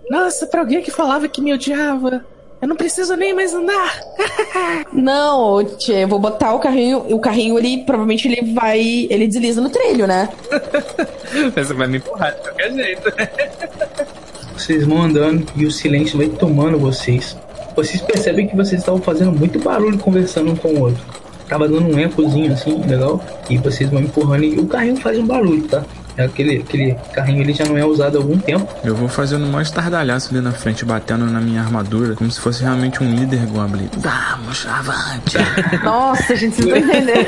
Nossa, 0.08 0.46
pra 0.46 0.60
alguém 0.60 0.82
que 0.82 0.90
falava 0.90 1.26
que 1.28 1.40
me 1.40 1.52
odiava, 1.52 2.24
eu 2.60 2.68
não 2.68 2.76
preciso 2.76 3.14
nem 3.16 3.34
mais 3.34 3.52
andar. 3.52 4.00
Não, 4.92 5.62
tchê, 5.76 6.04
eu 6.04 6.08
vou 6.08 6.18
botar 6.18 6.54
o 6.54 6.58
carrinho. 6.58 7.04
O 7.10 7.18
carrinho, 7.18 7.58
ele 7.58 7.84
provavelmente 7.84 8.28
ele 8.28 8.54
vai. 8.54 8.80
Ele 9.10 9.26
desliza 9.26 9.60
no 9.60 9.68
trilho, 9.68 10.06
né? 10.06 10.28
Mas 11.54 11.68
você 11.68 11.74
vai 11.74 11.86
me 11.86 11.98
empurrar 11.98 12.34
de 12.34 12.40
qualquer 12.40 12.72
jeito. 12.72 13.12
Vocês 14.56 14.86
vão 14.86 15.02
andando 15.02 15.46
e 15.54 15.66
o 15.66 15.70
silêncio 15.70 16.16
vai 16.16 16.28
tomando 16.28 16.78
vocês. 16.78 17.36
Vocês 17.76 18.00
percebem 18.00 18.48
que 18.48 18.56
vocês 18.56 18.80
estavam 18.80 19.02
fazendo 19.02 19.30
muito 19.30 19.58
barulho 19.58 19.98
conversando 19.98 20.52
um 20.52 20.56
com 20.56 20.68
o 20.68 20.80
outro. 20.80 21.04
Tava 21.46 21.68
dando 21.68 21.94
um 21.94 21.98
ecozinho 21.98 22.50
assim, 22.54 22.82
legal. 22.86 23.22
E 23.50 23.58
vocês 23.58 23.90
vão 23.90 24.00
empurrando 24.00 24.44
e 24.44 24.58
o 24.58 24.66
carrinho 24.66 24.96
faz 24.96 25.18
um 25.18 25.26
barulho, 25.26 25.68
tá? 25.68 25.84
É 26.16 26.24
Aquele, 26.24 26.58
aquele 26.58 26.94
carrinho 27.12 27.42
ele 27.42 27.52
já 27.52 27.64
não 27.64 27.76
é 27.76 27.84
usado 27.84 28.16
há 28.16 28.20
algum 28.20 28.38
tempo. 28.38 28.68
Eu 28.84 28.94
vou 28.94 29.08
fazendo 29.08 29.44
um 29.44 29.50
maior 29.50 29.62
estardalhaço 29.62 30.30
ali 30.30 30.40
na 30.42 30.52
frente, 30.52 30.84
batendo 30.84 31.26
na 31.26 31.40
minha 31.40 31.60
armadura, 31.60 32.14
como 32.14 32.30
se 32.30 32.40
fosse 32.40 32.62
realmente 32.62 33.02
um 33.02 33.14
líder 33.14 33.46
Goblin. 33.46 33.88
Vamos, 33.96 34.66
avante. 34.66 35.36
Nossa, 35.84 36.34
gente, 36.36 36.56
vocês 36.56 36.68
não 36.68 36.76
estão 36.76 37.00
entendendo. 37.00 37.26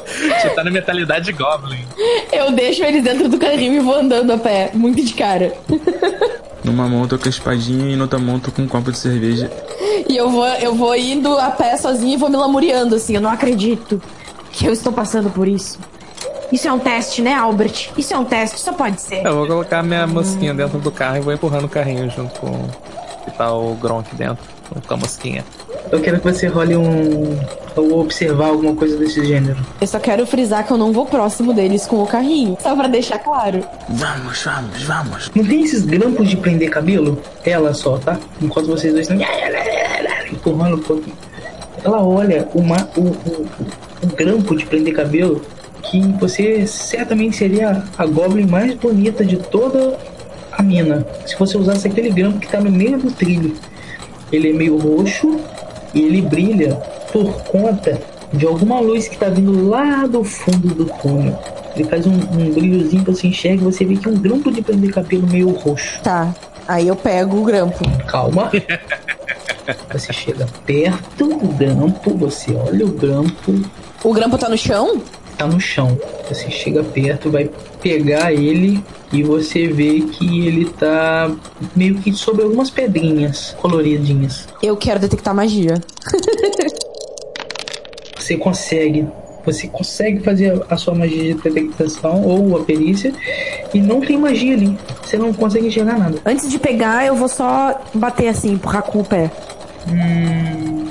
Você 0.40 0.50
tá 0.50 0.64
na 0.64 0.70
mentalidade 0.70 1.32
Goblin. 1.32 1.84
Eu 2.32 2.52
deixo 2.52 2.82
eles 2.82 3.02
dentro 3.02 3.28
do 3.28 3.38
carrinho 3.38 3.74
e 3.74 3.80
vou 3.80 3.96
andando 3.96 4.32
a 4.32 4.38
pé, 4.38 4.70
muito 4.74 5.04
de 5.04 5.14
cara. 5.14 5.52
Numa 6.64 6.88
mão 6.88 7.02
eu 7.02 7.08
tô 7.08 7.18
com 7.18 7.26
a 7.26 7.30
espadinha 7.30 7.92
e 7.92 7.96
na 7.96 8.04
outra 8.04 8.18
mão 8.18 8.36
eu 8.36 8.40
tô 8.40 8.50
com 8.50 8.62
um 8.62 8.68
copo 8.68 8.90
de 8.90 8.98
cerveja. 8.98 9.50
E 10.08 10.16
eu 10.16 10.28
vou, 10.30 10.46
eu 10.46 10.74
vou 10.74 10.94
indo 10.96 11.38
a 11.38 11.50
pé 11.50 11.76
sozinho 11.76 12.14
e 12.14 12.16
vou 12.16 12.28
me 12.28 12.36
lamuriando 12.36 12.96
assim. 12.96 13.14
Eu 13.14 13.20
não 13.20 13.30
acredito 13.30 14.00
que 14.52 14.66
eu 14.66 14.72
estou 14.72 14.92
passando 14.92 15.30
por 15.30 15.46
isso. 15.46 15.78
Isso 16.52 16.66
é 16.66 16.72
um 16.72 16.78
teste, 16.78 17.22
né, 17.22 17.34
Albert? 17.34 17.90
Isso 17.96 18.12
é 18.12 18.18
um 18.18 18.24
teste, 18.24 18.58
só 18.60 18.72
pode 18.72 19.00
ser. 19.00 19.24
Eu 19.24 19.36
vou 19.36 19.46
colocar 19.46 19.82
minha 19.82 20.06
mosquinha 20.06 20.52
dentro 20.52 20.78
do 20.78 20.90
carro 20.90 21.18
e 21.18 21.20
vou 21.20 21.32
empurrando 21.32 21.64
o 21.64 21.68
carrinho 21.68 22.10
junto 22.10 22.40
com. 22.40 22.50
Que 23.24 23.30
tá 23.32 23.52
o 23.52 23.74
Gronk 23.74 24.14
dentro, 24.14 24.42
com 24.86 24.94
a 24.94 24.96
mosquinha. 24.96 25.44
Eu 25.92 26.00
quero 26.00 26.18
que 26.18 26.32
você 26.32 26.46
role 26.46 26.76
um. 26.76 27.38
ou 27.76 28.00
observar 28.00 28.48
alguma 28.48 28.74
coisa 28.74 28.96
desse 28.96 29.24
gênero. 29.24 29.58
Eu 29.80 29.86
só 29.86 29.98
quero 29.98 30.26
frisar 30.26 30.66
que 30.66 30.72
eu 30.72 30.78
não 30.78 30.92
vou 30.92 31.06
próximo 31.06 31.52
deles 31.52 31.86
com 31.86 32.02
o 32.02 32.06
carrinho. 32.06 32.56
Só 32.62 32.74
pra 32.74 32.88
deixar 32.88 33.18
claro. 33.18 33.62
Vamos, 33.88 34.42
vamos, 34.42 34.82
vamos. 34.82 35.30
Não 35.34 35.44
tem 35.44 35.62
esses 35.62 35.84
grampos 35.84 36.28
de 36.28 36.36
prender 36.36 36.70
cabelo? 36.70 37.20
Ela 37.44 37.74
só, 37.74 37.98
tá? 37.98 38.18
Enquanto 38.40 38.66
vocês 38.66 38.92
dois 38.92 39.08
estão 39.08 39.18
empurrando 40.32 40.76
um 40.76 40.82
pouquinho. 40.82 41.16
Ela 41.84 42.02
olha 42.02 42.48
uma, 42.54 42.76
o, 42.96 43.00
o, 43.00 43.46
o 44.02 44.06
grampo 44.14 44.56
de 44.56 44.66
prender 44.66 44.94
cabelo 44.94 45.42
que 45.82 46.00
você 46.18 46.66
certamente 46.66 47.36
seria 47.36 47.84
a 47.96 48.06
Goblin 48.06 48.46
mais 48.46 48.74
bonita 48.74 49.24
de 49.24 49.36
toda 49.36 49.98
a 50.52 50.62
mina. 50.62 51.06
Se 51.26 51.36
você 51.36 51.56
usasse 51.56 51.88
aquele 51.88 52.10
grampo 52.10 52.38
que 52.38 52.48
tá 52.48 52.60
no 52.60 52.70
meio 52.70 52.98
do 52.98 53.10
trilho. 53.10 53.54
Ele 54.32 54.50
é 54.50 54.52
meio 54.52 54.76
roxo 54.78 55.40
e 55.92 56.02
ele 56.02 56.22
brilha 56.22 56.74
por 57.12 57.32
conta 57.44 58.00
de 58.32 58.46
alguma 58.46 58.80
luz 58.80 59.08
que 59.08 59.18
tá 59.18 59.28
vindo 59.28 59.68
lá 59.68 60.06
do 60.06 60.22
fundo 60.22 60.68
do 60.74 60.84
túnel. 60.86 61.38
Ele 61.74 61.84
faz 61.84 62.06
um, 62.06 62.12
um 62.12 62.52
brilhozinho 62.52 63.04
que 63.04 63.10
você 63.10 63.26
enxerga 63.26 63.62
e 63.62 63.64
você 63.64 63.84
vê 63.84 63.96
que 63.96 64.08
é 64.08 64.10
um 64.10 64.18
grampo 64.18 64.50
de 64.50 64.62
prender 64.62 64.92
cabelo 64.92 65.26
meio 65.26 65.50
roxo. 65.50 66.00
Tá. 66.02 66.32
Aí 66.68 66.86
eu 66.86 66.94
pego 66.94 67.38
o 67.38 67.44
grampo. 67.44 67.78
Calma. 68.06 68.50
Você 69.92 70.12
chega 70.12 70.46
perto 70.66 71.28
do 71.28 71.48
grampo, 71.48 72.16
você 72.16 72.52
olha 72.54 72.86
o 72.86 72.92
grampo, 72.92 73.60
O 74.02 74.12
grampo 74.12 74.38
tá 74.38 74.48
no 74.48 74.56
chão? 74.56 75.00
Tá 75.40 75.46
no 75.46 75.58
chão. 75.58 75.98
Você 76.28 76.50
chega 76.50 76.84
perto, 76.84 77.30
vai 77.30 77.48
pegar 77.80 78.30
ele 78.30 78.84
e 79.10 79.22
você 79.22 79.68
vê 79.68 80.00
que 80.00 80.46
ele 80.46 80.66
tá 80.66 81.30
meio 81.74 81.94
que 81.96 82.12
sobre 82.12 82.42
algumas 82.42 82.68
pedrinhas 82.68 83.56
coloridinhas. 83.58 84.46
Eu 84.62 84.76
quero 84.76 85.00
detectar 85.00 85.34
magia. 85.34 85.74
Você 88.18 88.36
consegue. 88.36 89.08
Você 89.44 89.66
consegue 89.66 90.20
fazer 90.20 90.62
a 90.68 90.76
sua 90.76 90.94
magia 90.94 91.34
de 91.34 91.42
detectação 91.42 92.22
ou 92.22 92.58
a 92.58 92.62
perícia 92.62 93.12
e 93.72 93.80
não 93.80 94.00
tem 94.00 94.18
magia 94.18 94.54
ali. 94.54 94.78
Você 95.02 95.16
não 95.16 95.32
consegue 95.32 95.66
enxergar 95.66 95.98
nada. 95.98 96.18
Antes 96.24 96.48
de 96.50 96.58
pegar, 96.58 97.06
eu 97.06 97.16
vou 97.16 97.28
só 97.28 97.80
bater 97.94 98.28
assim, 98.28 98.52
empurrar 98.52 98.82
com 98.82 99.00
o 99.00 99.04
pé. 99.04 99.30
Hum, 99.88 100.86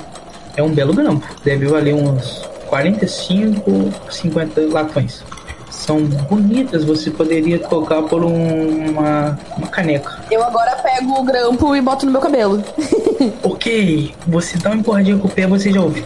é 0.56 0.62
um 0.62 0.70
belo 0.70 0.92
grampo. 0.92 1.26
Deve 1.44 1.66
valer 1.66 1.94
uns 1.94 2.49
45, 2.70 3.92
50 4.10 4.60
latões. 4.72 5.24
São 5.70 6.04
bonitas, 6.04 6.84
você 6.84 7.10
poderia 7.10 7.58
colocar 7.58 8.02
por 8.02 8.24
um- 8.24 8.90
uma, 8.90 9.38
uma 9.56 9.66
caneca. 9.68 10.20
Eu 10.30 10.42
agora 10.44 10.76
pego 10.76 11.20
o 11.20 11.24
grampo 11.24 11.74
e 11.74 11.80
boto 11.80 12.06
no 12.06 12.12
meu 12.12 12.20
cabelo. 12.20 12.62
Ok, 13.42 14.14
você 14.26 14.56
dá 14.56 14.70
uma 14.70 14.76
empurradinha 14.78 15.18
com 15.18 15.28
o 15.28 15.30
pé, 15.30 15.46
você 15.46 15.70
já 15.70 15.82
ouve. 15.82 16.02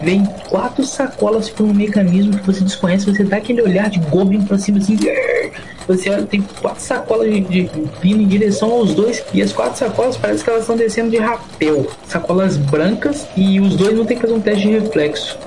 Vem 0.00 0.24
quatro 0.48 0.82
sacolas 0.86 1.50
por 1.50 1.64
um 1.66 1.74
mecanismo 1.74 2.38
que 2.38 2.46
você 2.46 2.64
desconhece, 2.64 3.04
você 3.04 3.22
dá 3.22 3.36
aquele 3.36 3.60
olhar 3.60 3.90
de 3.90 3.98
Goblin 3.98 4.42
pra 4.46 4.56
cima 4.58 4.78
assim. 4.78 4.96
Você 5.88 6.10
olha, 6.10 6.26
tem 6.26 6.42
quatro 6.60 6.82
sacolas 6.82 7.32
de, 7.32 7.40
de 7.40 7.70
vindo 8.02 8.22
em 8.22 8.26
direção 8.26 8.70
aos 8.70 8.94
dois, 8.94 9.24
e 9.32 9.40
as 9.40 9.52
quatro 9.52 9.78
sacolas 9.78 10.18
parece 10.18 10.44
que 10.44 10.50
elas 10.50 10.62
estão 10.62 10.76
descendo 10.76 11.10
de 11.10 11.16
rapel. 11.16 11.86
Sacolas 12.06 12.58
brancas 12.58 13.26
e 13.34 13.58
os 13.58 13.74
dois 13.74 13.96
vão 13.96 14.04
ter 14.04 14.16
que 14.16 14.20
fazer 14.20 14.34
um 14.34 14.40
teste 14.40 14.68
de 14.68 14.78
reflexo. 14.78 15.38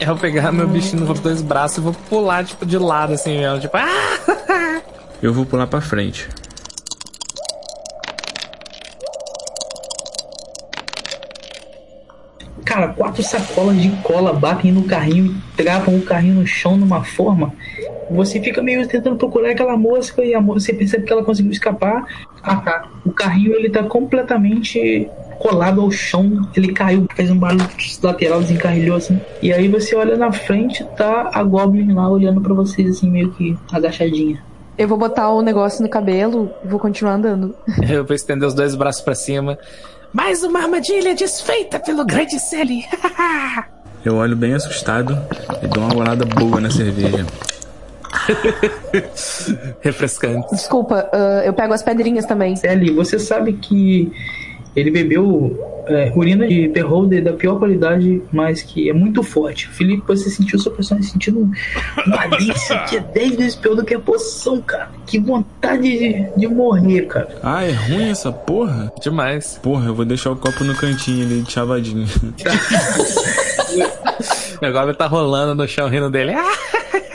Eu 0.00 0.06
vou 0.08 0.16
pegar 0.16 0.50
meu 0.50 0.66
bichinho 0.66 1.04
nos 1.04 1.20
dois 1.20 1.42
braços 1.42 1.76
e 1.76 1.80
vou 1.82 1.92
pular, 2.08 2.42
tipo, 2.42 2.64
de 2.64 2.78
lado, 2.78 3.12
assim, 3.12 3.36
mesmo. 3.36 3.60
Tipo, 3.60 3.76
ah! 3.78 4.80
Eu 5.22 5.34
vou 5.34 5.44
pular 5.44 5.66
pra 5.66 5.82
frente. 5.82 6.26
Cara, 12.80 12.92
quatro 12.94 13.22
sacolas 13.22 13.76
de 13.78 13.90
cola 14.02 14.32
batem 14.32 14.72
no 14.72 14.84
carrinho 14.84 15.26
e 15.52 15.62
travam 15.62 15.96
o 15.96 16.00
carrinho 16.02 16.36
no 16.36 16.46
chão 16.46 16.78
numa 16.78 17.04
forma. 17.04 17.52
Você 18.10 18.40
fica 18.40 18.62
meio 18.62 18.88
tentando 18.88 19.16
procurar 19.16 19.50
aquela 19.50 19.76
mosca 19.76 20.24
e 20.24 20.34
a 20.34 20.40
mo- 20.40 20.54
você 20.54 20.72
percebe 20.72 21.04
que 21.04 21.12
ela 21.12 21.22
conseguiu 21.22 21.52
escapar. 21.52 22.06
Ah 22.42 22.56
tá. 22.56 22.88
O 23.04 23.12
carrinho 23.12 23.52
ele 23.52 23.68
tá 23.68 23.82
completamente 23.82 25.06
colado 25.38 25.82
ao 25.82 25.90
chão. 25.90 26.48
Ele 26.56 26.72
caiu, 26.72 27.06
fez 27.14 27.30
um 27.30 27.36
barulho 27.36 27.66
lateral, 28.02 28.40
desencarrilhou 28.40 28.96
assim. 28.96 29.20
E 29.42 29.52
aí 29.52 29.68
você 29.68 29.94
olha 29.94 30.16
na 30.16 30.32
frente, 30.32 30.82
tá 30.96 31.30
a 31.34 31.42
Goblin 31.42 31.92
lá 31.92 32.08
olhando 32.08 32.40
pra 32.40 32.54
vocês 32.54 32.88
assim, 32.96 33.10
meio 33.10 33.30
que 33.32 33.58
agachadinha. 33.70 34.42
Eu 34.78 34.88
vou 34.88 34.96
botar 34.96 35.28
o 35.28 35.42
negócio 35.42 35.82
no 35.82 35.88
cabelo 35.90 36.50
e 36.64 36.68
vou 36.68 36.80
continuar 36.80 37.12
andando. 37.16 37.54
Eu 37.86 38.06
vou 38.06 38.16
estender 38.16 38.48
os 38.48 38.54
dois 38.54 38.74
braços 38.74 39.02
pra 39.02 39.14
cima. 39.14 39.58
Mais 40.12 40.42
uma 40.42 40.62
armadilha 40.62 41.14
desfeita 41.14 41.78
pelo 41.78 42.04
grande 42.04 42.38
Sally. 42.40 42.84
Eu 44.04 44.16
olho 44.16 44.34
bem 44.34 44.54
assustado 44.54 45.16
e 45.62 45.68
dou 45.68 45.84
uma 45.84 45.94
golada 45.94 46.24
boa 46.24 46.60
na 46.60 46.70
cerveja. 46.70 47.26
Refrescante. 49.80 50.50
Desculpa, 50.50 51.08
ah, 51.12 51.42
eu 51.44 51.52
pego 51.52 51.74
as 51.74 51.82
pedrinhas 51.82 52.24
também. 52.24 52.56
Sally, 52.56 52.90
você 52.90 53.18
sabe 53.18 53.52
que 53.52 54.10
ele 54.74 54.90
bebeu 54.90 55.69
é, 55.90 56.12
urina 56.14 56.46
de 56.46 56.68
Beholder 56.68 57.22
da 57.24 57.32
pior 57.32 57.58
qualidade, 57.58 58.22
mas 58.32 58.62
que 58.62 58.88
é 58.88 58.92
muito 58.92 59.22
forte. 59.22 59.68
Felipe, 59.68 60.02
você 60.06 60.30
sentiu 60.30 60.58
sua 60.58 60.72
personagem 60.72 61.10
sentindo 61.10 61.40
um- 61.40 61.52
uma 62.06 62.26
delícia 62.28 62.78
que 62.88 62.96
é 62.96 63.00
10 63.00 63.36
vezes 63.36 63.56
pior 63.56 63.74
do 63.74 63.84
que 63.84 63.94
a 63.94 63.98
poção, 64.00 64.60
cara. 64.62 64.88
Que 65.06 65.18
vontade 65.18 65.82
de, 65.82 66.26
de 66.36 66.46
morrer, 66.48 67.02
cara. 67.06 67.28
Ah, 67.42 67.64
é 67.64 67.72
ruim 67.72 68.10
essa 68.10 68.30
porra? 68.32 68.92
Demais. 69.02 69.58
Porra, 69.62 69.86
eu 69.86 69.94
vou 69.94 70.04
deixar 70.04 70.30
o 70.30 70.36
copo 70.36 70.64
no 70.64 70.74
cantinho 70.74 71.24
ali 71.26 71.42
de 71.42 71.52
chavadinho. 71.52 72.06
O 74.62 74.72
Goblin 74.72 74.94
tá 74.94 75.06
rolando 75.06 75.54
no 75.54 75.66
chão 75.66 75.88
rindo 75.88 76.10
dele. 76.10 76.32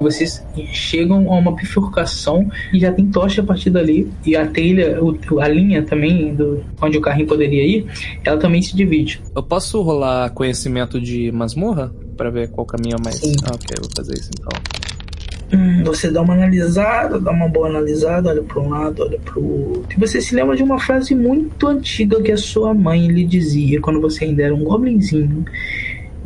Vocês 0.00 0.44
chegam 0.72 1.32
a 1.32 1.36
uma 1.38 1.52
bifurcação 1.52 2.48
e 2.72 2.78
já 2.78 2.92
tem 2.92 3.06
tocha 3.06 3.42
a 3.42 3.44
partir 3.44 3.70
dali. 3.70 4.08
E 4.24 4.36
a 4.36 4.46
trilha, 4.46 5.02
o- 5.02 5.40
a 5.40 5.48
linha 5.48 5.82
também, 5.82 6.34
do, 6.34 6.62
onde 6.80 6.96
o 6.98 7.00
carrinho 7.00 7.26
poderia 7.26 7.64
ir, 7.66 7.86
ela 8.24 8.38
também 8.38 8.62
se 8.62 8.76
divide. 8.76 9.20
Eu 9.34 9.42
posso 9.42 9.80
rolar 9.82 10.30
conhecimento 10.30 11.00
de 11.00 11.32
masmorra? 11.32 11.92
Pra 12.16 12.30
ver 12.30 12.48
qual 12.50 12.66
caminho 12.66 12.96
é 12.98 13.04
mais. 13.04 13.16
Sim. 13.16 13.32
Ah, 13.44 13.54
ok, 13.54 13.66
vou 13.80 13.88
fazer 13.96 14.14
isso 14.14 14.30
então. 14.38 14.48
Hum, 15.50 15.82
você 15.84 16.10
dá 16.10 16.20
uma 16.20 16.34
analisada, 16.34 17.18
dá 17.18 17.30
uma 17.30 17.48
boa 17.48 17.68
analisada, 17.68 18.28
olha 18.28 18.42
para 18.42 18.60
um 18.60 18.68
lado, 18.68 19.02
olha 19.02 19.18
para 19.18 19.38
o 19.38 19.68
outro. 19.70 19.96
E 19.96 19.98
você 19.98 20.20
se 20.20 20.34
lembra 20.34 20.54
de 20.56 20.62
uma 20.62 20.78
frase 20.78 21.14
muito 21.14 21.66
antiga 21.66 22.20
que 22.20 22.30
a 22.32 22.36
sua 22.36 22.74
mãe 22.74 23.06
lhe 23.08 23.24
dizia 23.24 23.80
quando 23.80 24.00
você 24.00 24.24
ainda 24.26 24.42
era 24.42 24.54
um 24.54 24.62
goblinzinho. 24.62 25.44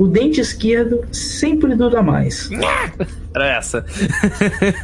O 0.02 0.08
dente 0.08 0.40
esquerdo 0.40 1.04
sempre 1.12 1.76
dura 1.76 2.02
mais. 2.02 2.50
Era 3.34 3.56
essa. 3.56 3.84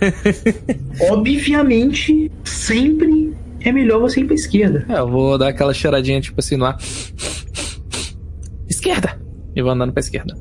Obviamente, 1.10 2.30
sempre 2.44 3.34
é 3.60 3.72
melhor 3.72 4.00
você 4.00 4.20
ir 4.20 4.24
pra 4.26 4.34
esquerda. 4.34 4.86
É, 4.88 5.00
eu 5.00 5.08
vou 5.08 5.36
dar 5.36 5.48
aquela 5.48 5.74
cheiradinha, 5.74 6.20
tipo 6.20 6.38
assim, 6.38 6.56
no 6.56 6.64
ar. 6.64 6.78
Esquerda! 8.68 9.20
E 9.56 9.60
vou 9.60 9.72
andando 9.72 9.92
pra 9.92 10.00
esquerda. 10.00 10.36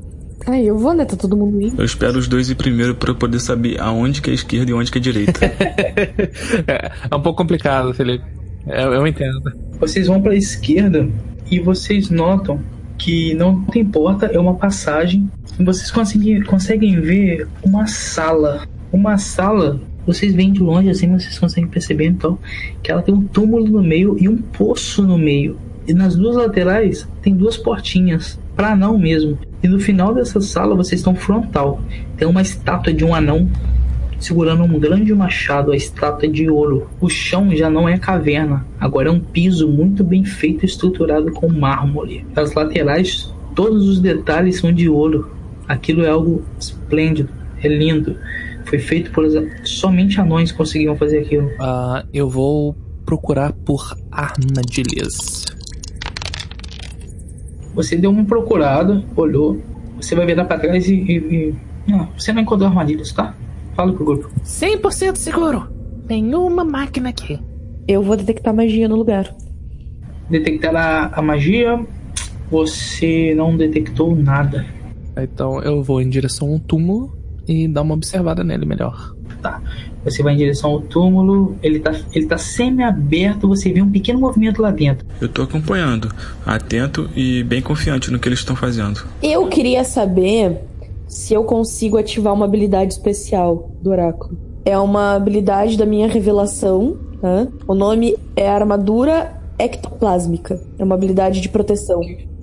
Ai, 0.46 0.64
eu 0.64 0.78
vou, 0.78 0.94
né? 0.94 1.04
Tá 1.04 1.16
todo 1.16 1.36
mundo 1.36 1.60
indo. 1.60 1.82
Eu 1.82 1.84
espero 1.84 2.16
os 2.16 2.28
dois 2.28 2.48
ir 2.48 2.54
primeiro 2.54 2.94
pra 2.94 3.10
eu 3.10 3.16
poder 3.16 3.40
saber 3.40 3.80
aonde 3.80 4.22
que 4.22 4.30
é 4.30 4.32
esquerda 4.32 4.70
e 4.70 4.74
onde 4.74 4.92
que 4.92 4.98
é 4.98 5.00
direita. 5.00 5.44
é, 5.44 6.92
é 7.10 7.14
um 7.14 7.20
pouco 7.20 7.42
complicado, 7.42 7.92
Felipe. 7.92 8.24
Eu, 8.66 8.94
eu 8.94 9.06
entendo. 9.06 9.42
Vocês 9.80 10.06
vão 10.06 10.22
pra 10.22 10.36
esquerda 10.36 11.08
e 11.50 11.58
vocês 11.58 12.10
notam 12.10 12.62
que 12.98 13.32
não 13.34 13.64
tem 13.64 13.84
porta, 13.84 14.26
é 14.26 14.38
uma 14.38 14.54
passagem. 14.54 15.30
Vocês 15.58 15.90
conseguem, 15.90 16.42
conseguem 16.42 17.00
ver 17.00 17.46
uma 17.62 17.86
sala. 17.86 18.66
Uma 18.92 19.16
sala, 19.16 19.80
vocês 20.06 20.34
veem 20.34 20.52
de 20.52 20.60
longe 20.60 20.90
assim, 20.90 21.10
vocês 21.12 21.38
conseguem 21.38 21.68
perceber 21.68 22.06
então 22.06 22.38
que 22.82 22.90
ela 22.90 23.02
tem 23.02 23.14
um 23.14 23.22
túmulo 23.22 23.66
no 23.66 23.82
meio 23.82 24.16
e 24.18 24.28
um 24.28 24.36
poço 24.36 25.02
no 25.02 25.16
meio. 25.16 25.56
E 25.86 25.94
nas 25.94 26.16
duas 26.16 26.36
laterais 26.36 27.08
tem 27.22 27.34
duas 27.34 27.56
portinhas, 27.56 28.38
para 28.56 28.72
anão 28.72 28.98
mesmo. 28.98 29.38
E 29.62 29.68
no 29.68 29.78
final 29.78 30.12
dessa 30.12 30.40
sala 30.40 30.74
vocês 30.74 31.00
estão 31.00 31.14
frontal. 31.14 31.80
Tem 32.16 32.26
uma 32.26 32.42
estátua 32.42 32.92
de 32.92 33.04
um 33.04 33.14
anão 33.14 33.48
segurando 34.18 34.64
um 34.64 34.78
grande 34.78 35.14
machado, 35.14 35.72
a 35.72 35.76
estátua 35.76 36.28
de 36.28 36.50
ouro. 36.50 36.88
O 37.00 37.08
chão 37.08 37.54
já 37.54 37.70
não 37.70 37.88
é 37.88 37.98
caverna, 37.98 38.66
agora 38.78 39.08
é 39.08 39.12
um 39.12 39.20
piso 39.20 39.68
muito 39.68 40.02
bem 40.02 40.24
feito 40.24 40.64
e 40.64 40.66
estruturado 40.66 41.32
com 41.32 41.48
mármore. 41.48 42.26
As 42.34 42.54
laterais, 42.54 43.32
todos 43.54 43.88
os 43.88 44.00
detalhes 44.00 44.58
são 44.58 44.72
de 44.72 44.88
ouro. 44.88 45.30
Aquilo 45.66 46.04
é 46.04 46.08
algo 46.08 46.42
esplêndido, 46.58 47.28
é 47.62 47.68
lindo. 47.68 48.16
Foi 48.64 48.78
feito 48.78 49.10
por 49.12 49.24
somente 49.64 50.20
anões 50.20 50.52
conseguiam 50.52 50.96
fazer 50.96 51.20
aquilo. 51.20 51.46
Uh, 51.46 52.06
eu 52.12 52.28
vou 52.28 52.76
procurar 53.06 53.52
por 53.52 53.96
armadilhas. 54.10 55.46
Você 57.74 57.96
deu 57.96 58.10
uma 58.10 58.24
procurada, 58.24 59.02
olhou. 59.16 59.62
Você 59.96 60.14
vai 60.14 60.26
virar 60.26 60.44
pra 60.44 60.58
trás 60.58 60.88
e. 60.88 60.94
e, 60.94 61.16
e... 61.16 61.54
Não, 61.86 62.08
você 62.18 62.32
não 62.32 62.42
encontrou 62.42 62.68
armadilhas, 62.68 63.12
tá? 63.12 63.34
Fala 63.78 63.92
pro 63.92 64.04
grupo. 64.04 64.28
100% 64.44 65.14
seguro. 65.14 65.68
Nenhuma 66.08 66.64
máquina 66.64 67.10
aqui. 67.10 67.38
Eu 67.86 68.02
vou 68.02 68.16
detectar 68.16 68.52
magia 68.52 68.88
no 68.88 68.96
lugar. 68.96 69.32
Detectar 70.28 70.74
a, 70.74 71.06
a 71.16 71.22
magia. 71.22 71.86
Você 72.50 73.32
não 73.36 73.56
detectou 73.56 74.16
nada. 74.16 74.66
Então 75.16 75.62
eu 75.62 75.80
vou 75.80 76.02
em 76.02 76.08
direção 76.08 76.54
ao 76.54 76.58
túmulo 76.58 77.16
e 77.46 77.68
dar 77.68 77.82
uma 77.82 77.94
observada 77.94 78.42
nele 78.42 78.66
melhor. 78.66 79.14
Tá. 79.40 79.62
Você 80.04 80.24
vai 80.24 80.34
em 80.34 80.38
direção 80.38 80.70
ao 80.70 80.80
túmulo, 80.80 81.56
ele 81.62 81.78
tá, 81.78 81.92
ele 82.12 82.26
tá 82.26 82.36
semi-aberto, 82.36 83.46
você 83.46 83.72
vê 83.72 83.80
um 83.80 83.90
pequeno 83.90 84.18
movimento 84.18 84.60
lá 84.60 84.72
dentro. 84.72 85.06
Eu 85.20 85.28
tô 85.28 85.42
acompanhando, 85.42 86.12
atento 86.44 87.08
e 87.14 87.44
bem 87.44 87.62
confiante 87.62 88.10
no 88.10 88.18
que 88.18 88.28
eles 88.28 88.40
estão 88.40 88.56
fazendo. 88.56 89.06
Eu 89.22 89.46
queria 89.46 89.84
saber 89.84 90.67
se 91.08 91.34
eu 91.34 91.42
consigo 91.42 91.96
ativar 91.96 92.34
uma 92.34 92.44
habilidade 92.44 92.92
especial 92.92 93.72
do 93.82 93.90
oráculo. 93.90 94.38
É 94.64 94.78
uma 94.78 95.14
habilidade 95.14 95.76
da 95.78 95.86
minha 95.86 96.06
revelação, 96.06 96.98
tá? 97.20 97.48
O 97.66 97.74
nome 97.74 98.16
é 98.36 98.48
Armadura 98.48 99.40
Ectoplásmica. 99.58 100.60
É 100.78 100.84
uma 100.84 100.94
habilidade 100.94 101.40
de 101.40 101.48
proteção. 101.48 102.00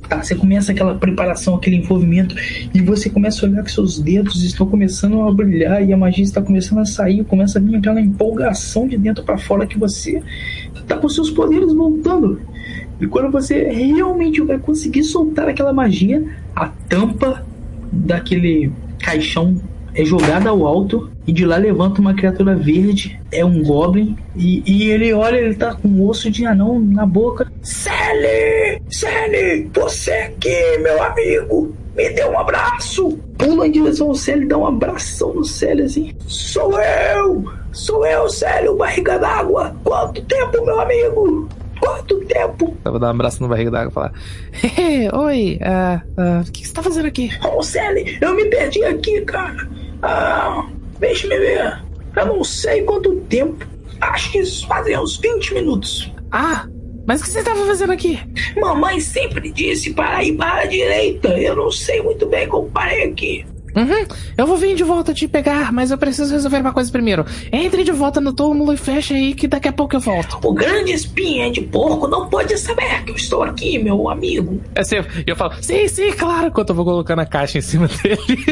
Tá, 0.09 0.22
você 0.22 0.36
começa 0.36 0.72
aquela 0.72 0.95
preparação, 0.95 1.55
aquele 1.55 1.78
envolvimento, 1.78 2.36
e 2.74 2.82
você 2.82 3.09
começa 3.09 3.43
a 3.45 3.49
olhar 3.49 3.63
que 3.63 3.72
seus 3.72 3.99
dedos 3.99 4.43
estão 4.43 4.68
começando 4.68 5.22
a 5.22 5.32
brilhar 5.32 5.84
e 5.84 5.91
a 5.91 5.97
magia 5.97 6.24
está 6.24 6.41
começando 6.41 6.80
a 6.80 6.86
sair, 6.86 7.24
começa 7.24 7.57
a 7.57 7.61
vir 7.61 7.76
aquela 7.76 7.99
empolgação 7.99 8.88
de 8.88 8.97
dentro 8.97 9.24
para 9.24 9.38
fora 9.38 9.66
que 9.66 9.80
você 9.80 10.22
tá 10.88 10.95
com 10.97 11.09
seus 11.09 11.32
poderes 11.32 11.74
voltando. 11.74 12.39
E 13.01 13.07
quando 13.07 13.32
você 13.32 13.63
realmente 13.63 14.41
vai 14.41 14.59
conseguir 14.59 15.03
soltar 15.03 15.49
aquela 15.49 15.74
magia, 15.74 16.24
a 16.55 16.68
tampa 16.88 17.43
daquele 17.92 18.72
caixão 19.00 19.56
é 19.96 20.04
jogada 20.04 20.50
ao 20.50 20.66
alto 20.68 21.10
e 21.26 21.32
de 21.32 21.46
lá 21.46 21.58
levanta 21.58 22.02
uma 22.02 22.14
criatura 22.14 22.56
verde, 22.56 23.20
é 23.32 23.44
um 23.44 23.64
goblin, 23.64 24.16
e, 24.36 24.62
e 24.66 24.92
ele 24.92 25.14
olha, 25.14 25.38
ele 25.38 25.56
tá 25.56 25.74
com 25.74 25.88
um 25.88 26.08
osso 26.08 26.30
de 26.30 26.46
anão 26.46 26.80
na 26.80 27.06
boca. 27.06 27.52
Sally! 27.62 28.82
Sally! 28.90 29.70
Você 29.74 30.12
aqui, 30.12 30.78
meu 30.82 31.02
amigo! 31.02 31.74
Me 31.96 32.10
dê 32.10 32.26
um 32.26 32.38
abraço! 32.38 33.18
Pula 33.38 33.68
em 33.68 33.72
direção 33.72 34.10
ao 34.10 34.16
Sally, 34.16 34.46
dá 34.46 34.58
um 34.58 34.68
abração 34.68 35.34
no 35.34 35.46
Sally 35.46 35.84
assim. 35.84 36.14
Sou 36.28 36.78
eu! 36.80 37.46
Sou 37.72 38.06
eu, 38.06 38.30
Sally, 38.30 38.68
o 38.68 38.76
barriga 38.76 39.18
d'água! 39.18 39.76
Quanto 39.84 40.22
tempo, 40.24 40.66
meu 40.66 40.80
amigo? 40.80 41.48
Quanto 41.80 42.19
tempo? 42.26 42.76
Eu 42.84 42.91
vou 42.91 42.99
dar 42.99 43.07
um 43.07 43.11
abraço 43.11 43.41
no 43.41 43.49
barriga 43.49 43.71
d'água 43.71 43.89
e 43.89 43.93
falar: 43.93 44.13
Oi, 45.26 45.59
uh, 45.61 46.21
uh, 46.21 46.41
o 46.47 46.51
que 46.51 46.67
você 46.67 46.73
tá 46.73 46.84
fazendo 46.84 47.07
aqui? 47.07 47.30
Oh, 47.43 47.61
Sally, 47.61 48.17
eu 48.21 48.36
me 48.36 48.45
perdi 48.45 48.84
aqui, 48.84 49.21
cara. 49.21 49.67
Ah, 50.01 50.67
deixa-me 50.99 51.38
ver. 51.38 51.82
Eu 52.15 52.26
não 52.26 52.43
sei 52.43 52.84
quanto 52.84 53.15
tempo. 53.21 53.65
Acho 54.01 54.32
que 54.32 54.65
fazem 54.67 54.97
uns 54.97 55.17
20 55.17 55.53
minutos. 55.53 56.11
Ah, 56.32 56.67
mas 57.07 57.21
o 57.21 57.23
que 57.23 57.30
você 57.30 57.39
estava 57.39 57.65
fazendo 57.65 57.91
aqui? 57.91 58.19
Mamãe 58.59 58.99
sempre 58.99 59.51
disse 59.51 59.93
para 59.93 60.23
ir 60.23 60.36
para 60.36 60.61
a 60.61 60.65
direita. 60.65 61.30
Eu 61.30 61.55
não 61.55 61.71
sei 61.71 62.01
muito 62.01 62.26
bem 62.26 62.47
como 62.47 62.69
parei 62.69 63.03
aqui. 63.03 63.45
Uhum, 63.76 64.07
eu 64.38 64.47
vou 64.47 64.55
vir 64.55 64.73
de 64.73 64.84
volta 64.84 65.13
te 65.13 65.28
pegar, 65.28 65.71
mas 65.73 65.91
eu 65.91 65.97
preciso 65.97 66.32
resolver 66.32 66.61
uma 66.61 66.71
coisa 66.71 66.89
primeiro. 66.89 67.26
Entre 67.51 67.84
de 67.84 67.91
volta 67.91 68.21
no 68.21 68.32
túmulo 68.32 68.71
e 68.71 68.78
fecha 68.78 69.13
aí 69.13 69.34
que 69.34 69.47
daqui 69.47 69.67
a 69.67 69.73
pouco 69.73 69.95
eu 69.95 69.99
volto. 69.99 70.39
O 70.43 70.53
grande 70.53 70.93
espinha 70.93 71.51
de 71.51 71.61
porco 71.61 72.07
não 72.07 72.30
pode 72.30 72.57
saber 72.57 73.03
que 73.03 73.11
eu 73.11 73.15
estou 73.15 73.43
aqui, 73.43 73.78
meu 73.78 74.09
amigo. 74.09 74.61
É 74.73 74.80
assim, 74.80 74.95
eu 75.28 75.36
falo, 75.36 75.53
sim, 75.61 75.88
sim, 75.89 76.11
claro, 76.13 76.47
enquanto 76.47 76.69
eu 76.69 76.76
vou 76.76 76.86
colocando 76.86 77.19
a 77.19 77.26
caixa 77.26 77.57
em 77.57 77.61
cima 77.61 77.88
dele. 77.88 78.45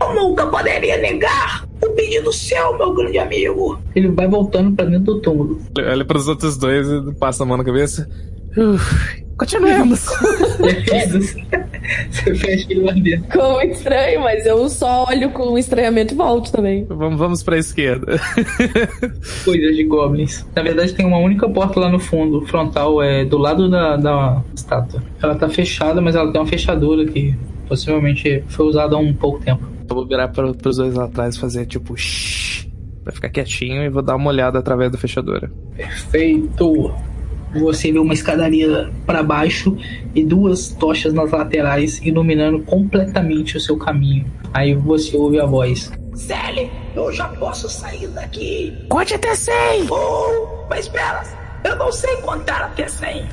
eu 0.00 0.14
nunca 0.14 0.46
poderia 0.46 0.98
negar 0.98 1.64
o 1.82 1.88
pedido 1.90 2.32
seu, 2.32 2.76
meu 2.76 2.92
grande 2.94 3.18
amigo. 3.18 3.78
Ele 3.94 4.08
vai 4.08 4.26
voltando 4.26 4.74
para 4.74 4.86
dentro 4.86 5.14
do 5.14 5.20
túmulo. 5.20 5.60
Olha 5.78 6.04
para 6.04 6.18
os 6.18 6.26
outros 6.26 6.56
dois 6.56 6.88
e 6.88 7.14
passa 7.14 7.44
a 7.44 7.46
mão 7.46 7.56
na 7.56 7.64
cabeça. 7.64 8.08
Uf, 8.56 9.24
Continuemos. 9.36 10.06
Você 12.10 12.34
fecha 12.34 12.66
ele 12.70 12.82
lá 12.82 12.92
dentro. 12.92 13.24
Ficou 13.24 13.54
muito 13.54 13.72
estranho, 13.74 14.20
mas 14.20 14.46
eu 14.46 14.68
só 14.68 15.06
olho 15.08 15.30
com 15.30 15.58
estranhamento 15.58 16.14
e 16.14 16.16
volto 16.16 16.52
também. 16.52 16.84
Vamos, 16.84 17.18
vamos 17.18 17.42
pra 17.42 17.58
esquerda. 17.58 18.20
Coisas 19.44 19.76
de 19.76 19.84
goblins. 19.84 20.46
Na 20.54 20.62
verdade, 20.62 20.94
tem 20.94 21.04
uma 21.04 21.18
única 21.18 21.48
porta 21.48 21.80
lá 21.80 21.90
no 21.90 21.98
fundo, 21.98 22.42
frontal, 22.46 23.02
é 23.02 23.24
do 23.24 23.36
lado 23.36 23.68
da, 23.68 23.96
da 23.96 24.42
estátua. 24.54 25.02
Ela 25.20 25.34
tá 25.34 25.48
fechada, 25.48 26.00
mas 26.00 26.14
ela 26.14 26.30
tem 26.30 26.40
uma 26.40 26.46
fechadura 26.46 27.04
que 27.04 27.34
possivelmente 27.68 28.44
foi 28.48 28.66
usada 28.66 28.94
há 28.94 28.98
um 28.98 29.12
pouco 29.12 29.40
tempo. 29.40 29.66
Eu 29.88 29.96
vou 29.96 30.06
virar 30.06 30.28
para 30.28 30.54
pros 30.54 30.76
dois 30.76 30.94
lá 30.94 31.04
atrás 31.04 31.34
e 31.34 31.40
fazer 31.40 31.66
tipo 31.66 31.96
shh, 31.96 32.66
pra 33.02 33.12
ficar 33.12 33.28
quietinho 33.30 33.82
e 33.82 33.88
vou 33.88 34.02
dar 34.02 34.14
uma 34.14 34.30
olhada 34.30 34.60
através 34.60 34.92
da 34.92 34.96
fechadura. 34.96 35.50
Perfeito! 35.76 36.94
Você 37.60 37.92
vê 37.92 37.98
uma 37.98 38.14
escadaria 38.14 38.90
para 39.06 39.22
baixo 39.22 39.76
e 40.14 40.24
duas 40.24 40.68
tochas 40.68 41.12
nas 41.12 41.30
laterais 41.30 42.00
iluminando 42.02 42.60
completamente 42.60 43.56
o 43.56 43.60
seu 43.60 43.76
caminho. 43.76 44.26
Aí 44.52 44.74
você 44.74 45.16
ouve 45.16 45.40
a 45.40 45.46
voz: 45.46 45.90
Sally, 46.14 46.70
eu 46.94 47.12
já 47.12 47.28
posso 47.28 47.68
sair 47.68 48.08
daqui. 48.08 48.76
Conte 48.88 49.14
até 49.14 49.34
100! 49.34 49.86
Oh, 49.90 50.64
mas 50.68 50.86
espera, 50.86 51.22
eu 51.64 51.76
não 51.76 51.90
sei 51.90 52.16
contar 52.18 52.62
até 52.62 52.86
100. 52.86 53.24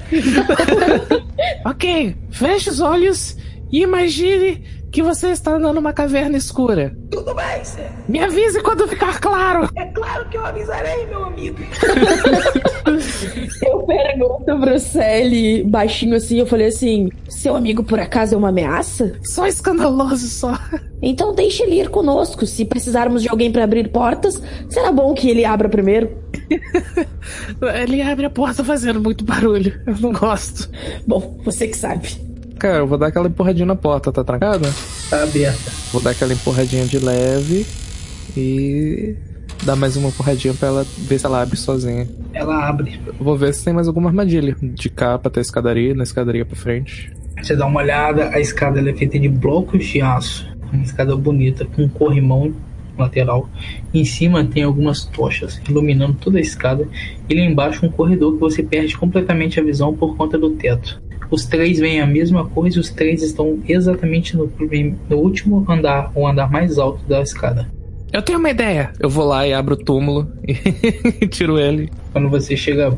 ok, 1.65 2.15
feche 2.31 2.69
os 2.69 2.79
olhos 2.79 3.37
e 3.71 3.81
imagine 3.81 4.63
que 4.91 5.01
você 5.01 5.29
está 5.29 5.51
andando 5.51 5.75
numa 5.75 5.93
caverna 5.93 6.37
escura. 6.37 6.93
Tudo 7.09 7.33
bem, 7.33 7.63
Sê. 7.63 7.87
Me 8.09 8.19
avise 8.19 8.61
quando 8.61 8.87
ficar 8.87 9.19
claro. 9.19 9.69
É 9.75 9.85
claro 9.85 10.27
que 10.29 10.37
eu 10.37 10.45
avisarei, 10.45 11.05
meu 11.07 11.23
amigo. 11.23 11.57
eu 13.65 13.83
pergunto 13.83 14.59
pro 14.59 14.79
Sally, 14.79 15.63
baixinho 15.63 16.15
assim, 16.15 16.39
eu 16.39 16.45
falei 16.45 16.67
assim: 16.67 17.09
seu 17.29 17.55
amigo 17.55 17.83
por 17.83 17.99
acaso 17.99 18.35
é 18.35 18.37
uma 18.37 18.49
ameaça? 18.49 19.13
Só 19.23 19.47
escandaloso, 19.47 20.27
só. 20.27 20.57
Então 21.01 21.33
deixe 21.33 21.63
ele 21.63 21.81
ir 21.81 21.89
conosco. 21.89 22.45
Se 22.45 22.65
precisarmos 22.65 23.21
de 23.21 23.29
alguém 23.29 23.51
para 23.51 23.63
abrir 23.63 23.89
portas, 23.89 24.41
será 24.69 24.91
bom 24.91 25.13
que 25.13 25.29
ele 25.29 25.45
abra 25.45 25.69
primeiro. 25.69 26.11
ele 27.81 28.01
abre 28.01 28.25
a 28.25 28.29
porta 28.29 28.63
fazendo 28.63 29.01
muito 29.01 29.23
barulho. 29.23 29.79
Eu 29.85 29.95
não 29.99 30.11
gosto. 30.11 30.69
Bom, 31.07 31.39
você 31.43 31.67
que 31.67 31.77
sabe. 31.77 32.09
Cara, 32.61 32.77
eu 32.77 32.87
vou 32.87 32.97
dar 32.97 33.07
aquela 33.07 33.27
empurradinha 33.27 33.65
na 33.65 33.75
porta, 33.75 34.11
tá 34.11 34.23
trancada? 34.23 34.71
Tá 35.09 35.23
aberta. 35.23 35.71
Vou 35.91 35.99
dar 35.99 36.11
aquela 36.11 36.31
empurradinha 36.31 36.85
de 36.85 36.99
leve 36.99 37.65
e. 38.37 39.15
dar 39.63 39.75
mais 39.75 39.95
uma 39.95 40.11
porradinha 40.11 40.53
pra 40.53 40.67
ela 40.67 40.85
ver 40.97 41.19
se 41.19 41.25
ela 41.25 41.41
abre 41.41 41.55
sozinha. 41.55 42.07
Ela 42.33 42.67
abre. 42.67 42.99
Vou 43.19 43.37
ver 43.37 43.53
se 43.53 43.63
tem 43.63 43.73
mais 43.73 43.87
alguma 43.87 44.09
armadilha. 44.09 44.55
De 44.61 44.89
cá 44.89 45.17
pra 45.17 45.29
ter 45.29 45.41
escadaria, 45.41 45.93
na 45.93 46.03
escadaria 46.03 46.45
pra 46.45 46.55
frente. 46.55 47.11
Você 47.41 47.55
dá 47.55 47.65
uma 47.65 47.79
olhada, 47.79 48.29
a 48.29 48.39
escada 48.39 48.87
é 48.87 48.93
feita 48.93 49.19
de 49.19 49.29
blocos 49.29 49.85
de 49.85 50.01
aço. 50.01 50.49
Uma 50.71 50.83
escada 50.83 51.15
bonita, 51.15 51.65
com 51.65 51.83
um 51.83 51.89
corrimão 51.89 52.53
lateral. 52.97 53.49
Em 53.93 54.05
cima 54.05 54.45
tem 54.45 54.63
algumas 54.63 55.05
tochas 55.05 55.61
iluminando 55.67 56.13
toda 56.13 56.37
a 56.37 56.41
escada. 56.41 56.87
E 57.29 57.35
lá 57.35 57.41
embaixo 57.41 57.85
um 57.85 57.89
corredor 57.89 58.33
que 58.33 58.39
você 58.39 58.63
perde 58.63 58.97
completamente 58.97 59.59
a 59.59 59.63
visão 59.63 59.93
por 59.93 60.15
conta 60.15 60.37
do 60.37 60.51
teto. 60.51 61.01
Os 61.29 61.45
três 61.45 61.79
veem 61.79 62.01
a 62.01 62.05
mesma 62.05 62.45
coisa 62.45 62.77
e 62.77 62.79
os 62.79 62.89
três 62.89 63.23
estão 63.23 63.59
exatamente 63.67 64.35
no, 64.35 64.51
no 65.09 65.17
último 65.17 65.65
andar, 65.69 66.11
o 66.13 66.27
andar 66.27 66.51
mais 66.51 66.77
alto 66.77 67.01
da 67.05 67.21
escada. 67.21 67.69
Eu 68.11 68.21
tenho 68.21 68.39
uma 68.39 68.49
ideia. 68.49 68.91
Eu 68.99 69.09
vou 69.09 69.25
lá 69.25 69.47
e 69.47 69.53
abro 69.53 69.75
o 69.75 69.77
túmulo 69.77 70.31
e 70.45 71.27
tiro 71.29 71.57
ele. 71.57 71.89
Quando 72.11 72.29
você 72.29 72.57
chega 72.57 72.97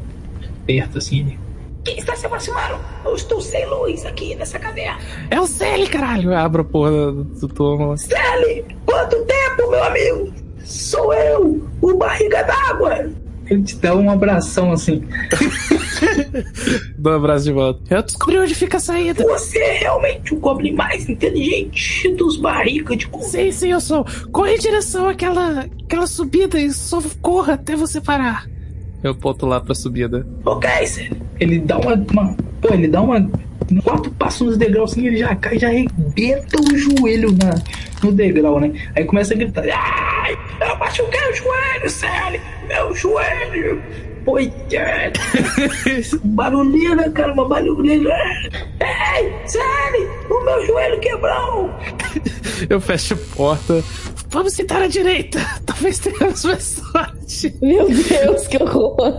perto 0.66 0.98
assim, 0.98 1.38
Quem 1.84 1.98
está 2.00 2.16
se 2.16 2.26
aproximando? 2.26 2.80
Eu 3.06 3.16
estou 3.16 3.40
sem 3.40 3.66
luz 3.68 4.06
aqui 4.06 4.34
nessa 4.36 4.58
caverna. 4.58 5.00
É 5.30 5.40
o 5.40 5.46
Celi, 5.46 5.88
caralho. 5.88 6.32
Eu 6.32 6.38
abro 6.38 6.62
a 6.62 6.66
porra 6.66 7.12
do 7.12 7.48
túmulo. 7.48 7.98
Sally, 7.98 8.66
quanto 8.86 9.18
tempo, 9.26 9.70
meu 9.70 9.84
amigo? 9.84 10.34
Sou 10.64 11.14
eu, 11.14 11.68
o 11.82 11.94
barriga 11.98 12.42
d'água. 12.44 13.12
Ele 13.50 13.64
te 13.64 13.76
dá 13.78 13.96
um 13.96 14.10
abração 14.10 14.72
assim. 14.72 15.04
Dou 16.98 17.14
um 17.14 17.16
abraço 17.18 17.46
de 17.46 17.52
volta. 17.52 17.82
Eu 17.96 18.02
descobri 18.04 18.38
onde 18.40 18.56
fica 18.56 18.78
a 18.78 18.80
saída. 18.80 19.24
Você 19.24 19.58
é 19.60 19.78
realmente 19.80 20.34
o 20.34 20.38
goblin 20.40 20.74
mais 20.74 21.08
inteligente 21.10 22.10
dos 22.16 22.38
barrigas 22.38 22.98
de 22.98 23.08
comida. 23.08 23.30
Sim, 23.30 23.52
sim, 23.52 23.72
eu 23.72 23.82
sou. 23.82 24.06
Corre 24.32 24.56
em 24.56 24.60
direção 24.60 25.08
àquela, 25.08 25.62
àquela 25.84 26.08
subida 26.08 26.60
e 26.60 26.72
só 26.72 27.02
corra 27.22 27.54
até 27.54 27.76
você 27.76 28.00
parar. 28.02 28.48
Eu 29.04 29.14
ponto 29.16 29.46
lá 29.46 29.60
pra 29.60 29.76
subida. 29.76 30.26
Ok, 30.46 30.70
Sally. 30.88 31.12
Ele 31.40 31.60
dá 31.60 31.78
uma. 31.78 31.94
uma- 31.96 32.36
pô, 32.62 32.74
ele 32.74 32.88
dá 32.88 33.02
uma. 33.02 33.30
Quatro 33.84 34.12
passos 34.12 34.48
nos 34.48 34.58
degraus 34.58 34.92
assim, 34.92 35.08
ele 35.08 35.18
já 35.18 35.34
cai, 35.36 35.58
já 35.58 35.68
arrebenta 35.68 36.58
o 36.62 36.78
joelho 36.78 37.32
na, 37.32 37.56
no 38.04 38.12
degrau, 38.12 38.60
né? 38.60 38.72
Aí 38.96 39.04
começa 39.06 39.34
a 39.34 39.38
gritar. 39.38 39.64
Ai, 39.72 40.38
eu 40.70 40.78
machuquei 40.78 41.20
o 41.32 41.34
joelho, 41.34 41.90
Sally. 41.90 42.40
Meu 42.74 42.96
joelho. 42.96 43.84
Coitado. 44.26 45.20
barulheira, 46.26 47.12
cara, 47.12 47.34
uma 47.34 47.48
barulheira. 47.48 48.18
Ei, 48.82 49.32
Sally, 49.46 50.08
o 50.28 50.44
meu 50.44 50.66
joelho 50.66 51.00
quebrou. 51.00 51.70
Eu 52.68 52.82
fecho 52.82 53.14
a 53.14 53.36
porta. 53.36 53.84
Vamos 54.30 54.54
sentar 54.54 54.82
à 54.82 54.88
direita. 54.88 55.40
Talvez 55.68 56.00
tenhamos 56.00 56.44
mais 56.46 56.82
Meu 57.62 57.88
Deus, 57.88 58.48
que 58.48 58.62
horror! 58.62 59.18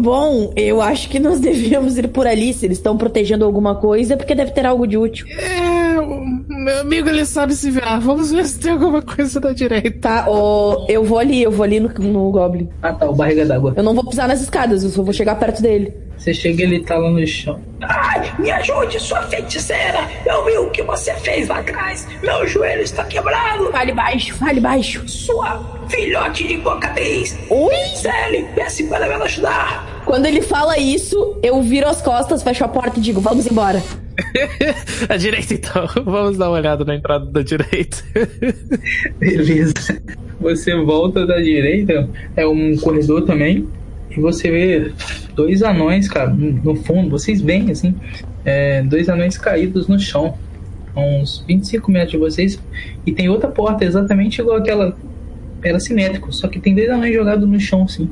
Bom, 0.00 0.52
eu 0.56 0.80
acho 0.80 1.08
que 1.08 1.18
nós 1.18 1.40
devíamos 1.40 1.96
ir 1.96 2.08
por 2.08 2.26
ali. 2.26 2.52
Se 2.52 2.66
eles 2.66 2.78
estão 2.78 2.96
protegendo 2.96 3.44
alguma 3.44 3.74
coisa, 3.74 4.14
é 4.14 4.16
porque 4.16 4.34
deve 4.34 4.50
ter 4.50 4.66
algo 4.66 4.86
de 4.86 4.96
útil. 4.96 5.26
É, 5.28 5.94
meu 6.48 6.80
amigo 6.80 7.08
ele 7.08 7.24
sabe 7.24 7.54
se 7.54 7.70
virar. 7.70 7.98
Vamos 7.98 8.30
ver 8.30 8.44
se 8.44 8.58
tem 8.58 8.72
alguma 8.72 9.00
coisa 9.02 9.40
da 9.40 9.52
direita. 9.52 9.90
Tá, 10.00 10.24
ó, 10.28 10.84
eu 10.88 11.04
vou 11.04 11.18
ali, 11.18 11.42
eu 11.42 11.50
vou 11.50 11.64
ali 11.64 11.80
no, 11.80 11.88
no 11.88 12.30
Goblin. 12.30 12.68
Ah 12.82 12.92
tá, 12.92 13.08
o 13.08 13.14
barriga 13.14 13.44
d'água. 13.46 13.72
Eu 13.76 13.82
não 13.82 13.94
vou 13.94 14.04
pisar 14.08 14.28
nas 14.28 14.40
escadas, 14.40 14.84
eu 14.84 14.90
só 14.90 15.02
vou 15.02 15.12
chegar 15.12 15.36
perto 15.36 15.62
dele. 15.62 15.94
Você 16.16 16.32
chega 16.32 16.62
e 16.62 16.64
ele 16.64 16.84
tá 16.84 16.96
lá 16.96 17.10
no 17.10 17.26
chão. 17.26 17.58
Ai, 17.80 18.32
me 18.38 18.50
ajude, 18.50 19.00
sua 19.00 19.22
feiticeira. 19.22 20.08
Eu 20.24 20.44
vi 20.44 20.56
o 20.58 20.70
que 20.70 20.82
você 20.82 21.12
fez 21.14 21.48
lá 21.48 21.58
atrás. 21.58 22.06
Meu 22.22 22.46
joelho 22.46 22.82
está 22.82 23.04
quebrado. 23.04 23.72
Fale 23.72 23.92
baixo, 23.92 24.34
fale 24.36 24.60
baixo. 24.60 25.08
Sua 25.08 25.58
filhote 25.92 26.48
de 26.48 26.56
cocatriz. 26.56 27.38
Oi? 27.50 27.74
Sally, 27.94 28.46
peça 28.54 28.82
para 28.84 29.06
me 29.06 29.24
ajudar. 29.24 30.02
Quando 30.06 30.26
ele 30.26 30.40
fala 30.40 30.78
isso, 30.78 31.36
eu 31.42 31.62
viro 31.62 31.86
as 31.86 32.00
costas, 32.00 32.42
fecho 32.42 32.64
a 32.64 32.68
porta 32.68 32.98
e 32.98 33.02
digo, 33.02 33.20
vamos 33.20 33.46
embora. 33.46 33.82
a 35.08 35.16
direita 35.16 35.54
então. 35.54 35.86
Vamos 36.04 36.36
dar 36.36 36.48
uma 36.48 36.58
olhada 36.58 36.84
na 36.84 36.94
entrada 36.94 37.26
da 37.26 37.42
direita. 37.42 37.98
Beleza. 39.18 40.02
Você 40.40 40.74
volta 40.76 41.26
da 41.26 41.38
direita, 41.38 42.08
é 42.36 42.46
um 42.46 42.76
corredor 42.76 43.22
também, 43.22 43.68
e 44.10 44.20
você 44.20 44.50
vê 44.50 44.92
dois 45.34 45.62
anões, 45.62 46.08
cara, 46.08 46.30
no 46.30 46.74
fundo, 46.74 47.10
vocês 47.10 47.40
veem 47.40 47.70
assim, 47.70 47.94
é, 48.44 48.82
dois 48.82 49.08
anões 49.08 49.38
caídos 49.38 49.88
no 49.88 49.98
chão, 49.98 50.36
a 50.94 51.00
uns 51.00 51.44
25 51.46 51.90
metros 51.90 52.12
de 52.12 52.18
vocês, 52.18 52.60
e 53.06 53.12
tem 53.12 53.28
outra 53.28 53.48
porta 53.48 53.84
exatamente 53.84 54.40
igual 54.40 54.56
aquela. 54.56 54.96
Era 55.62 55.78
simétrico, 55.78 56.32
só 56.32 56.48
que 56.48 56.58
tem 56.58 56.74
dois 56.74 56.90
anões 56.90 57.14
jogados 57.14 57.48
no 57.48 57.60
chão, 57.60 57.84
assim, 57.84 58.10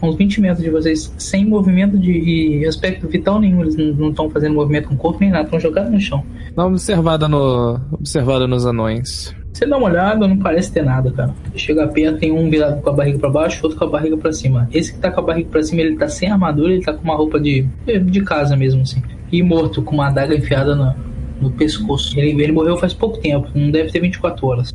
a 0.00 0.06
uns 0.06 0.16
20 0.16 0.40
metros 0.40 0.62
de 0.64 0.70
vocês, 0.70 1.14
sem 1.16 1.44
movimento 1.44 1.96
de 1.98 2.64
aspecto 2.66 3.06
vital 3.06 3.40
nenhum, 3.40 3.62
eles 3.62 3.76
não 3.76 4.10
estão 4.10 4.28
fazendo 4.30 4.54
movimento 4.54 4.88
com 4.88 4.94
o 4.94 4.98
corpo 4.98 5.18
nem 5.20 5.30
nada, 5.30 5.44
estão 5.44 5.60
jogados 5.60 5.92
no 5.92 6.00
chão. 6.00 6.24
Dá 6.54 6.64
uma 6.64 6.70
observada, 6.70 7.28
no, 7.28 7.80
observada 7.92 8.46
nos 8.46 8.66
anões. 8.66 9.34
Você 9.52 9.66
dá 9.66 9.76
uma 9.76 9.88
olhada, 9.88 10.28
não 10.28 10.36
parece 10.36 10.70
ter 10.70 10.84
nada, 10.84 11.10
cara. 11.10 11.34
Chega 11.56 11.88
perto, 11.88 12.18
tem 12.18 12.30
um 12.30 12.48
virado 12.48 12.80
com 12.80 12.90
a 12.90 12.92
barriga 12.92 13.18
pra 13.18 13.30
baixo, 13.30 13.60
outro 13.64 13.76
com 13.76 13.86
a 13.86 13.88
barriga 13.88 14.16
pra 14.16 14.32
cima. 14.32 14.68
Esse 14.72 14.92
que 14.92 15.00
tá 15.00 15.10
com 15.10 15.20
a 15.20 15.22
barriga 15.24 15.48
pra 15.50 15.62
cima, 15.62 15.80
ele 15.80 15.96
tá 15.96 16.08
sem 16.08 16.30
armadura, 16.30 16.72
ele 16.72 16.84
tá 16.84 16.92
com 16.92 17.02
uma 17.02 17.16
roupa 17.16 17.40
de, 17.40 17.66
de 18.04 18.20
casa 18.22 18.56
mesmo, 18.56 18.82
assim. 18.82 19.02
E 19.32 19.42
morto, 19.42 19.82
com 19.82 19.94
uma 19.94 20.08
adaga 20.08 20.34
enfiada 20.34 20.76
no, 20.76 20.94
no 21.40 21.50
pescoço. 21.50 22.18
Ele, 22.18 22.40
ele 22.40 22.52
morreu 22.52 22.76
faz 22.76 22.94
pouco 22.94 23.18
tempo, 23.18 23.48
não 23.52 23.70
deve 23.70 23.90
ter 23.90 24.00
24 24.00 24.46
horas. 24.46 24.72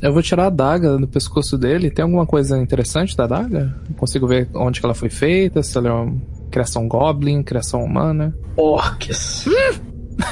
Eu 0.00 0.12
vou 0.12 0.22
tirar 0.22 0.44
a 0.44 0.46
adaga 0.46 0.96
do 0.96 1.08
pescoço 1.08 1.58
dele. 1.58 1.90
Tem 1.90 2.02
alguma 2.02 2.26
coisa 2.26 2.58
interessante 2.58 3.16
da 3.16 3.24
adaga? 3.24 3.74
Consigo 3.96 4.26
ver 4.26 4.48
onde 4.54 4.80
que 4.80 4.86
ela 4.86 4.94
foi 4.94 5.10
feita, 5.10 5.62
se 5.62 5.76
ela 5.76 5.88
é 5.88 5.92
uma 5.92 6.16
criação 6.50 6.86
goblin, 6.86 7.42
criação 7.42 7.82
humana. 7.82 8.34
Orcs. 8.56 9.46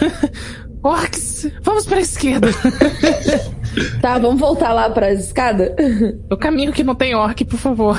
Orcs, 0.82 1.50
vamos 1.62 1.86
pra 1.86 2.00
esquerda. 2.00 2.48
Tá, 4.02 4.18
vamos 4.18 4.40
voltar 4.40 4.72
lá 4.72 4.90
pra 4.90 5.12
escada? 5.12 5.76
o 6.28 6.36
caminho 6.36 6.72
que 6.72 6.82
não 6.82 6.94
tem 6.96 7.14
orc, 7.14 7.44
por 7.44 7.56
favor. 7.56 7.96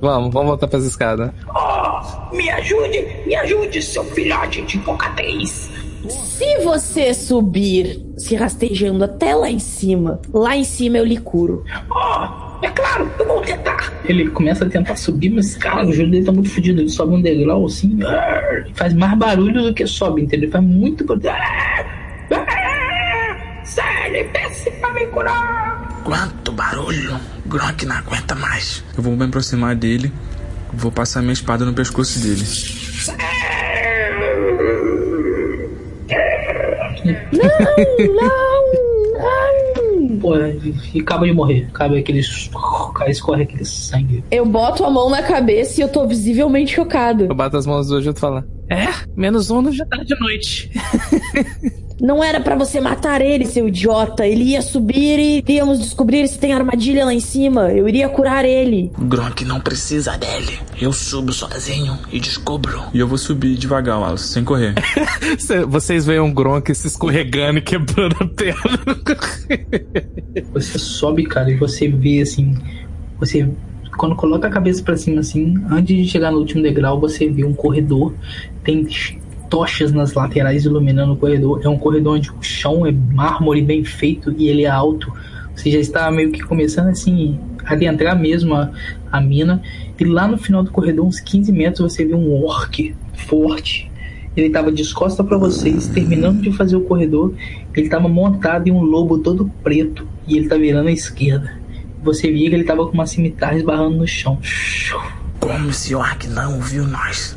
Vamos, 0.00 0.32
vamos 0.32 0.48
voltar 0.48 0.68
pras 0.68 0.84
escadas. 0.84 1.30
Oh, 1.48 2.34
me 2.34 2.48
ajude, 2.48 3.04
me 3.26 3.34
ajude, 3.34 3.82
seu 3.82 4.04
filhote 4.04 4.62
de 4.62 4.78
cocatriz. 4.78 5.70
Se 6.08 6.58
você 6.64 7.12
subir 7.12 8.02
se 8.16 8.34
rastejando 8.34 9.04
até 9.04 9.34
lá 9.34 9.50
em 9.50 9.58
cima, 9.58 10.20
lá 10.32 10.56
em 10.56 10.64
cima 10.64 10.98
eu 10.98 11.04
lhe 11.04 11.18
curo. 11.18 11.64
Oh, 11.90 12.64
é 12.64 12.70
claro, 12.70 13.10
eu 13.18 13.26
vou 13.26 13.40
tentar. 13.42 13.92
Ele 14.04 14.28
começa 14.30 14.64
a 14.64 14.68
tentar 14.68 14.96
subir, 14.96 15.30
mas 15.30 15.56
cara, 15.56 15.86
o 15.86 15.92
joelho 15.92 16.10
dele 16.10 16.24
tá 16.24 16.32
muito 16.32 16.50
fodido. 16.50 16.80
Ele 16.80 16.88
sobe 16.88 17.14
um 17.14 17.20
degrau 17.20 17.66
assim, 17.66 17.98
faz 18.74 18.94
mais 18.94 19.16
barulho 19.18 19.62
do 19.62 19.74
que 19.74 19.86
sobe, 19.86 20.22
entendeu? 20.22 20.46
Ele 20.46 20.52
faz 20.52 20.64
muito 20.64 21.04
barulho. 21.04 21.30
Sally, 23.64 24.24
peça 24.32 24.70
pra 24.72 24.92
me 24.92 25.06
curar. 25.06 26.02
Quanto 26.02 26.50
barulho! 26.52 27.20
Gronk 27.46 27.84
não 27.86 27.96
aguenta 27.96 28.34
mais. 28.34 28.82
Eu 28.96 29.02
vou 29.02 29.16
me 29.16 29.24
aproximar 29.24 29.76
dele, 29.76 30.12
vou 30.72 30.90
passar 30.90 31.20
minha 31.20 31.32
espada 31.32 31.64
no 31.64 31.72
pescoço 31.74 32.18
dele. 32.20 32.44
Não, 37.04 37.14
não, 37.32 38.14
não. 38.14 38.90
Pô, 40.20 40.34
e 40.94 41.00
acaba 41.00 41.26
de 41.26 41.32
morrer. 41.32 41.66
Acaba 41.70 41.96
aquele. 41.96 42.20
Escorre 42.20 43.42
aquele 43.42 43.64
sangue. 43.64 44.24
Eu 44.30 44.44
boto 44.44 44.84
a 44.84 44.90
mão 44.90 45.08
na 45.08 45.22
cabeça 45.22 45.80
e 45.80 45.82
eu 45.84 45.88
tô 45.88 46.06
visivelmente 46.06 46.74
chocado. 46.74 47.24
Eu 47.24 47.34
bato 47.34 47.56
as 47.56 47.66
mãos 47.66 47.90
hoje 47.90 48.06
e 48.06 48.10
eu 48.10 48.14
tô 48.14 48.20
falando. 48.20 48.46
É, 48.68 48.86
menos 49.16 49.50
um 49.50 49.72
já 49.72 49.84
tá 49.86 49.96
de 49.98 50.18
noite. 50.20 50.70
Não 52.00 52.24
era 52.24 52.40
pra 52.40 52.56
você 52.56 52.80
matar 52.80 53.20
ele, 53.20 53.44
seu 53.46 53.68
idiota. 53.68 54.26
Ele 54.26 54.44
ia 54.44 54.62
subir 54.62 55.18
e 55.18 55.38
iríamos 55.38 55.78
descobrir 55.78 56.26
se 56.28 56.38
tem 56.38 56.52
armadilha 56.52 57.04
lá 57.04 57.12
em 57.12 57.20
cima. 57.20 57.70
Eu 57.72 57.86
iria 57.88 58.08
curar 58.08 58.44
ele. 58.44 58.90
Gronk 58.98 59.44
não 59.44 59.60
precisa 59.60 60.16
dele. 60.16 60.58
Eu 60.80 60.92
subo 60.92 61.32
sozinho 61.32 61.98
e 62.10 62.18
descubro. 62.18 62.82
E 62.94 62.98
eu 62.98 63.06
vou 63.06 63.18
subir 63.18 63.56
devagar, 63.56 63.98
Wallace, 64.00 64.28
sem 64.28 64.42
correr. 64.44 64.74
Cê- 65.38 65.64
Vocês 65.64 66.06
veem 66.06 66.20
um 66.20 66.32
Gronk 66.32 66.74
se 66.74 66.86
escorregando 66.86 67.58
e 67.58 67.62
quebrando 67.62 68.16
a 68.20 68.26
perna. 68.26 68.80
Você 70.54 70.78
sobe, 70.78 71.24
cara, 71.24 71.50
e 71.50 71.56
você 71.56 71.88
vê 71.88 72.20
assim. 72.22 72.56
Você. 73.18 73.48
Quando 73.96 74.14
coloca 74.16 74.48
a 74.48 74.50
cabeça 74.50 74.82
pra 74.82 74.96
cima 74.96 75.20
assim, 75.20 75.54
antes 75.70 75.94
de 75.96 76.08
chegar 76.08 76.30
no 76.30 76.38
último 76.38 76.62
degrau, 76.62 76.98
você 76.98 77.28
vê 77.28 77.44
um 77.44 77.52
corredor. 77.52 78.14
Tem 78.64 78.86
tochas 79.50 79.92
nas 79.92 80.14
laterais 80.14 80.64
iluminando 80.64 81.12
o 81.12 81.16
corredor. 81.16 81.60
É 81.62 81.68
um 81.68 81.76
corredor 81.76 82.16
onde 82.16 82.30
o 82.30 82.40
chão 82.40 82.86
é 82.86 82.92
mármore 82.92 83.60
bem 83.60 83.84
feito 83.84 84.32
e 84.38 84.48
ele 84.48 84.62
é 84.62 84.70
alto. 84.70 85.12
Você 85.54 85.70
já 85.70 85.80
está 85.80 86.10
meio 86.10 86.30
que 86.30 86.40
começando 86.40 86.88
assim 86.88 87.38
a 87.66 87.74
adentrar 87.74 88.18
mesmo 88.18 88.54
a, 88.54 88.70
a 89.10 89.20
mina. 89.20 89.60
E 89.98 90.04
lá 90.04 90.26
no 90.26 90.38
final 90.38 90.62
do 90.62 90.70
corredor, 90.70 91.04
uns 91.04 91.20
15 91.20 91.52
metros, 91.52 91.92
você 91.92 92.04
vê 92.04 92.14
um 92.14 92.32
orc 92.44 92.94
forte. 93.12 93.90
Ele 94.36 94.46
estava 94.46 94.70
de 94.70 94.94
costa 94.94 95.24
para 95.24 95.36
vocês, 95.36 95.88
terminando 95.88 96.40
de 96.40 96.52
fazer 96.52 96.76
o 96.76 96.82
corredor. 96.82 97.34
Ele 97.74 97.86
estava 97.86 98.08
montado 98.08 98.68
em 98.68 98.70
um 98.70 98.80
lobo 98.80 99.18
todo 99.18 99.50
preto 99.62 100.06
e 100.26 100.36
ele 100.36 100.48
tá 100.48 100.56
virando 100.56 100.88
à 100.88 100.92
esquerda. 100.92 101.52
você 102.02 102.30
via 102.30 102.48
que 102.48 102.54
ele 102.54 102.64
tava 102.64 102.86
com 102.86 102.92
uma 102.92 103.06
cimitarra 103.06 103.56
esbarrando 103.56 103.96
no 103.96 104.06
chão. 104.06 104.38
Como 105.40 105.68
esse 105.68 105.94
orc 105.94 106.28
não 106.28 106.54
ouviu 106.54 106.86
nós? 106.86 107.36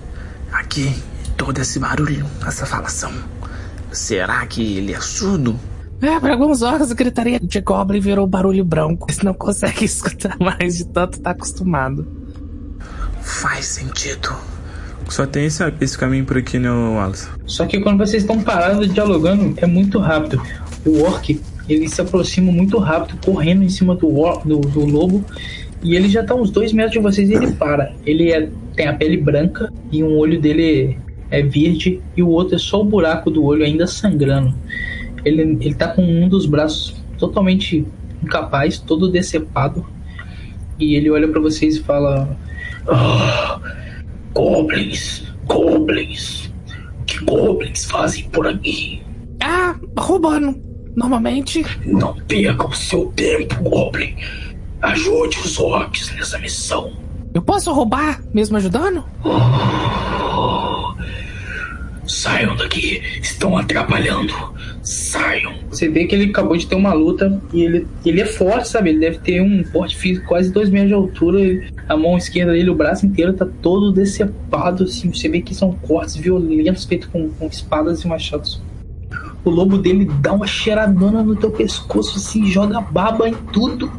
Aqui, 0.52 0.94
todo 1.38 1.60
esse 1.60 1.80
barulho, 1.80 2.26
essa 2.46 2.66
falação. 2.66 3.12
Será 3.92 4.46
que 4.46 4.78
ele 4.78 4.94
é 4.94 5.00
surdo? 5.00 5.60
É, 6.02 6.20
para 6.20 6.34
alguns 6.34 6.62
orcs 6.62 6.92
a 6.92 6.96
gritaria 6.96 7.40
de 7.40 7.62
Goblin 7.62 8.00
virou 8.00 8.28
barulho 8.28 8.66
branco. 8.66 9.06
Eles 9.10 9.22
não 9.22 9.34
conseguem 9.34 9.86
escutar 9.86 10.38
mais 10.40 10.78
de 10.78 10.86
tanto 10.86 11.20
tá 11.22 11.32
acostumado. 11.32 12.06
Faz 13.22 13.66
sentido. 13.66 14.36
Só 15.10 15.26
tem 15.26 15.46
esse, 15.46 15.64
esse 15.80 15.98
caminho 15.98 16.26
por 16.26 16.38
aqui, 16.38 16.58
né, 16.58 16.70
Wallace? 16.70 17.30
Só 17.46 17.66
que 17.66 17.80
quando 17.80 18.00
vocês 18.00 18.24
estão 18.24 18.42
parados 18.42 18.92
dialogando, 18.94 19.54
é 19.58 19.66
muito 19.66 20.00
rápido. 20.00 20.42
O 20.86 21.04
orc, 21.04 21.40
ele 21.70 21.88
se 21.88 22.02
aproxima 22.02 22.52
muito 22.52 22.78
rápido, 22.80 23.18
correndo 23.24 23.64
em 23.64 23.70
cima 23.70 23.96
do, 23.96 24.10
do, 24.44 24.60
do 24.60 24.86
lobo. 24.86 25.24
E 25.82 25.96
ele 25.96 26.10
já 26.10 26.24
tá 26.24 26.34
uns 26.34 26.50
dois 26.50 26.72
metros 26.74 26.94
de 26.94 27.00
vocês 27.00 27.30
e 27.30 27.34
ele 27.34 27.52
para. 27.52 27.94
Ele 28.06 28.32
é- 28.32 28.50
tem 28.76 28.88
a 28.88 28.94
pele 28.94 29.18
branca 29.18 29.72
e 29.92 30.04
um 30.04 30.18
olho 30.18 30.40
dele 30.42 30.98
é 31.34 31.42
verde 31.42 32.00
e 32.16 32.22
o 32.22 32.30
outro 32.30 32.56
é 32.56 32.60
só 32.60 32.80
o 32.80 32.86
buraco 32.86 33.32
do 33.32 33.44
olho 33.44 33.66
ainda 33.66 33.88
sangrando. 33.88 34.54
Ele, 35.26 35.58
ele 35.62 35.74
tá 35.74 35.88
com 35.88 36.04
um 36.04 36.30
dos 36.30 36.46
braços 36.46 37.04
totalmente 37.18 37.84
incapaz, 38.22 38.78
todo 38.78 39.12
decepado. 39.12 39.84
E 40.78 40.94
ele 40.94 41.10
olha 41.10 41.28
pra 41.28 41.42
vocês 41.42 41.78
e 41.78 41.82
fala: 41.82 42.38
Ah, 42.88 43.60
goblins, 44.32 45.24
goblins. 45.48 46.54
O 47.02 47.06
que 47.06 47.26
goblins 47.26 47.86
fazem 47.86 48.30
por 48.30 48.46
aqui? 48.46 49.02
Ah, 49.42 49.76
roubando. 49.98 50.56
Normalmente. 50.96 51.66
Não 51.84 52.14
perca 52.28 52.68
o 52.68 52.76
seu 52.76 53.08
tempo, 53.16 53.56
goblin. 53.68 54.16
Ajude 54.84 55.40
os 55.40 55.60
orcs 55.60 56.14
nessa 56.16 56.38
missão. 56.38 56.92
Eu 57.34 57.42
posso 57.42 57.74
roubar 57.74 58.22
mesmo 58.32 58.58
ajudando? 58.58 59.04
Saiam 62.08 62.56
daqui, 62.56 63.02
estão 63.22 63.58
atrapalhando. 63.58 64.34
Saiam. 64.82 65.54
Você 65.70 65.88
vê 65.88 66.06
que 66.06 66.16
ele 66.16 66.32
acabou 66.32 66.58
de 66.58 66.68
ter 66.68 66.76
uma 66.76 66.94
luta 66.94 67.42
e 67.54 67.62
ele, 67.62 67.88
ele 68.06 68.22
é 68.22 68.26
forte, 68.26 68.68
sabe? 68.68 68.90
Ele 68.90 69.00
deve 69.00 69.20
ter 69.20 69.42
um 69.42 69.64
porte 69.64 69.96
físico 69.96 70.28
quase 70.28 70.52
dois 70.52 70.70
metros 70.70 70.90
de 70.90 70.96
altura. 70.96 71.40
A 71.88 71.96
mão 71.96 72.18
esquerda 72.18 72.52
dele, 72.52 72.70
o 72.70 72.76
braço 72.76 73.06
inteiro 73.06 73.34
tá 73.34 73.48
todo 73.62 73.92
decepado. 73.92 74.84
Assim, 74.84 75.14
você 75.14 75.30
vê 75.30 75.42
que 75.42 75.56
são 75.56 75.72
cortes 75.74 76.16
violentos 76.18 76.86
feitos 76.86 77.08
com, 77.08 77.30
com 77.30 77.48
espadas 77.48 78.02
e 78.02 78.08
machados. 78.08 78.62
O 79.46 79.50
lobo 79.50 79.78
dele 79.78 80.10
dá 80.22 80.34
uma 80.34 80.48
cheiradona 80.48 81.22
no 81.22 81.36
teu 81.36 81.52
pescoço, 81.52 82.18
assim, 82.18 82.46
joga 82.48 82.80
baba 82.80 83.28
em 83.28 83.34
tudo. 83.52 83.92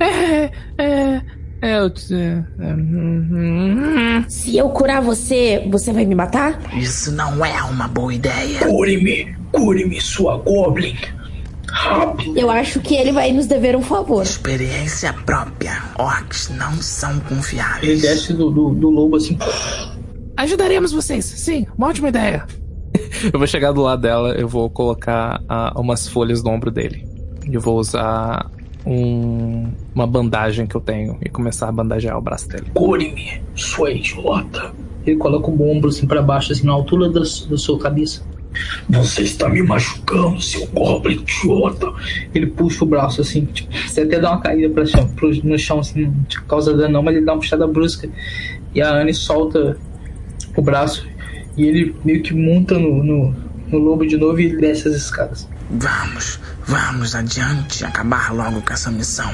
É, 0.00 0.44
é. 0.44 0.50
É. 0.78 1.37
É, 1.60 1.72
é, 1.72 2.74
hum, 2.74 3.28
hum. 3.30 4.24
Se 4.28 4.56
eu 4.56 4.68
curar 4.70 5.02
você, 5.02 5.66
você 5.70 5.92
vai 5.92 6.04
me 6.04 6.14
matar? 6.14 6.60
Isso 6.76 7.10
não 7.12 7.44
é 7.44 7.60
uma 7.64 7.88
boa 7.88 8.14
ideia. 8.14 8.60
Cure-me, 8.60 9.34
cure-me, 9.52 10.00
sua 10.00 10.36
goblin. 10.36 10.96
Rápido. 11.70 12.38
Eu 12.38 12.48
acho 12.50 12.80
que 12.80 12.94
ele 12.94 13.12
vai 13.12 13.32
nos 13.32 13.46
dever 13.46 13.76
um 13.76 13.82
favor. 13.82 14.22
Experiência 14.22 15.12
própria. 15.12 15.82
Orcs 15.98 16.50
não 16.56 16.72
são 16.80 17.10
Ele 17.10 17.20
confiáveis. 17.28 18.02
desce 18.02 18.32
do, 18.32 18.50
do, 18.50 18.70
do 18.70 18.90
lobo 18.90 19.16
assim. 19.16 19.36
Ajudaremos 20.36 20.92
vocês. 20.92 21.24
Sim, 21.24 21.66
uma 21.76 21.88
ótima 21.88 22.08
ideia. 22.08 22.46
eu 23.32 23.38
vou 23.38 23.46
chegar 23.46 23.72
do 23.72 23.82
lado 23.82 24.00
dela, 24.00 24.30
eu 24.32 24.48
vou 24.48 24.70
colocar 24.70 25.42
ah, 25.48 25.72
umas 25.76 26.08
folhas 26.08 26.42
no 26.42 26.50
ombro 26.50 26.70
dele. 26.70 27.06
Eu 27.50 27.60
vou 27.60 27.78
usar 27.78 28.50
um- 28.88 29.70
uma 29.94 30.06
bandagem 30.06 30.66
que 30.66 30.74
eu 30.74 30.80
tenho 30.80 31.18
e 31.24 31.28
começar 31.28 31.68
a 31.68 31.72
bandagear 31.72 32.16
o 32.16 32.20
braço 32.20 32.48
dele. 32.48 32.66
Cure-me, 32.74 33.40
sua 33.54 33.90
idiota. 33.90 34.72
Ele 35.06 35.16
coloca 35.16 35.50
o 35.50 35.70
ombro 35.70 35.88
assim 35.90 36.06
pra 36.06 36.22
baixo, 36.22 36.52
assim, 36.52 36.66
na 36.66 36.72
altura 36.72 37.08
da, 37.08 37.20
da 37.20 37.56
sua 37.56 37.78
cabeça. 37.78 38.22
Você 38.88 39.22
está 39.22 39.48
me 39.48 39.62
machucando, 39.62 40.40
seu 40.40 40.66
goblin 40.68 41.16
idiota. 41.16 41.92
Ele 42.34 42.46
puxa 42.46 42.84
o 42.84 42.86
braço 42.88 43.20
assim, 43.20 43.44
tipo, 43.44 43.68
você 43.86 44.00
até 44.00 44.18
dá 44.18 44.32
uma 44.32 44.40
caída 44.40 44.68
pra 44.70 44.84
chão, 44.86 45.06
pro, 45.14 45.30
no 45.44 45.58
chão, 45.58 45.80
assim, 45.80 46.06
não 46.06 46.24
te 46.24 46.42
causa 46.42 46.74
dano 46.76 46.94
não, 46.94 47.02
mas 47.02 47.14
ele 47.16 47.24
dá 47.26 47.32
uma 47.34 47.40
puxada 47.40 47.66
brusca. 47.66 48.08
E 48.74 48.80
a 48.80 48.90
Anne 48.90 49.14
solta 49.14 49.76
o 50.56 50.62
braço 50.62 51.06
e 51.56 51.64
ele 51.66 51.94
meio 52.04 52.22
que 52.22 52.34
monta 52.34 52.78
no, 52.78 53.02
no, 53.04 53.34
no 53.70 53.78
lobo 53.78 54.06
de 54.06 54.16
novo 54.16 54.40
e 54.40 54.46
ele 54.46 54.56
desce 54.56 54.88
as 54.88 54.94
escadas. 54.94 55.48
Vamos, 55.70 56.40
vamos 56.66 57.14
adiante, 57.14 57.84
acabar 57.84 58.34
logo 58.34 58.62
com 58.62 58.72
essa 58.72 58.90
missão. 58.90 59.30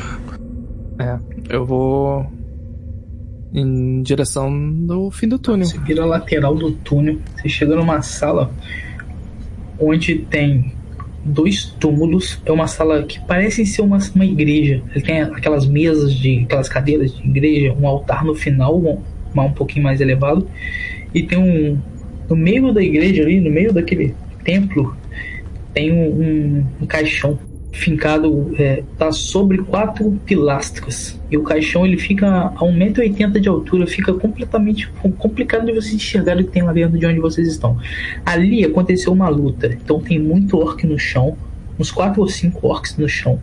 É, 0.98 1.18
eu 1.48 1.64
vou 1.64 2.26
em 3.52 4.02
direção 4.02 4.50
do 4.84 5.10
fim 5.12 5.28
do 5.28 5.38
túnel. 5.38 5.66
Você 5.66 5.78
vira 5.78 6.02
a 6.02 6.06
lateral 6.06 6.56
do 6.56 6.72
túnel, 6.72 7.18
você 7.36 7.48
chega 7.48 7.76
numa 7.76 8.02
sala 8.02 8.52
onde 9.78 10.18
tem 10.18 10.72
dois 11.24 11.66
túmulos. 11.78 12.42
É 12.44 12.50
uma 12.50 12.66
sala 12.66 13.04
que 13.04 13.20
parece 13.20 13.64
ser 13.64 13.82
uma, 13.82 13.98
uma 14.14 14.24
igreja. 14.24 14.82
Ele 14.90 15.04
tem 15.04 15.22
aquelas 15.22 15.66
mesas 15.66 16.12
de 16.12 16.40
aquelas 16.40 16.68
cadeiras 16.68 17.16
de 17.16 17.22
igreja, 17.22 17.72
um 17.80 17.86
altar 17.86 18.24
no 18.24 18.34
final, 18.34 18.76
um, 18.76 19.00
um 19.40 19.52
pouquinho 19.52 19.84
mais 19.84 20.00
elevado, 20.00 20.48
e 21.14 21.22
tem 21.22 21.38
um 21.38 21.78
no 22.28 22.34
meio 22.34 22.72
da 22.72 22.82
igreja 22.82 23.22
ali, 23.22 23.40
no 23.40 23.50
meio 23.50 23.72
daquele 23.72 24.14
templo, 24.42 24.96
tem 25.74 25.92
um, 25.92 26.64
um- 26.80 26.86
caixão 26.86 27.38
fincado, 27.72 28.54
é, 28.56 28.84
tá 28.96 29.10
sobre 29.10 29.58
quatro 29.58 30.12
pilastras. 30.24 31.20
E 31.28 31.36
o 31.36 31.42
caixão 31.42 31.84
ele 31.84 31.98
fica 31.98 32.28
a 32.54 32.60
1,80m 32.64 33.40
de 33.40 33.48
altura, 33.48 33.84
fica 33.84 34.14
completamente 34.14 34.88
com- 35.02 35.10
complicado 35.10 35.66
de 35.66 35.72
vocês 35.72 35.94
enxergar 35.94 36.36
o 36.36 36.44
que 36.44 36.50
tem 36.52 36.62
lá 36.62 36.72
dentro 36.72 36.96
de 36.96 37.04
onde 37.04 37.18
vocês 37.18 37.48
estão. 37.48 37.76
Ali 38.24 38.64
aconteceu 38.64 39.12
uma 39.12 39.28
luta, 39.28 39.66
então 39.66 40.00
tem 40.00 40.20
muito 40.20 40.56
orc 40.56 40.86
no 40.86 40.96
chão, 40.96 41.36
uns 41.76 41.90
quatro 41.90 42.20
ou 42.22 42.28
cinco 42.28 42.68
orcs 42.68 42.96
no 42.96 43.08
chão. 43.08 43.40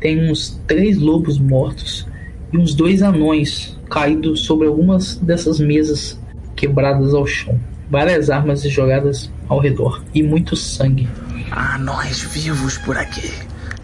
Tem 0.00 0.30
uns 0.30 0.58
três 0.66 0.98
lobos 0.98 1.38
mortos 1.38 2.06
e 2.52 2.56
uns 2.56 2.74
dois 2.74 3.02
anões 3.02 3.78
caídos 3.90 4.40
sobre 4.44 4.66
algumas 4.66 5.16
dessas 5.16 5.60
mesas 5.60 6.18
quebradas 6.54 7.12
ao 7.12 7.26
chão. 7.26 7.60
Várias 7.90 8.30
armas 8.30 8.62
jogadas 8.62 9.30
ao 9.48 9.58
redor 9.58 10.02
e 10.12 10.22
muito 10.22 10.56
sangue. 10.56 11.08
Há 11.50 11.78
nós 11.78 12.20
vivos 12.22 12.78
por 12.78 12.96
aqui. 12.96 13.32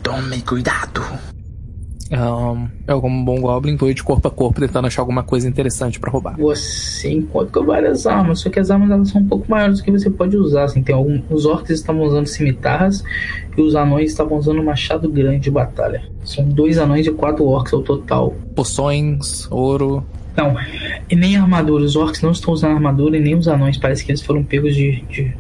Tome 0.03 0.43
cuidado. 0.43 1.03
Ahn, 2.13 2.69
eu, 2.87 3.01
como 3.01 3.17
um 3.17 3.25
bom 3.25 3.41
Goblin, 3.41 3.77
vou 3.77 3.93
de 3.93 4.03
corpo 4.03 4.29
a 4.29 4.31
corpo 4.31 4.61
tentando 4.61 4.87
achar 4.87 5.01
alguma 5.01 5.23
coisa 5.23 5.49
interessante 5.49 5.99
pra 5.99 6.11
roubar. 6.11 6.37
Você 6.37 7.11
encontra 7.11 7.63
várias 7.63 8.07
armas, 8.07 8.41
só 8.41 8.51
que 8.51 8.61
as 8.61 8.71
armas 8.71 8.91
elas 8.91 9.09
são 9.09 9.23
um 9.23 9.27
pouco 9.27 9.51
maiores 9.51 9.79
do 9.79 9.85
que 9.85 9.91
você 9.91 10.11
pode 10.11 10.37
usar. 10.37 10.65
Assim, 10.65 10.83
tem 10.83 10.95
algum, 10.95 11.23
os 11.31 11.47
orcs 11.47 11.71
estavam 11.71 12.03
usando 12.03 12.27
cimitarras 12.27 13.03
e 13.57 13.63
os 13.63 13.75
anões 13.75 14.11
estavam 14.11 14.37
usando 14.37 14.61
um 14.61 14.65
machado 14.65 15.09
grande 15.09 15.41
de 15.41 15.51
batalha. 15.51 16.03
São 16.23 16.45
dois 16.45 16.77
anões 16.77 17.07
e 17.07 17.13
quatro 17.13 17.47
orcs 17.47 17.73
ao 17.73 17.83
total. 17.83 18.35
Poções, 18.55 19.51
ouro. 19.51 20.05
Não, 20.37 20.55
e 21.11 21.17
nem 21.17 21.37
armadura. 21.37 21.85
Os 21.85 21.97
orcs 21.97 22.23
não 22.23 22.31
estão 22.31 22.53
usando 22.53 22.73
armadura 22.73 23.17
e 23.17 23.21
nem 23.21 23.35
os 23.35 23.49
anões. 23.49 23.77
Parece 23.77 24.05
que 24.05 24.11
eles 24.11 24.23
foram 24.23 24.43
pegos 24.43 24.75
de, 24.75 25.03
de 25.11 25.35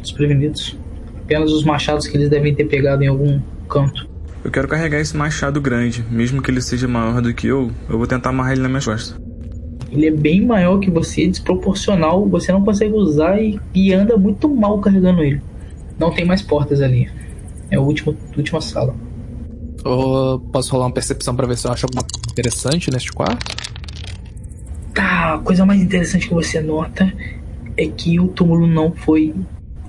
desprevenidos. 0.00 0.76
Apenas 1.22 1.50
os 1.52 1.64
machados 1.64 2.06
que 2.06 2.16
eles 2.16 2.28
devem 2.28 2.54
ter 2.54 2.66
pegado 2.66 3.02
em 3.02 3.08
algum 3.08 3.40
canto. 3.68 4.08
Eu 4.44 4.50
quero 4.50 4.68
carregar 4.68 5.00
esse 5.00 5.16
machado 5.16 5.60
grande, 5.60 6.04
mesmo 6.08 6.40
que 6.40 6.50
ele 6.50 6.60
seja 6.60 6.86
maior 6.86 7.20
do 7.20 7.34
que 7.34 7.48
eu, 7.48 7.70
eu 7.88 7.98
vou 7.98 8.06
tentar 8.06 8.30
amarrar 8.30 8.52
ele 8.52 8.62
na 8.62 8.68
minha 8.68 8.80
costa. 8.80 9.20
Ele 9.90 10.06
é 10.06 10.10
bem 10.10 10.44
maior 10.44 10.78
que 10.78 10.90
você, 10.90 11.26
desproporcional. 11.26 12.28
Você 12.28 12.52
não 12.52 12.64
consegue 12.64 12.94
usar 12.94 13.40
e, 13.40 13.58
e 13.74 13.92
anda 13.92 14.16
muito 14.16 14.48
mal 14.48 14.78
carregando 14.78 15.22
ele. 15.22 15.40
Não 15.98 16.12
tem 16.12 16.24
mais 16.24 16.42
portas 16.42 16.80
ali. 16.80 17.10
É 17.70 17.76
a 17.76 17.80
última, 17.80 18.14
última 18.36 18.60
sala. 18.60 18.94
Posso 20.52 20.72
rolar 20.72 20.86
uma 20.86 20.92
percepção 20.92 21.34
pra 21.34 21.46
ver 21.46 21.56
se 21.56 21.66
eu 21.66 21.72
acho 21.72 21.86
alguma 21.86 22.02
coisa 22.02 22.30
interessante 22.30 22.90
neste 22.90 23.12
quarto? 23.12 23.65
Tá, 24.96 25.34
a 25.34 25.38
coisa 25.40 25.66
mais 25.66 25.82
interessante 25.82 26.26
que 26.26 26.32
você 26.32 26.58
nota 26.58 27.12
é 27.76 27.86
que 27.86 28.18
o 28.18 28.28
túmulo 28.28 28.66
não 28.66 28.92
foi 28.92 29.34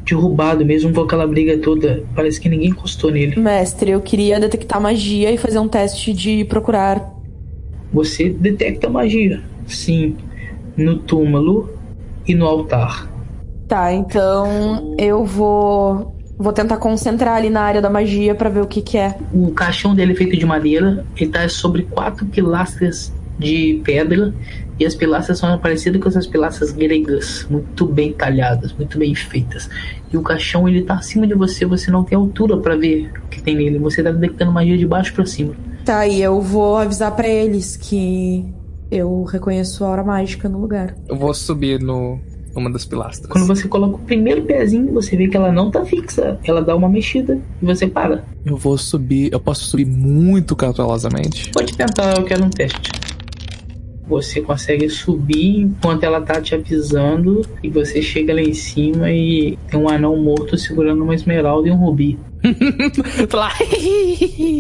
derrubado, 0.04 0.66
mesmo 0.66 0.94
com 0.94 1.00
aquela 1.00 1.26
briga 1.26 1.58
toda. 1.60 2.04
Parece 2.14 2.42
que 2.42 2.50
ninguém 2.50 2.72
encostou 2.72 3.10
nele. 3.10 3.40
Mestre, 3.40 3.92
eu 3.92 4.02
queria 4.02 4.38
detectar 4.38 4.82
magia 4.82 5.32
e 5.32 5.38
fazer 5.38 5.60
um 5.60 5.68
teste 5.70 6.12
de 6.12 6.44
procurar. 6.44 7.14
Você 7.94 8.30
detecta 8.30 8.90
magia, 8.90 9.42
sim, 9.66 10.18
no 10.76 10.98
túmulo 10.98 11.70
e 12.28 12.36
no 12.36 12.46
altar. 12.46 13.10
Tá, 13.66 13.94
então 13.94 14.94
eu 14.98 15.24
vou 15.24 16.14
vou 16.38 16.52
tentar 16.52 16.78
concentrar 16.78 17.38
ali 17.38 17.50
na 17.50 17.62
área 17.62 17.82
da 17.82 17.90
magia 17.90 18.36
pra 18.36 18.50
ver 18.50 18.62
o 18.62 18.68
que 18.68 18.82
que 18.82 18.98
é. 18.98 19.18
O 19.34 19.52
caixão 19.52 19.96
dele 19.96 20.12
é 20.12 20.16
feito 20.16 20.36
de 20.36 20.46
madeira, 20.46 21.06
ele 21.16 21.30
tá 21.30 21.48
sobre 21.48 21.84
quatro 21.84 22.26
pilastras 22.26 23.14
de 23.38 23.82
pedra 23.84 24.34
e 24.80 24.86
as 24.86 24.94
pilastras 24.94 25.40
são 25.40 25.58
parecidas 25.58 26.02
com 26.02 26.08
essas 26.08 26.28
pilastras 26.28 26.72
gregas, 26.72 27.48
muito 27.50 27.86
bem 27.86 28.14
talhadas, 28.14 28.74
muito 28.74 28.98
bem 28.98 29.14
feitas. 29.16 29.70
E 30.12 30.18
o 30.18 30.22
caixão 30.22 30.68
ele 30.68 30.84
tá 30.84 30.96
acima 30.96 31.26
de 31.26 31.34
você, 31.34 31.66
você 31.66 31.90
não 31.90 32.04
tem 32.04 32.18
altura 32.18 32.58
pra 32.58 32.76
ver 32.76 33.12
o 33.26 33.30
que 33.30 33.42
tem 33.42 33.56
nele, 33.56 33.80
você 33.80 34.04
tá 34.04 34.12
detectando 34.12 34.52
magia 34.52 34.78
de 34.78 34.86
baixo 34.86 35.14
pra 35.14 35.26
cima. 35.26 35.56
Tá, 35.84 36.06
e 36.06 36.22
eu 36.22 36.42
vou 36.42 36.78
avisar 36.78 37.16
pra 37.16 37.28
eles 37.28 37.76
que 37.76 38.46
eu 38.92 39.24
reconheço 39.24 39.84
a 39.84 39.88
aura 39.88 40.04
mágica 40.04 40.48
no 40.48 40.60
lugar. 40.60 40.96
Eu 41.08 41.16
vou 41.16 41.34
subir 41.34 41.80
no 41.80 42.20
uma 42.56 42.72
das 42.72 42.86
pilastras. 42.86 43.32
Quando 43.32 43.46
você 43.46 43.68
coloca 43.68 43.96
o 43.96 44.00
primeiro 44.00 44.42
pezinho, 44.44 44.92
você 44.92 45.16
vê 45.16 45.28
que 45.28 45.38
ela 45.38 45.52
não 45.52 45.70
tá 45.70 45.86
fixa. 45.86 46.40
Ela 46.44 46.62
dá 46.62 46.76
uma 46.76 46.90
mexida 46.90 47.40
e 47.62 47.66
você 47.66 47.88
para. 47.88 48.24
Eu 48.44 48.58
vou 48.58 48.78
subir. 48.78 49.32
Eu 49.32 49.40
posso 49.40 49.66
subir 49.66 49.86
muito 49.86 50.56
cautelosamente. 50.56 51.52
Pode 51.52 51.78
tentar, 51.78 52.18
eu 52.18 52.24
quero 52.24 52.44
um 52.44 52.50
teste. 52.50 52.97
Você 54.08 54.42
consegue 54.42 54.90
subir 54.90 55.62
enquanto 55.62 56.04
ela 56.04 56.22
tá 56.22 56.42
te 56.42 56.56
avisando 56.56 57.42
e 57.62 57.70
você 57.70 58.02
chega 58.02 58.34
lá 58.34 58.42
em 58.42 58.54
cima 58.54 59.12
e 59.12 59.58
tem 59.70 59.80
um 59.80 59.90
anão 59.90 60.16
morto 60.18 60.58
segurando 60.58 61.04
uma 61.04 61.14
esmeralda 61.14 61.68
e 61.68 61.72
um 61.72 61.76
rubi. 61.76 62.18
lá, 63.34 63.52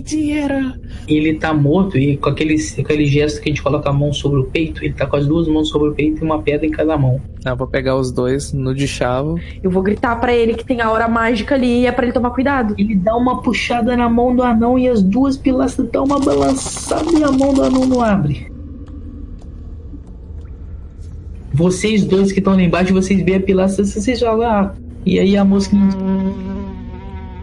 dinheiro. 0.04 0.74
Ele 1.08 1.36
tá 1.36 1.54
morto 1.54 1.98
e 1.98 2.18
com 2.18 2.30
aquele, 2.30 2.56
aquele 2.80 3.06
gesto 3.06 3.42
que 3.42 3.50
a 3.50 3.52
gente 3.52 3.62
coloca 3.62 3.90
a 3.90 3.94
mão 3.94 4.12
sobre 4.12 4.40
o 4.40 4.46
peito, 4.46 4.84
ele 4.84 4.94
tá 4.94 5.06
com 5.06 5.16
as 5.16 5.26
duas 5.26 5.48
mãos 5.48 5.70
sobre 5.70 5.90
o 5.90 5.94
peito 5.94 6.22
e 6.22 6.26
uma 6.26 6.42
pedra 6.42 6.66
em 6.66 6.72
cada 6.72 6.98
mão. 6.98 7.22
Ah, 7.46 7.52
eu 7.52 7.56
vou 7.56 7.68
pegar 7.68 7.96
os 7.96 8.12
dois 8.12 8.52
no 8.52 8.74
de 8.74 8.88
chavo. 8.88 9.40
Eu 9.64 9.72
vou 9.72 9.82
gritar 9.82 10.16
pra 10.20 10.34
ele 10.36 10.54
que 10.54 10.66
tem 10.66 10.82
a 10.82 10.88
aura 10.88 11.08
mágica 11.08 11.56
ali 11.56 11.82
e 11.82 11.86
é 11.86 11.92
pra 11.92 12.04
ele 12.04 12.14
tomar 12.14 12.32
cuidado. 12.32 12.76
Ele 12.78 12.96
dá 12.96 13.16
uma 13.16 13.42
puxada 13.42 13.96
na 13.96 14.10
mão 14.10 14.36
do 14.36 14.44
anão 14.44 14.78
e 14.78 14.88
as 14.88 15.02
duas 15.02 15.38
pilastras 15.38 15.90
dão 15.90 16.04
uma 16.04 16.20
balançada 16.20 17.12
e 17.18 17.24
a 17.24 17.32
mão 17.32 17.54
do 17.54 17.64
anão 17.64 17.86
não 17.86 18.02
abre. 18.02 18.57
Vocês 21.58 22.06
dois 22.06 22.32
que 22.32 22.38
estão 22.38 22.54
lá 22.54 22.62
embaixo, 22.62 22.94
vocês 22.94 23.20
veem 23.24 23.38
a 23.38 23.40
pilastra, 23.40 23.84
vocês 23.84 24.20
jogam. 24.20 24.48
Ah, 24.48 24.74
e 25.04 25.18
aí 25.18 25.36
a 25.36 25.44
mosca. 25.44 25.76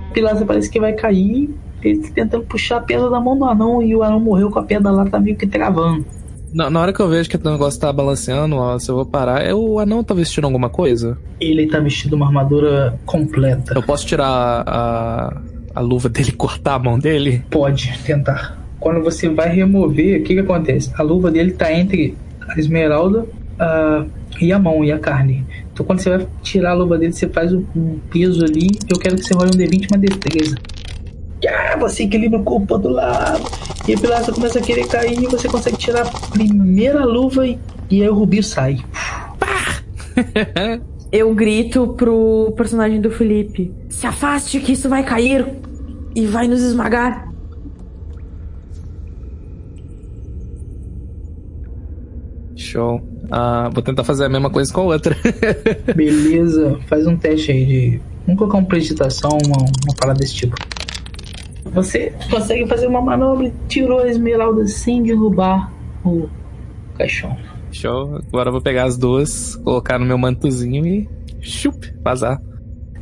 A 0.08 0.12
pilastra 0.12 0.46
parece 0.46 0.70
que 0.70 0.78
vai 0.78 0.92
cair. 0.92 1.50
Ele 1.82 1.98
tá 1.98 2.08
tentando 2.14 2.44
puxar 2.44 2.76
a 2.76 2.80
pedra 2.80 3.10
da 3.10 3.18
mão 3.18 3.36
do 3.36 3.44
anão 3.44 3.82
e 3.82 3.94
o 3.94 4.04
anão 4.04 4.20
morreu 4.20 4.52
com 4.52 4.60
a 4.60 4.62
pedra 4.62 4.92
lá, 4.92 5.04
tá 5.04 5.18
meio 5.18 5.36
que 5.36 5.48
travando. 5.48 6.06
Na, 6.52 6.70
na 6.70 6.80
hora 6.80 6.92
que 6.92 7.00
eu 7.00 7.08
vejo 7.08 7.28
que 7.28 7.36
o 7.36 7.50
negócio 7.50 7.80
tá 7.80 7.92
balanceando, 7.92 8.54
ó, 8.54 8.78
se 8.78 8.88
eu 8.88 8.94
vou 8.94 9.04
parar, 9.04 9.42
é 9.42 9.52
o 9.52 9.80
anão 9.80 10.04
tá 10.04 10.14
vestindo 10.14 10.44
alguma 10.44 10.70
coisa? 10.70 11.18
Ele 11.40 11.66
tá 11.66 11.80
vestindo 11.80 12.12
uma 12.12 12.26
armadura 12.26 12.96
completa. 13.04 13.74
Eu 13.74 13.82
posso 13.82 14.06
tirar 14.06 14.62
a, 14.64 15.42
a 15.74 15.80
luva 15.80 16.08
dele 16.08 16.28
e 16.28 16.32
cortar 16.32 16.74
a 16.74 16.78
mão 16.78 17.00
dele? 17.00 17.42
Pode 17.50 17.98
tentar. 18.06 18.62
Quando 18.78 19.02
você 19.02 19.28
vai 19.28 19.48
remover, 19.48 20.20
o 20.20 20.22
que 20.22 20.34
que 20.34 20.40
acontece? 20.40 20.92
A 20.96 21.02
luva 21.02 21.32
dele 21.32 21.50
tá 21.50 21.72
entre 21.72 22.16
a 22.48 22.56
esmeralda 22.56 23.26
a, 23.58 24.04
e 24.40 24.52
a 24.52 24.58
mão 24.58 24.84
e 24.84 24.92
a 24.92 24.98
carne. 24.98 25.44
Então 25.72 25.84
quando 25.84 26.00
você 26.00 26.10
vai 26.10 26.26
tirar 26.42 26.70
a 26.70 26.74
luva 26.74 26.98
dele, 26.98 27.12
você 27.12 27.28
faz 27.28 27.52
um 27.52 27.64
um 27.76 27.98
peso 28.10 28.44
ali. 28.44 28.68
Eu 28.88 28.98
quero 28.98 29.16
que 29.16 29.22
você 29.22 29.34
role 29.34 29.50
um 29.54 29.58
D20 29.58 29.88
uma 29.90 29.98
destreza. 29.98 30.56
Ah, 31.46 31.76
você 31.76 32.04
equilibra 32.04 32.38
o 32.38 32.44
corpo 32.44 32.78
do 32.78 32.88
lado. 32.88 33.42
E 33.86 33.94
a 33.94 33.98
pilastra 33.98 34.32
começa 34.32 34.58
a 34.58 34.62
querer 34.62 34.86
cair 34.86 35.22
e 35.22 35.26
você 35.26 35.46
consegue 35.48 35.76
tirar 35.76 36.06
a 36.06 36.10
primeira 36.30 37.04
luva 37.04 37.46
e, 37.46 37.58
e 37.90 38.02
aí 38.02 38.08
o 38.08 38.14
rubi 38.14 38.42
sai. 38.42 38.78
Eu 41.12 41.34
grito 41.34 41.88
pro 41.88 42.52
personagem 42.56 43.00
do 43.00 43.10
Felipe: 43.10 43.72
Se 43.88 44.06
afaste 44.06 44.58
que 44.60 44.72
isso 44.72 44.88
vai 44.88 45.04
cair 45.04 45.46
e 46.14 46.26
vai 46.26 46.48
nos 46.48 46.62
esmagar. 46.62 47.33
Show. 52.56 53.00
Ah, 53.30 53.70
vou 53.72 53.82
tentar 53.82 54.04
fazer 54.04 54.24
a 54.24 54.28
mesma 54.28 54.50
coisa 54.50 54.72
com 54.72 54.82
a 54.82 54.84
outra. 54.84 55.16
Beleza, 55.94 56.78
faz 56.86 57.06
um 57.06 57.16
teste 57.16 57.52
aí 57.52 57.66
de. 57.66 58.00
Vamos 58.26 58.38
colocar 58.38 58.58
uma 58.58 58.66
prestação, 58.66 59.30
uma, 59.44 59.58
uma 59.58 59.94
parada 59.98 60.18
desse 60.18 60.34
tipo. 60.34 60.56
Você 61.72 62.12
consegue 62.30 62.66
fazer 62.66 62.86
uma 62.86 63.00
manobra 63.00 63.46
e 63.46 63.52
tirou 63.68 63.98
a 63.98 64.08
esmeralda 64.08 64.66
sem 64.66 65.02
derrubar 65.02 65.72
o 66.04 66.28
caixão. 66.96 67.36
Show. 67.72 68.20
Agora 68.28 68.48
eu 68.48 68.52
vou 68.52 68.62
pegar 68.62 68.84
as 68.84 68.96
duas, 68.96 69.56
colocar 69.56 69.98
no 69.98 70.06
meu 70.06 70.16
mantozinho 70.16 70.86
e. 70.86 71.08
chup, 71.40 71.92
vazar. 72.02 72.40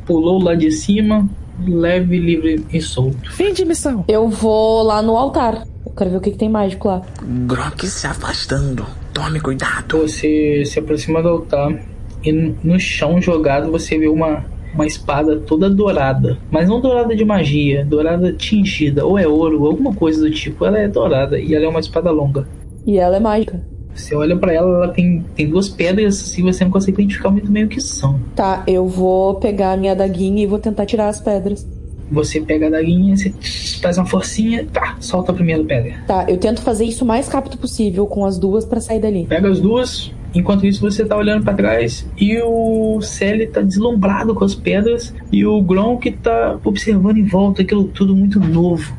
Pulou 0.05 0.41
lá 0.41 0.55
de 0.55 0.71
cima, 0.71 1.29
leve, 1.65 2.17
livre 2.17 2.65
e 2.73 2.81
solto. 2.81 3.31
Fim 3.31 3.53
de 3.53 3.63
missão. 3.63 4.03
Eu 4.07 4.27
vou 4.27 4.81
lá 4.83 5.01
no 5.01 5.15
altar. 5.15 5.63
Eu 5.85 5.91
quero 5.91 6.09
ver 6.09 6.17
o 6.17 6.21
que, 6.21 6.31
que 6.31 6.37
tem 6.37 6.49
mágico 6.49 6.87
lá. 6.87 7.01
Grok 7.21 7.85
se 7.85 8.07
afastando. 8.07 8.85
Tome 9.13 9.39
cuidado. 9.39 9.99
Você 10.01 10.63
se 10.65 10.79
aproxima 10.79 11.21
do 11.21 11.29
altar 11.29 11.79
e 12.23 12.31
no- 12.31 12.79
chão 12.79 13.21
jogado 13.21 13.71
você 13.71 13.97
vê 13.97 14.07
uma, 14.07 14.43
uma 14.73 14.85
espada 14.85 15.39
toda 15.39 15.69
dourada. 15.69 16.37
Mas 16.49 16.67
não 16.67 16.81
dourada 16.81 17.15
de 17.15 17.23
magia, 17.23 17.85
dourada 17.85 18.33
tingida. 18.33 19.05
Ou 19.05 19.17
é 19.19 19.27
ouro, 19.27 19.61
ou 19.61 19.67
alguma 19.67 19.93
coisa 19.93 20.21
do 20.21 20.31
tipo. 20.31 20.65
Ela 20.65 20.79
é 20.79 20.87
dourada 20.87 21.39
e 21.39 21.53
ela 21.53 21.65
é 21.65 21.67
uma 21.67 21.79
espada 21.79 22.09
longa. 22.11 22.47
E 22.85 22.97
ela 22.97 23.17
é 23.17 23.19
mágica. 23.19 23.61
Você 23.93 24.15
olha 24.15 24.35
pra 24.35 24.51
ela, 24.51 24.67
ela 24.85 24.87
tem, 24.87 25.23
tem 25.35 25.47
duas 25.47 25.69
pedras 25.69 26.19
assim, 26.19 26.41
você 26.41 26.63
não 26.63 26.71
consegue 26.71 26.99
identificar 26.99 27.29
muito 27.29 27.51
bem 27.51 27.65
o 27.65 27.67
que 27.67 27.79
são. 27.79 28.19
Tá, 28.35 28.63
eu 28.65 28.87
vou 28.87 29.35
pegar 29.35 29.73
a 29.73 29.77
minha 29.77 29.91
adaguinha 29.91 30.41
e 30.43 30.47
vou 30.47 30.57
tentar 30.57 30.87
tirar 30.87 31.09
as 31.09 31.21
pedras. 31.21 31.67
Você 32.11 32.41
pega 32.41 32.67
a 32.67 32.69
daguinha, 32.69 33.15
você 33.15 33.33
faz 33.81 33.97
uma 33.97 34.05
forcinha, 34.05 34.65
tá, 34.71 34.97
solta 34.99 35.31
a 35.31 35.35
primeira 35.35 35.63
pedra. 35.63 35.95
Tá, 36.07 36.25
eu 36.27 36.37
tento 36.37 36.61
fazer 36.61 36.85
isso 36.85 37.03
o 37.03 37.07
mais 37.07 37.27
rápido 37.27 37.57
possível 37.57 38.05
com 38.05 38.25
as 38.25 38.37
duas 38.37 38.65
pra 38.65 38.79
sair 38.79 38.99
dali. 38.99 39.25
Pega 39.25 39.49
as 39.49 39.59
duas, 39.59 40.11
enquanto 40.33 40.65
isso 40.65 40.81
você 40.81 41.05
tá 41.05 41.15
olhando 41.15 41.43
pra 41.43 41.53
trás 41.53 42.07
e 42.17 42.39
o 42.41 43.01
Sally 43.01 43.47
tá 43.47 43.61
deslumbrado 43.61 44.33
com 44.33 44.43
as 44.43 44.55
pedras 44.55 45.13
e 45.31 45.45
o 45.45 45.61
Gronk 45.61 46.11
tá 46.11 46.59
observando 46.63 47.17
em 47.17 47.25
volta 47.25 47.61
aquilo 47.61 47.85
tudo 47.85 48.15
muito 48.15 48.39
novo. 48.39 48.93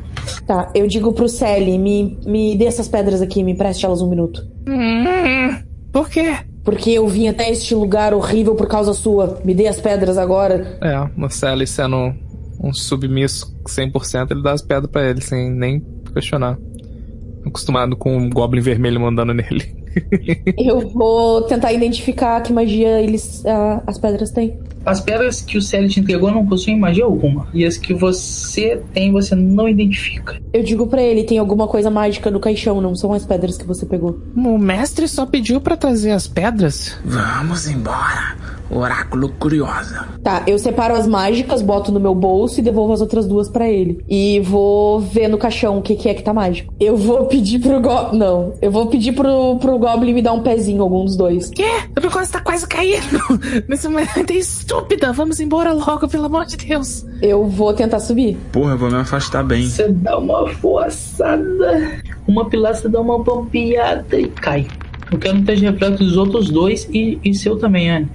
Tá, 0.45 0.71
eu 0.73 0.87
digo 0.87 1.13
pro 1.13 1.27
Sally, 1.27 1.77
me, 1.77 2.17
me 2.25 2.55
dê 2.55 2.65
essas 2.65 2.87
pedras 2.87 3.21
aqui, 3.21 3.43
me 3.43 3.55
preste 3.55 3.85
elas 3.85 4.01
um 4.01 4.09
minuto. 4.09 4.45
Hum, 4.67 5.55
por 5.91 6.09
quê? 6.09 6.35
Porque 6.63 6.89
eu 6.89 7.07
vim 7.07 7.27
até 7.27 7.51
este 7.51 7.75
lugar 7.75 8.11
horrível 8.11 8.55
por 8.55 8.67
causa 8.67 8.91
sua. 8.91 9.39
Me 9.45 9.53
dê 9.53 9.67
as 9.67 9.79
pedras 9.79 10.17
agora. 10.17 10.77
É, 10.81 10.97
o 11.23 11.29
Sally 11.29 11.67
sendo 11.67 12.15
um 12.59 12.73
submisso 12.73 13.55
100%, 13.67 14.31
ele 14.31 14.41
dá 14.41 14.53
as 14.53 14.61
pedras 14.61 14.91
pra 14.91 15.09
ele, 15.09 15.21
sem 15.21 15.49
nem 15.49 15.83
questionar. 16.13 16.57
Acostumado 17.45 17.95
com 17.95 18.17
um 18.17 18.29
Goblin 18.29 18.61
vermelho 18.61 18.99
mandando 18.99 19.33
nele. 19.33 19.75
Eu 20.57 20.89
vou 20.89 21.43
tentar 21.43 21.71
identificar 21.73 22.41
que 22.41 22.51
magia 22.51 23.01
eles, 23.01 23.45
ah, 23.45 23.83
as 23.85 23.97
pedras 23.99 24.31
têm. 24.31 24.57
As 24.85 25.01
pedras 25.01 25.41
que 25.41 25.57
o 25.57 25.61
Sally 25.61 25.89
te 25.89 25.99
entregou 25.99 26.31
não 26.31 26.45
possuem 26.45 26.79
magia 26.79 27.05
alguma. 27.05 27.47
E 27.53 27.65
as 27.65 27.77
que 27.77 27.93
você 27.93 28.81
tem, 28.93 29.11
você 29.11 29.35
não 29.35 29.67
identifica. 29.67 30.39
Eu 30.53 30.63
digo 30.63 30.87
pra 30.87 31.01
ele, 31.01 31.23
tem 31.23 31.37
alguma 31.37 31.67
coisa 31.67 31.89
mágica 31.89 32.29
no 32.29 32.39
caixão, 32.39 32.79
não 32.79 32.95
são 32.95 33.11
as 33.13 33.25
pedras 33.25 33.57
que 33.57 33.65
você 33.65 33.85
pegou. 33.85 34.19
O 34.35 34.57
mestre 34.57 35.07
só 35.07 35.25
pediu 35.25 35.59
pra 35.59 35.75
trazer 35.75 36.11
as 36.11 36.27
pedras. 36.27 36.95
Vamos 37.03 37.67
embora. 37.67 38.35
Oráculo 38.69 39.29
curiosa. 39.39 40.07
Tá, 40.23 40.43
eu 40.47 40.57
separo 40.57 40.95
as 40.95 41.07
mágicas, 41.07 41.61
boto 41.61 41.91
no 41.91 41.99
meu 41.99 42.15
bolso 42.15 42.59
e 42.59 42.63
devolvo 42.63 42.93
as 42.93 43.01
outras 43.01 43.27
duas 43.27 43.47
pra 43.47 43.69
ele. 43.69 44.03
E 44.09 44.39
vou 44.39 44.99
ver 44.99 45.27
no 45.27 45.37
caixão 45.37 45.77
o 45.77 45.81
que, 45.81 45.95
que 45.95 46.09
é 46.09 46.13
que 46.13 46.23
tá 46.23 46.33
mágico. 46.33 46.73
Eu 46.79 46.97
vou 46.97 47.25
pedir 47.25 47.59
pro 47.59 47.79
Goblin. 47.79 48.17
Não, 48.17 48.53
eu 48.61 48.71
vou 48.71 48.87
pedir 48.87 49.13
pro, 49.13 49.57
pro 49.57 49.77
Goblin 49.77 50.13
me 50.13 50.21
dar 50.21 50.33
um 50.33 50.41
pezinho, 50.41 50.81
algum 50.81 51.05
dos 51.05 51.15
dois. 51.15 51.49
Quê? 51.49 51.67
O 51.95 52.01
negócio 52.01 52.33
tá 52.33 52.39
quase 52.39 52.67
caindo. 52.67 53.19
Nesse 53.69 53.87
momento 53.87 54.17
é 54.17 54.23
estúpida. 54.77 55.13
Vamos 55.13 55.39
embora 55.39 55.73
logo, 55.73 56.07
pelo 56.07 56.25
amor 56.25 56.45
de 56.45 56.57
Deus. 56.57 57.05
Eu 57.21 57.45
vou 57.47 57.73
tentar 57.73 57.99
subir. 57.99 58.37
Porra, 58.51 58.71
eu 58.73 58.77
vou 58.77 58.89
me 58.89 58.97
afastar 58.97 59.43
bem. 59.43 59.67
Você 59.67 59.87
dá 59.89 60.17
uma 60.17 60.47
forçada, 60.49 62.01
uma 62.27 62.49
pilastra 62.49 62.89
dá 62.89 62.99
uma 63.01 63.19
bombeada 63.23 64.19
e 64.19 64.27
cai. 64.27 64.67
Eu 65.11 65.19
quero 65.19 65.37
um 65.37 65.43
teste 65.43 65.61
de 65.65 65.71
reflexo 65.71 66.03
dos 66.03 66.17
outros 66.17 66.49
dois 66.49 66.87
e, 66.91 67.19
e 67.23 67.33
seu 67.33 67.57
também, 67.57 67.89
Anne. 67.89 68.07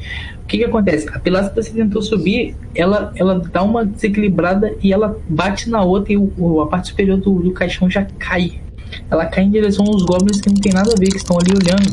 O 0.43 0.47
que 0.51 0.59
que 0.59 0.65
acontece? 0.65 1.09
A 1.15 1.19
pilastra 1.21 1.55
que 1.55 1.63
você 1.63 1.71
tentou 1.73 2.03
subir, 2.03 2.57
ela, 2.75 3.13
ela 3.15 3.39
dá 3.53 3.63
uma 3.63 3.85
desequilibrada 3.85 4.75
e 4.83 4.93
ela 4.93 5.17
bate 5.29 5.71
na 5.71 5.83
outra 5.83 6.13
e 6.13 6.17
o, 6.17 6.33
o- 6.37 6.61
a 6.61 6.67
parte 6.67 6.89
superior 6.89 7.19
do, 7.19 7.35
do 7.41 7.53
caixão 7.53 7.89
já 7.89 8.05
cai. 8.19 8.61
Ela 9.09 9.27
cai 9.27 9.45
em 9.45 9.51
direção 9.51 9.85
aos 9.87 10.03
goblins 10.03 10.41
que 10.41 10.49
não 10.49 10.57
tem 10.57 10.73
nada 10.73 10.91
a 10.93 10.99
ver, 10.99 11.09
que 11.11 11.17
estão 11.17 11.39
ali 11.39 11.53
olhando. 11.53 11.93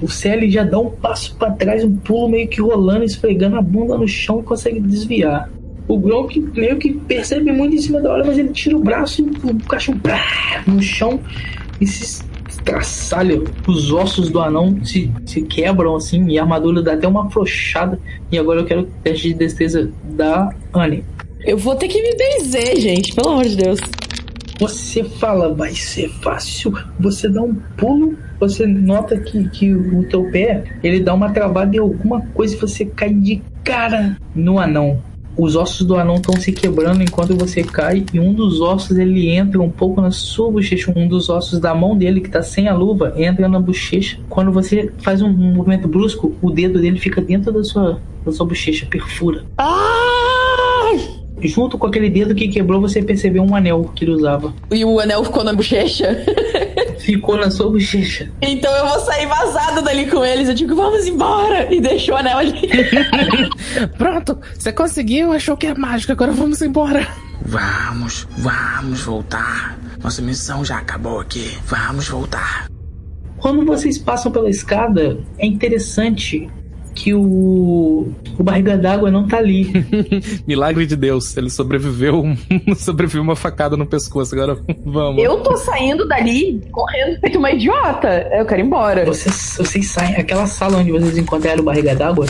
O 0.00 0.08
Celi 0.08 0.50
já 0.50 0.62
dá 0.62 0.78
um 0.78 0.90
passo 0.90 1.34
pra 1.36 1.50
trás, 1.50 1.82
um 1.82 1.96
pulo 1.96 2.28
meio 2.28 2.48
que 2.48 2.60
rolando, 2.60 3.04
esfregando 3.04 3.56
a 3.56 3.62
bunda 3.62 3.96
no 3.96 4.06
chão 4.06 4.40
e 4.40 4.42
consegue 4.42 4.80
desviar. 4.80 5.50
O 5.88 5.98
Gronk 5.98 6.38
meio 6.54 6.76
que 6.76 6.92
percebe 6.92 7.52
muito 7.52 7.76
em 7.76 7.80
cima 7.80 8.00
da 8.00 8.12
hora, 8.12 8.24
mas 8.24 8.36
ele 8.38 8.50
tira 8.50 8.76
o 8.76 8.80
braço 8.80 9.22
e 9.22 9.50
o 9.50 9.58
cachorro 9.60 9.98
plá, 10.00 10.20
no 10.66 10.82
chão 10.82 11.20
e 11.80 11.86
se 11.86 12.24
estraçalha. 12.48 13.40
Os 13.66 13.92
ossos 13.92 14.28
do 14.28 14.40
anão 14.40 14.84
se, 14.84 15.10
se 15.24 15.42
quebram 15.42 15.94
assim 15.94 16.26
e 16.28 16.38
a 16.38 16.42
armadura 16.42 16.82
dá 16.82 16.94
até 16.94 17.06
uma 17.06 17.26
afrouxada. 17.26 17.98
E 18.30 18.38
agora 18.38 18.60
eu 18.60 18.64
quero 18.64 18.80
o 18.82 18.88
teste 19.02 19.28
de 19.28 19.34
destreza 19.34 19.90
da 20.04 20.50
Anne. 20.74 21.04
Eu 21.44 21.56
vou 21.56 21.76
ter 21.76 21.86
que 21.86 22.02
me 22.02 22.16
benzer, 22.16 22.80
gente, 22.80 23.14
pelo 23.14 23.28
amor 23.30 23.44
de 23.44 23.56
Deus. 23.56 23.80
Você 24.58 25.04
fala, 25.04 25.54
vai 25.54 25.72
ser 25.74 26.08
fácil. 26.08 26.72
Você 26.98 27.28
dá 27.28 27.42
um 27.42 27.54
pulo, 27.76 28.16
você 28.38 28.66
nota 28.66 29.18
que, 29.18 29.48
que 29.48 29.74
o 29.74 30.04
teu 30.04 30.24
pé 30.30 30.64
ele 30.82 31.00
dá 31.00 31.14
uma 31.14 31.30
travada 31.30 31.74
em 31.76 31.78
alguma 31.78 32.20
coisa 32.34 32.54
e 32.54 32.58
você 32.58 32.84
cai 32.84 33.12
de 33.12 33.42
cara 33.64 34.16
no 34.34 34.58
anão. 34.58 35.02
os 35.36 35.54
ossos 35.54 35.86
do 35.86 35.96
anão 35.96 36.16
estão 36.16 36.34
se 36.40 36.52
quebrando 36.52 37.02
enquanto 37.02 37.36
você 37.36 37.62
cai 37.62 38.04
e 38.12 38.18
um 38.18 38.32
dos 38.32 38.60
ossos 38.60 38.96
ele 38.96 39.28
entra 39.28 39.60
um 39.60 39.70
pouco 39.70 40.00
na 40.00 40.10
sua 40.10 40.50
bochecha, 40.50 40.92
um 40.96 41.06
dos 41.06 41.28
ossos 41.28 41.58
da 41.60 41.74
mão 41.74 41.96
dele 41.96 42.20
que 42.20 42.30
tá 42.30 42.42
sem 42.42 42.68
a 42.68 42.74
luva 42.74 43.12
entra 43.16 43.48
na 43.48 43.60
bochecha. 43.60 44.18
Quando 44.28 44.50
você 44.50 44.90
faz 44.98 45.20
um 45.20 45.30
movimento 45.30 45.86
brusco, 45.86 46.34
o 46.40 46.50
dedo 46.50 46.80
dele 46.80 46.98
fica 46.98 47.20
dentro 47.20 47.52
da 47.52 47.62
sua, 47.64 48.00
da 48.24 48.32
sua 48.32 48.46
bochecha, 48.46 48.86
perfura. 48.86 49.44
Junto 51.42 51.76
com 51.76 51.86
aquele 51.86 52.08
dedo 52.08 52.34
que 52.34 52.48
quebrou, 52.48 52.80
você 52.80 53.02
percebeu 53.02 53.42
um 53.42 53.54
anel 53.54 53.90
que 53.94 54.04
ele 54.04 54.12
usava. 54.12 54.54
E 54.70 54.84
o 54.84 54.98
anel 54.98 55.22
ficou 55.22 55.44
na 55.44 55.52
bochecha? 55.52 56.16
Ficou 57.06 57.36
na 57.36 57.48
sua 57.52 57.70
bochecha. 57.70 58.28
Então 58.42 58.74
eu 58.78 58.88
vou 58.88 58.98
sair 58.98 59.26
vazada 59.26 59.80
dali 59.80 60.10
com 60.10 60.24
eles. 60.24 60.48
Eu 60.48 60.54
digo, 60.54 60.74
vamos 60.74 61.06
embora. 61.06 61.72
E 61.72 61.80
deixo 61.80 62.10
o 62.10 62.16
anel 62.16 62.38
ali. 62.38 62.68
Pronto, 63.96 64.36
você 64.58 64.72
conseguiu, 64.72 65.32
achou 65.32 65.56
que 65.56 65.68
é 65.68 65.74
mágico, 65.74 66.10
agora 66.10 66.32
vamos 66.32 66.60
embora. 66.62 67.06
Vamos, 67.42 68.26
vamos 68.38 69.02
voltar. 69.02 69.78
Nossa 70.02 70.20
missão 70.20 70.64
já 70.64 70.78
acabou 70.78 71.20
aqui. 71.20 71.56
Vamos 71.66 72.08
voltar. 72.08 72.66
Quando 73.36 73.64
vocês 73.64 73.98
passam 73.98 74.32
pela 74.32 74.50
escada, 74.50 75.16
é 75.38 75.46
interessante 75.46 76.50
que 76.96 77.12
o, 77.12 78.08
o 78.38 78.42
barriga 78.42 78.76
d'água 78.76 79.10
não 79.10 79.28
tá 79.28 79.36
ali. 79.36 79.70
Milagre 80.48 80.86
de 80.86 80.96
Deus, 80.96 81.36
ele 81.36 81.50
sobreviveu, 81.50 82.24
sobreviveu 82.74 83.22
uma 83.22 83.36
facada 83.36 83.76
no 83.76 83.86
pescoço. 83.86 84.34
Agora 84.34 84.58
vamos. 84.84 85.22
Eu 85.22 85.36
tô 85.40 85.56
saindo 85.58 86.08
dali 86.08 86.60
correndo 86.72 87.20
feito 87.20 87.38
uma 87.38 87.52
idiota. 87.52 88.26
Eu 88.32 88.46
quero 88.46 88.62
ir 88.62 88.64
embora. 88.64 89.04
Vocês, 89.04 89.56
vocês 89.58 89.86
saem, 89.88 90.16
aquela 90.16 90.46
sala 90.46 90.78
onde 90.78 90.90
vocês 90.90 91.18
encontraram 91.18 91.60
o 91.60 91.64
barriga 91.64 91.94
d'água, 91.94 92.26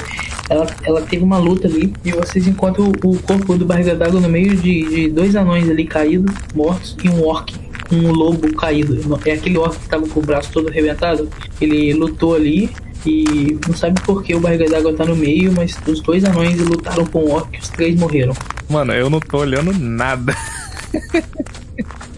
ela, 0.50 0.66
ela 0.84 1.00
teve 1.02 1.22
uma 1.22 1.38
luta 1.38 1.68
ali 1.68 1.92
e 2.04 2.10
vocês 2.10 2.46
encontram 2.48 2.90
o 3.04 3.18
corpo 3.22 3.56
do 3.56 3.64
barriga 3.64 3.94
d'água 3.94 4.20
no 4.20 4.28
meio 4.28 4.56
de, 4.56 4.82
de 4.82 5.08
dois 5.10 5.36
anões 5.36 5.70
ali 5.70 5.86
caídos, 5.86 6.34
mortos, 6.54 6.96
e 7.04 7.08
um 7.08 7.24
orc 7.24 7.65
um 7.92 8.10
lobo 8.10 8.52
caído. 8.54 8.98
É 9.24 9.32
aquele 9.32 9.58
orc 9.58 9.78
que 9.78 9.88
tava 9.88 10.06
com 10.08 10.20
o 10.20 10.22
braço 10.22 10.50
todo 10.52 10.68
arrebentado. 10.68 11.28
Ele 11.60 11.92
lutou 11.94 12.34
ali 12.34 12.70
e 13.04 13.58
não 13.66 13.74
sabe 13.74 14.00
por 14.02 14.22
que 14.22 14.34
o 14.34 14.40
barriga 14.40 14.68
d'água 14.68 14.92
tá 14.94 15.04
no 15.04 15.14
meio, 15.14 15.52
mas 15.52 15.78
os 15.86 16.00
dois 16.00 16.24
anões 16.24 16.58
lutaram 16.58 17.06
com 17.06 17.20
o 17.20 17.30
orc 17.32 17.54
e 17.54 17.60
os 17.60 17.68
três 17.68 17.98
morreram. 17.98 18.34
Mano, 18.68 18.92
eu 18.92 19.08
não 19.08 19.20
tô 19.20 19.38
olhando 19.38 19.72
nada. 19.78 20.34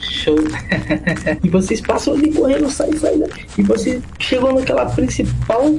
Show. 0.01 0.39
e 1.45 1.49
vocês 1.49 1.81
passam 1.81 2.15
ali 2.15 2.33
correndo, 2.33 2.71
sai, 2.71 2.93
sai. 2.95 3.17
né? 3.17 3.27
E 3.57 3.63
você 3.63 4.01
chegou 4.19 4.55
naquela 4.55 4.87
principal 4.87 5.77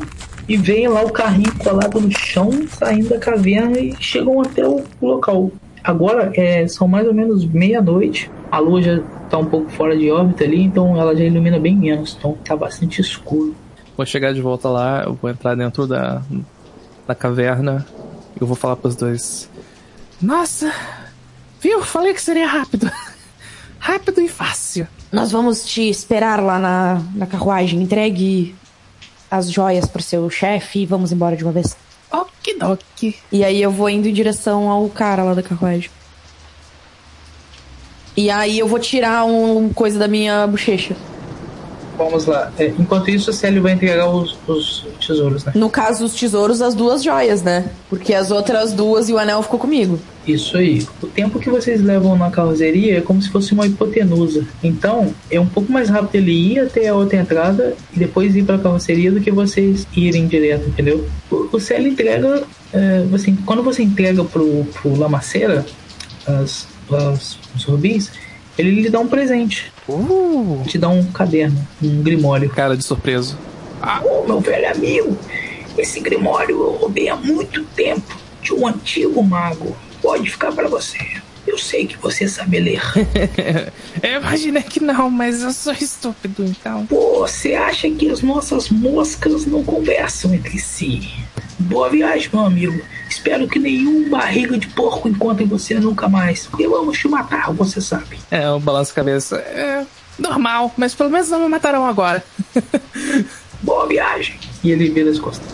e 0.48 0.58
vem 0.58 0.88
lá 0.88 1.04
o 1.04 1.12
carrinho 1.12 1.54
colado 1.58 2.00
no 2.00 2.12
chão, 2.12 2.52
saindo 2.68 3.10
da 3.10 3.20
caverna 3.20 3.80
e 3.80 3.96
chegam 4.00 4.42
até 4.42 4.68
o 4.68 4.84
local. 5.02 5.52
Agora 5.84 6.32
é, 6.36 6.68
são 6.68 6.88
mais 6.88 7.08
ou 7.08 7.14
menos 7.14 7.46
meia-noite. 7.46 8.30
A 8.52 8.60
lua 8.60 8.82
já 8.82 9.02
tá 9.30 9.38
um 9.38 9.46
pouco 9.46 9.70
fora 9.72 9.98
de 9.98 10.10
órbita 10.12 10.44
ali, 10.44 10.62
então 10.64 11.00
ela 11.00 11.16
já 11.16 11.24
ilumina 11.24 11.60
bem 11.60 11.76
menos. 11.76 12.16
Então 12.18 12.38
tá 12.44 12.56
bastante 12.56 13.00
escuro. 13.02 13.56
Vou 13.96 14.06
chegar 14.06 14.34
de 14.34 14.42
volta 14.42 14.70
lá, 14.70 15.04
eu 15.04 15.14
vou 15.14 15.30
entrar 15.30 15.56
dentro 15.56 15.86
da, 15.86 16.22
da 17.08 17.14
caverna 17.14 17.86
e 18.36 18.42
eu 18.42 18.48
vou 18.48 18.56
falar 18.56 18.76
pros 18.76 18.96
dois. 18.96 19.50
Nossa, 20.22 20.74
viu? 21.62 21.82
Falei 21.84 22.14
que 22.14 22.22
seria 22.22 22.48
rápido. 22.48 22.90
Rápido 23.80 24.20
e 24.20 24.28
fácil. 24.28 24.86
Nós 25.10 25.32
vamos 25.32 25.66
te 25.66 25.90
esperar 25.90 26.42
lá 26.44 26.60
na, 26.60 27.02
na 27.16 27.26
carruagem. 27.26 27.82
Entregue 27.82 28.54
as 29.32 29.50
joias 29.50 29.86
pro 29.86 30.04
seu 30.04 30.30
chefe 30.30 30.80
e 30.80 30.86
vamos 30.86 31.14
embora 31.14 31.38
de 31.38 31.44
uma 31.44 31.54
vez. 31.54 31.78
Okidoki. 32.12 33.16
E 33.32 33.44
aí 33.44 33.62
eu 33.62 33.72
vou 33.72 33.90
indo 33.90 34.08
em 34.08 34.14
direção 34.14 34.70
ao 34.70 34.90
cara 34.90 35.24
lá 35.24 35.34
da 35.34 35.42
carruagem. 35.42 35.90
E 38.16 38.30
aí 38.30 38.60
eu 38.60 38.68
vou 38.68 38.80
tirar 38.80 39.26
um 39.26 39.70
coisa 39.70 39.98
da 39.98 40.08
minha 40.08 40.46
bochecha. 40.48 40.96
Vamos 42.00 42.26
lá. 42.26 42.50
É, 42.58 42.68
enquanto 42.80 43.12
isso, 43.12 43.30
a 43.30 43.34
Célio 43.34 43.62
vai 43.62 43.74
entregar 43.74 44.10
os, 44.10 44.38
os 44.48 44.88
tesouros, 45.06 45.44
né? 45.44 45.52
No 45.54 45.70
caso, 45.70 46.06
os 46.06 46.14
tesouros, 46.14 46.62
as 46.62 46.74
duas 46.74 47.04
joias, 47.04 47.44
né? 47.44 47.70
Porque 47.90 48.14
as 48.14 48.32
outras 48.32 48.72
duas 48.72 49.10
e 49.10 49.14
o 49.14 49.18
anel 49.18 49.44
ficou 49.44 49.60
comigo. 49.60 50.00
Isso 50.26 50.56
aí. 50.56 50.88
O 51.04 51.08
tempo 51.08 51.40
que 51.40 51.50
vocês 51.50 51.82
levam 51.82 52.18
na 52.18 52.32
carroceria 52.32 53.00
é 53.00 53.02
como 53.02 53.22
se 53.22 53.30
fosse 53.30 53.52
uma 53.52 53.68
hipotenusa. 53.68 54.48
Então, 54.64 55.14
é 55.30 55.42
um 55.42 55.46
pouco 55.46 55.74
mais 55.74 55.90
rápido 55.90 56.16
ele 56.16 56.32
ir 56.54 56.60
até 56.60 56.88
a 56.88 56.96
outra 56.96 57.18
entrada 57.20 57.76
e 57.94 58.00
depois 58.00 58.34
ir 58.34 58.44
para 58.44 58.56
a 58.56 58.60
carroceria 58.60 59.12
do 59.12 59.20
que 59.20 59.30
vocês 59.30 59.86
irem 59.94 60.26
direto, 60.26 60.70
entendeu? 60.70 61.06
O, 61.30 61.50
o 61.52 61.60
Célio 61.60 61.92
entrega. 61.92 62.44
é, 62.72 63.04
você, 63.12 63.34
quando 63.46 63.62
você 63.62 63.84
entrega 63.84 64.24
pro, 64.24 64.66
pro 64.74 64.98
Lamacera 64.98 65.66
as, 66.26 66.66
as, 66.96 67.38
os 67.56 67.64
rubins, 67.64 68.12
ele 68.58 68.72
lhe 68.72 68.90
dá 68.90 69.00
um 69.00 69.08
presente. 69.08 69.72
Uh, 69.88 70.64
Te 70.68 70.78
dá 70.78 70.90
um 70.90 71.04
caderno, 71.12 71.66
um 71.82 72.02
grimório. 72.04 72.50
cara 72.50 72.76
de 72.76 72.84
surpreso. 72.84 73.38
Ah, 73.82 74.02
ô, 74.04 74.26
meu 74.26 74.40
velho 74.40 74.70
amigo, 74.72 75.18
esse 75.78 76.00
grimório 76.00 76.62
eu 76.62 76.72
roubei 76.74 77.10
há 77.10 77.16
muito 77.16 77.64
tempo 77.64 78.18
de 78.42 78.54
um 78.54 78.68
antigo 78.68 79.24
mago. 79.24 79.76
Pode 80.02 80.30
ficar 80.30 80.52
pra 80.52 80.68
você. 80.68 80.98
Eu 81.48 81.58
sei 81.58 81.88
que 81.88 81.98
você 81.98 82.28
sabe 82.28 82.60
ler. 82.60 82.82
Eu 84.02 84.22
imaginei 84.22 84.62
que 84.62 84.80
não, 84.80 85.10
mas 85.10 85.42
eu 85.42 85.52
sou 85.52 85.74
estúpido, 85.74 86.44
então. 86.46 86.86
Pô, 86.86 87.20
você 87.20 87.54
acha 87.56 87.90
que 87.90 88.10
as 88.10 88.22
nossas 88.22 88.70
moscas 88.70 89.46
não 89.46 89.64
conversam 89.64 90.34
entre 90.34 90.60
si? 90.60 91.10
Boa 91.58 91.90
viagem, 91.90 92.30
meu 92.32 92.46
amigo. 92.46 92.82
Espero 93.10 93.48
que 93.48 93.60
nenhum 93.60 94.10
barriga 94.10 94.58
de 94.58 94.68
porco 94.68 95.10
encontre 95.10 95.46
você 95.46 95.76
nunca 95.76 96.08
mais. 96.08 96.48
Porque 96.48 96.68
vamos 96.68 96.98
te 96.98 97.08
matar, 97.08 97.52
você 97.52 97.82
sabe. 97.82 98.18
É, 98.32 98.46
eu 98.46 98.60
balanço 98.60 98.92
a 98.92 98.96
cabeça. 98.96 99.38
É 99.38 99.86
normal, 100.18 100.74
mas 100.78 100.94
pelo 100.94 101.10
menos 101.10 101.30
não 101.30 101.42
me 101.42 101.48
matarão 101.48 101.86
agora. 101.86 102.24
Boa 103.62 103.88
viagem. 103.88 104.36
E 104.64 104.72
ele 104.72 104.90
vira 104.90 105.10
as 105.10 105.20
costas. 105.20 105.48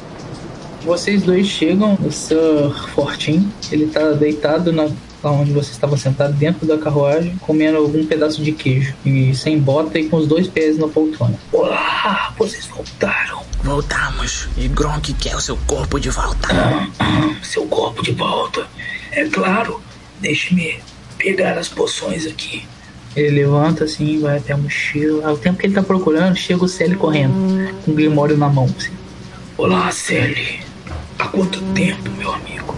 Vocês 0.83 1.23
dois 1.23 1.47
chegam, 1.47 1.97
o 2.05 2.11
Sir 2.11 2.37
Fortin, 2.93 3.51
ele 3.71 3.87
tá 3.87 4.11
deitado 4.11 4.71
na 4.71 4.87
onde 5.31 5.51
você 5.51 5.71
estava 5.71 5.97
sentado 5.97 6.33
dentro 6.33 6.65
da 6.65 6.77
carruagem, 6.77 7.35
comendo 7.41 7.77
algum 7.77 8.05
pedaço 8.05 8.43
de 8.43 8.51
queijo 8.51 8.93
e 9.05 9.35
sem 9.35 9.59
bota 9.59 9.99
e 9.99 10.09
com 10.09 10.17
os 10.17 10.27
dois 10.27 10.47
pés 10.47 10.77
na 10.77 10.87
poltrona. 10.87 11.37
Olá, 11.51 12.33
vocês 12.37 12.65
voltaram. 12.65 13.41
Voltamos. 13.63 14.47
E 14.57 14.67
Gronk 14.67 15.13
quer 15.13 15.35
o 15.35 15.41
seu 15.41 15.57
corpo 15.65 15.99
de 15.99 16.09
volta. 16.09 16.49
Seu 17.41 17.65
corpo 17.65 18.03
de 18.03 18.11
volta. 18.11 18.67
É 19.11 19.25
claro. 19.25 19.81
Deixe-me 20.19 20.79
pegar 21.17 21.57
as 21.57 21.67
poções 21.67 22.25
aqui. 22.25 22.67
Ele 23.15 23.43
levanta 23.43 23.85
assim, 23.85 24.19
vai 24.19 24.37
até 24.37 24.53
a 24.53 24.57
mochila. 24.57 25.27
Ao 25.27 25.37
tempo 25.37 25.57
que 25.57 25.67
ele 25.67 25.73
tá 25.73 25.81
procurando, 25.81 26.35
chega 26.35 26.63
o 26.63 26.67
Célio 26.67 26.97
correndo, 26.97 27.33
com 27.83 27.91
o 27.91 27.93
grimório 27.93 28.37
na 28.37 28.49
mão. 28.49 28.65
Assim. 28.77 28.91
Olá, 29.57 29.89
Sally. 29.91 30.59
Há 31.17 31.27
quanto 31.29 31.61
tempo, 31.73 32.09
meu 32.11 32.31
amigo? 32.31 32.75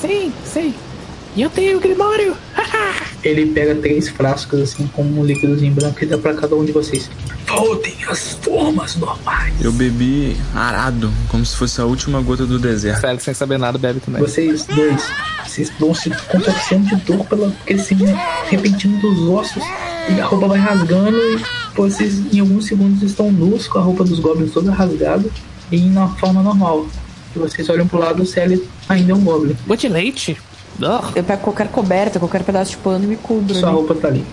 Sim, 0.00 0.32
sim. 0.44 0.74
E 1.36 1.42
eu 1.42 1.50
tenho 1.50 1.76
o 1.76 1.80
Grimório. 1.80 2.34
Ele 3.22 3.44
pega 3.52 3.74
três 3.74 4.08
frascos 4.08 4.58
assim 4.58 4.86
com 4.86 5.02
um 5.02 5.22
líquidozinho 5.22 5.74
branco 5.74 6.02
e 6.02 6.06
dá 6.06 6.16
pra 6.16 6.32
cada 6.32 6.56
um 6.56 6.64
de 6.64 6.72
vocês. 6.72 7.10
Voltem 7.46 7.94
às 8.08 8.32
formas 8.34 8.96
normais. 8.96 9.52
Eu 9.60 9.70
bebi 9.70 10.34
arado, 10.54 11.12
como 11.28 11.44
se 11.44 11.54
fosse 11.54 11.78
a 11.78 11.84
última 11.84 12.22
gota 12.22 12.46
do 12.46 12.58
deserto. 12.58 13.02
Félix, 13.02 13.24
sem 13.24 13.34
saber 13.34 13.58
nada, 13.58 13.76
bebe 13.76 14.00
também. 14.00 14.22
Vocês 14.22 14.64
dois, 14.64 15.10
vocês 15.44 15.70
vão 15.78 15.92
se 15.92 16.08
contorcendo 16.26 16.86
de 16.86 16.96
dor 17.02 17.26
pela 17.26 17.50
crescimento 17.66 18.18
repentino 18.48 18.98
dos 19.00 19.28
ossos 19.28 19.62
e 20.08 20.18
a 20.18 20.24
roupa 20.24 20.48
vai 20.48 20.58
rasgando 20.58 21.18
e 21.18 21.44
vocês 21.74 22.32
em 22.32 22.40
alguns 22.40 22.64
segundos 22.64 23.02
estão 23.02 23.30
nus 23.30 23.68
com 23.68 23.78
a 23.78 23.82
roupa 23.82 24.04
dos 24.04 24.20
goblins 24.20 24.52
toda 24.52 24.72
rasgada 24.72 25.28
e 25.70 25.80
na 25.82 26.08
forma 26.08 26.42
normal. 26.42 26.86
E 27.34 27.38
vocês 27.38 27.68
olham 27.68 27.86
pro 27.86 27.98
lado, 27.98 28.22
o 28.22 28.26
Sally 28.26 28.66
ainda 28.88 29.12
é 29.12 29.14
um 29.14 29.20
goblin. 29.20 29.54
Vou 29.66 29.76
de 29.76 29.88
leite? 29.88 30.38
Eu 31.14 31.24
pego 31.24 31.42
qualquer 31.42 31.68
coberta, 31.68 32.18
qualquer 32.18 32.42
pedaço 32.42 32.72
de 32.72 32.76
pano 32.78 33.04
e 33.04 33.06
me 33.06 33.16
cubro. 33.16 33.54
Sua 33.54 33.68
ali. 33.68 33.76
roupa 33.76 33.94
tá 33.94 34.08
ali. 34.08 34.24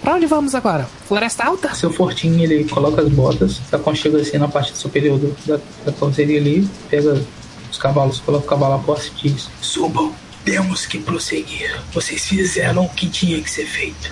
Pra 0.00 0.14
onde 0.14 0.26
vamos 0.26 0.54
agora? 0.54 0.88
Floresta 1.06 1.44
Alta? 1.44 1.74
Seu 1.74 1.92
fortinho, 1.92 2.42
ele 2.42 2.64
coloca 2.68 3.02
as 3.02 3.08
botas, 3.08 3.60
se 3.68 3.74
aconchega 3.76 4.18
assim 4.20 4.36
na 4.38 4.48
parte 4.48 4.76
superior 4.76 5.18
do- 5.18 5.34
da, 5.46 5.58
da 5.84 5.92
carroceria 5.92 6.38
ali, 6.40 6.68
pega 6.90 7.22
os 7.70 7.78
cavalos, 7.78 8.18
coloca 8.20 8.44
o 8.44 8.48
cavalo 8.48 8.74
a 8.74 8.78
posse 8.78 9.10
e 9.24 9.28
diz: 9.30 9.48
Subam. 9.60 10.12
Temos 10.44 10.86
que 10.86 10.98
prosseguir. 10.98 11.72
Vocês 11.94 12.22
fizeram 12.26 12.84
o 12.84 12.88
que 12.88 13.08
tinha 13.08 13.40
que 13.40 13.48
ser 13.48 13.64
feito. 13.64 14.10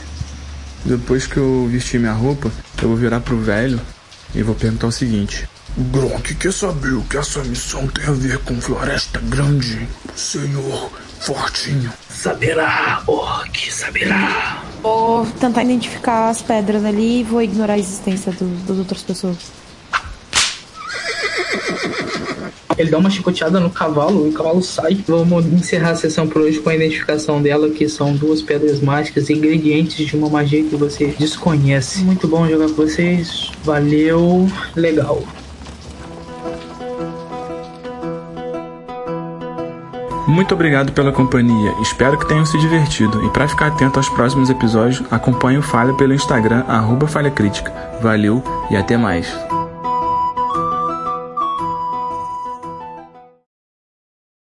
Depois 0.84 1.26
que 1.26 1.36
eu 1.38 1.66
vestir 1.68 1.98
minha 1.98 2.12
roupa, 2.12 2.52
eu 2.80 2.86
vou 2.88 2.96
virar 2.96 3.18
pro 3.18 3.36
velho 3.36 3.80
e 4.32 4.40
vou 4.40 4.54
perguntar 4.54 4.86
o 4.86 4.92
seguinte: 4.92 5.48
Gronk 5.76 6.36
quer 6.36 6.52
saber 6.52 6.92
o 6.92 7.02
que 7.02 7.16
essa 7.16 7.42
missão 7.42 7.88
tem 7.88 8.04
a 8.06 8.12
ver 8.12 8.38
com 8.38 8.60
Floresta 8.60 9.18
Grande, 9.24 9.88
senhor 10.14 10.88
Fortinho. 11.20 11.92
Saberá, 12.08 13.02
orc, 13.06 13.72
saberá. 13.72 14.62
Vou 14.82 15.26
tentar 15.38 15.62
identificar 15.64 16.28
as 16.30 16.40
pedras 16.42 16.84
ali 16.84 17.20
e 17.20 17.22
vou 17.24 17.42
ignorar 17.42 17.74
a 17.74 17.78
existência 17.78 18.32
do- 18.32 18.66
das 18.66 18.78
outras 18.78 19.02
pessoas. 19.02 19.36
Ele 22.78 22.90
dá 22.90 22.96
uma 22.96 23.10
chicoteada 23.10 23.60
no 23.60 23.68
cavalo 23.68 24.26
e 24.26 24.30
o 24.30 24.32
cavalo 24.32 24.62
sai. 24.62 24.98
Vamos 25.06 25.44
encerrar 25.46 25.90
a 25.90 25.94
sessão 25.96 26.26
por 26.26 26.40
hoje 26.40 26.60
com 26.60 26.70
a 26.70 26.74
identificação 26.74 27.42
dela, 27.42 27.68
que 27.68 27.86
são 27.88 28.14
duas 28.16 28.40
pedras 28.40 28.80
mágicas, 28.80 29.28
ingredientes 29.28 30.06
de 30.06 30.16
uma 30.16 30.30
magia 30.30 30.62
que 30.64 30.76
você 30.76 31.08
desconhece. 31.18 31.98
Muito 32.00 32.26
bom 32.26 32.48
jogar 32.48 32.68
com 32.68 32.74
vocês. 32.76 33.50
Valeu. 33.62 34.50
Legal. 34.74 35.22
Muito 40.30 40.54
obrigado 40.54 40.92
pela 40.92 41.10
companhia, 41.10 41.74
espero 41.82 42.16
que 42.16 42.24
tenham 42.24 42.46
se 42.46 42.56
divertido. 42.56 43.26
E 43.26 43.30
para 43.30 43.48
ficar 43.48 43.66
atento 43.66 43.98
aos 43.98 44.08
próximos 44.08 44.48
episódios, 44.48 45.02
acompanhe 45.10 45.58
o 45.58 45.62
Falha 45.62 45.92
pelo 45.94 46.14
Instagram, 46.14 46.64
arroba 46.68 47.08
Falha 47.08 47.32
Crítica. 47.32 47.72
Valeu 48.00 48.40
e 48.70 48.76
até 48.76 48.96
mais. 48.96 49.49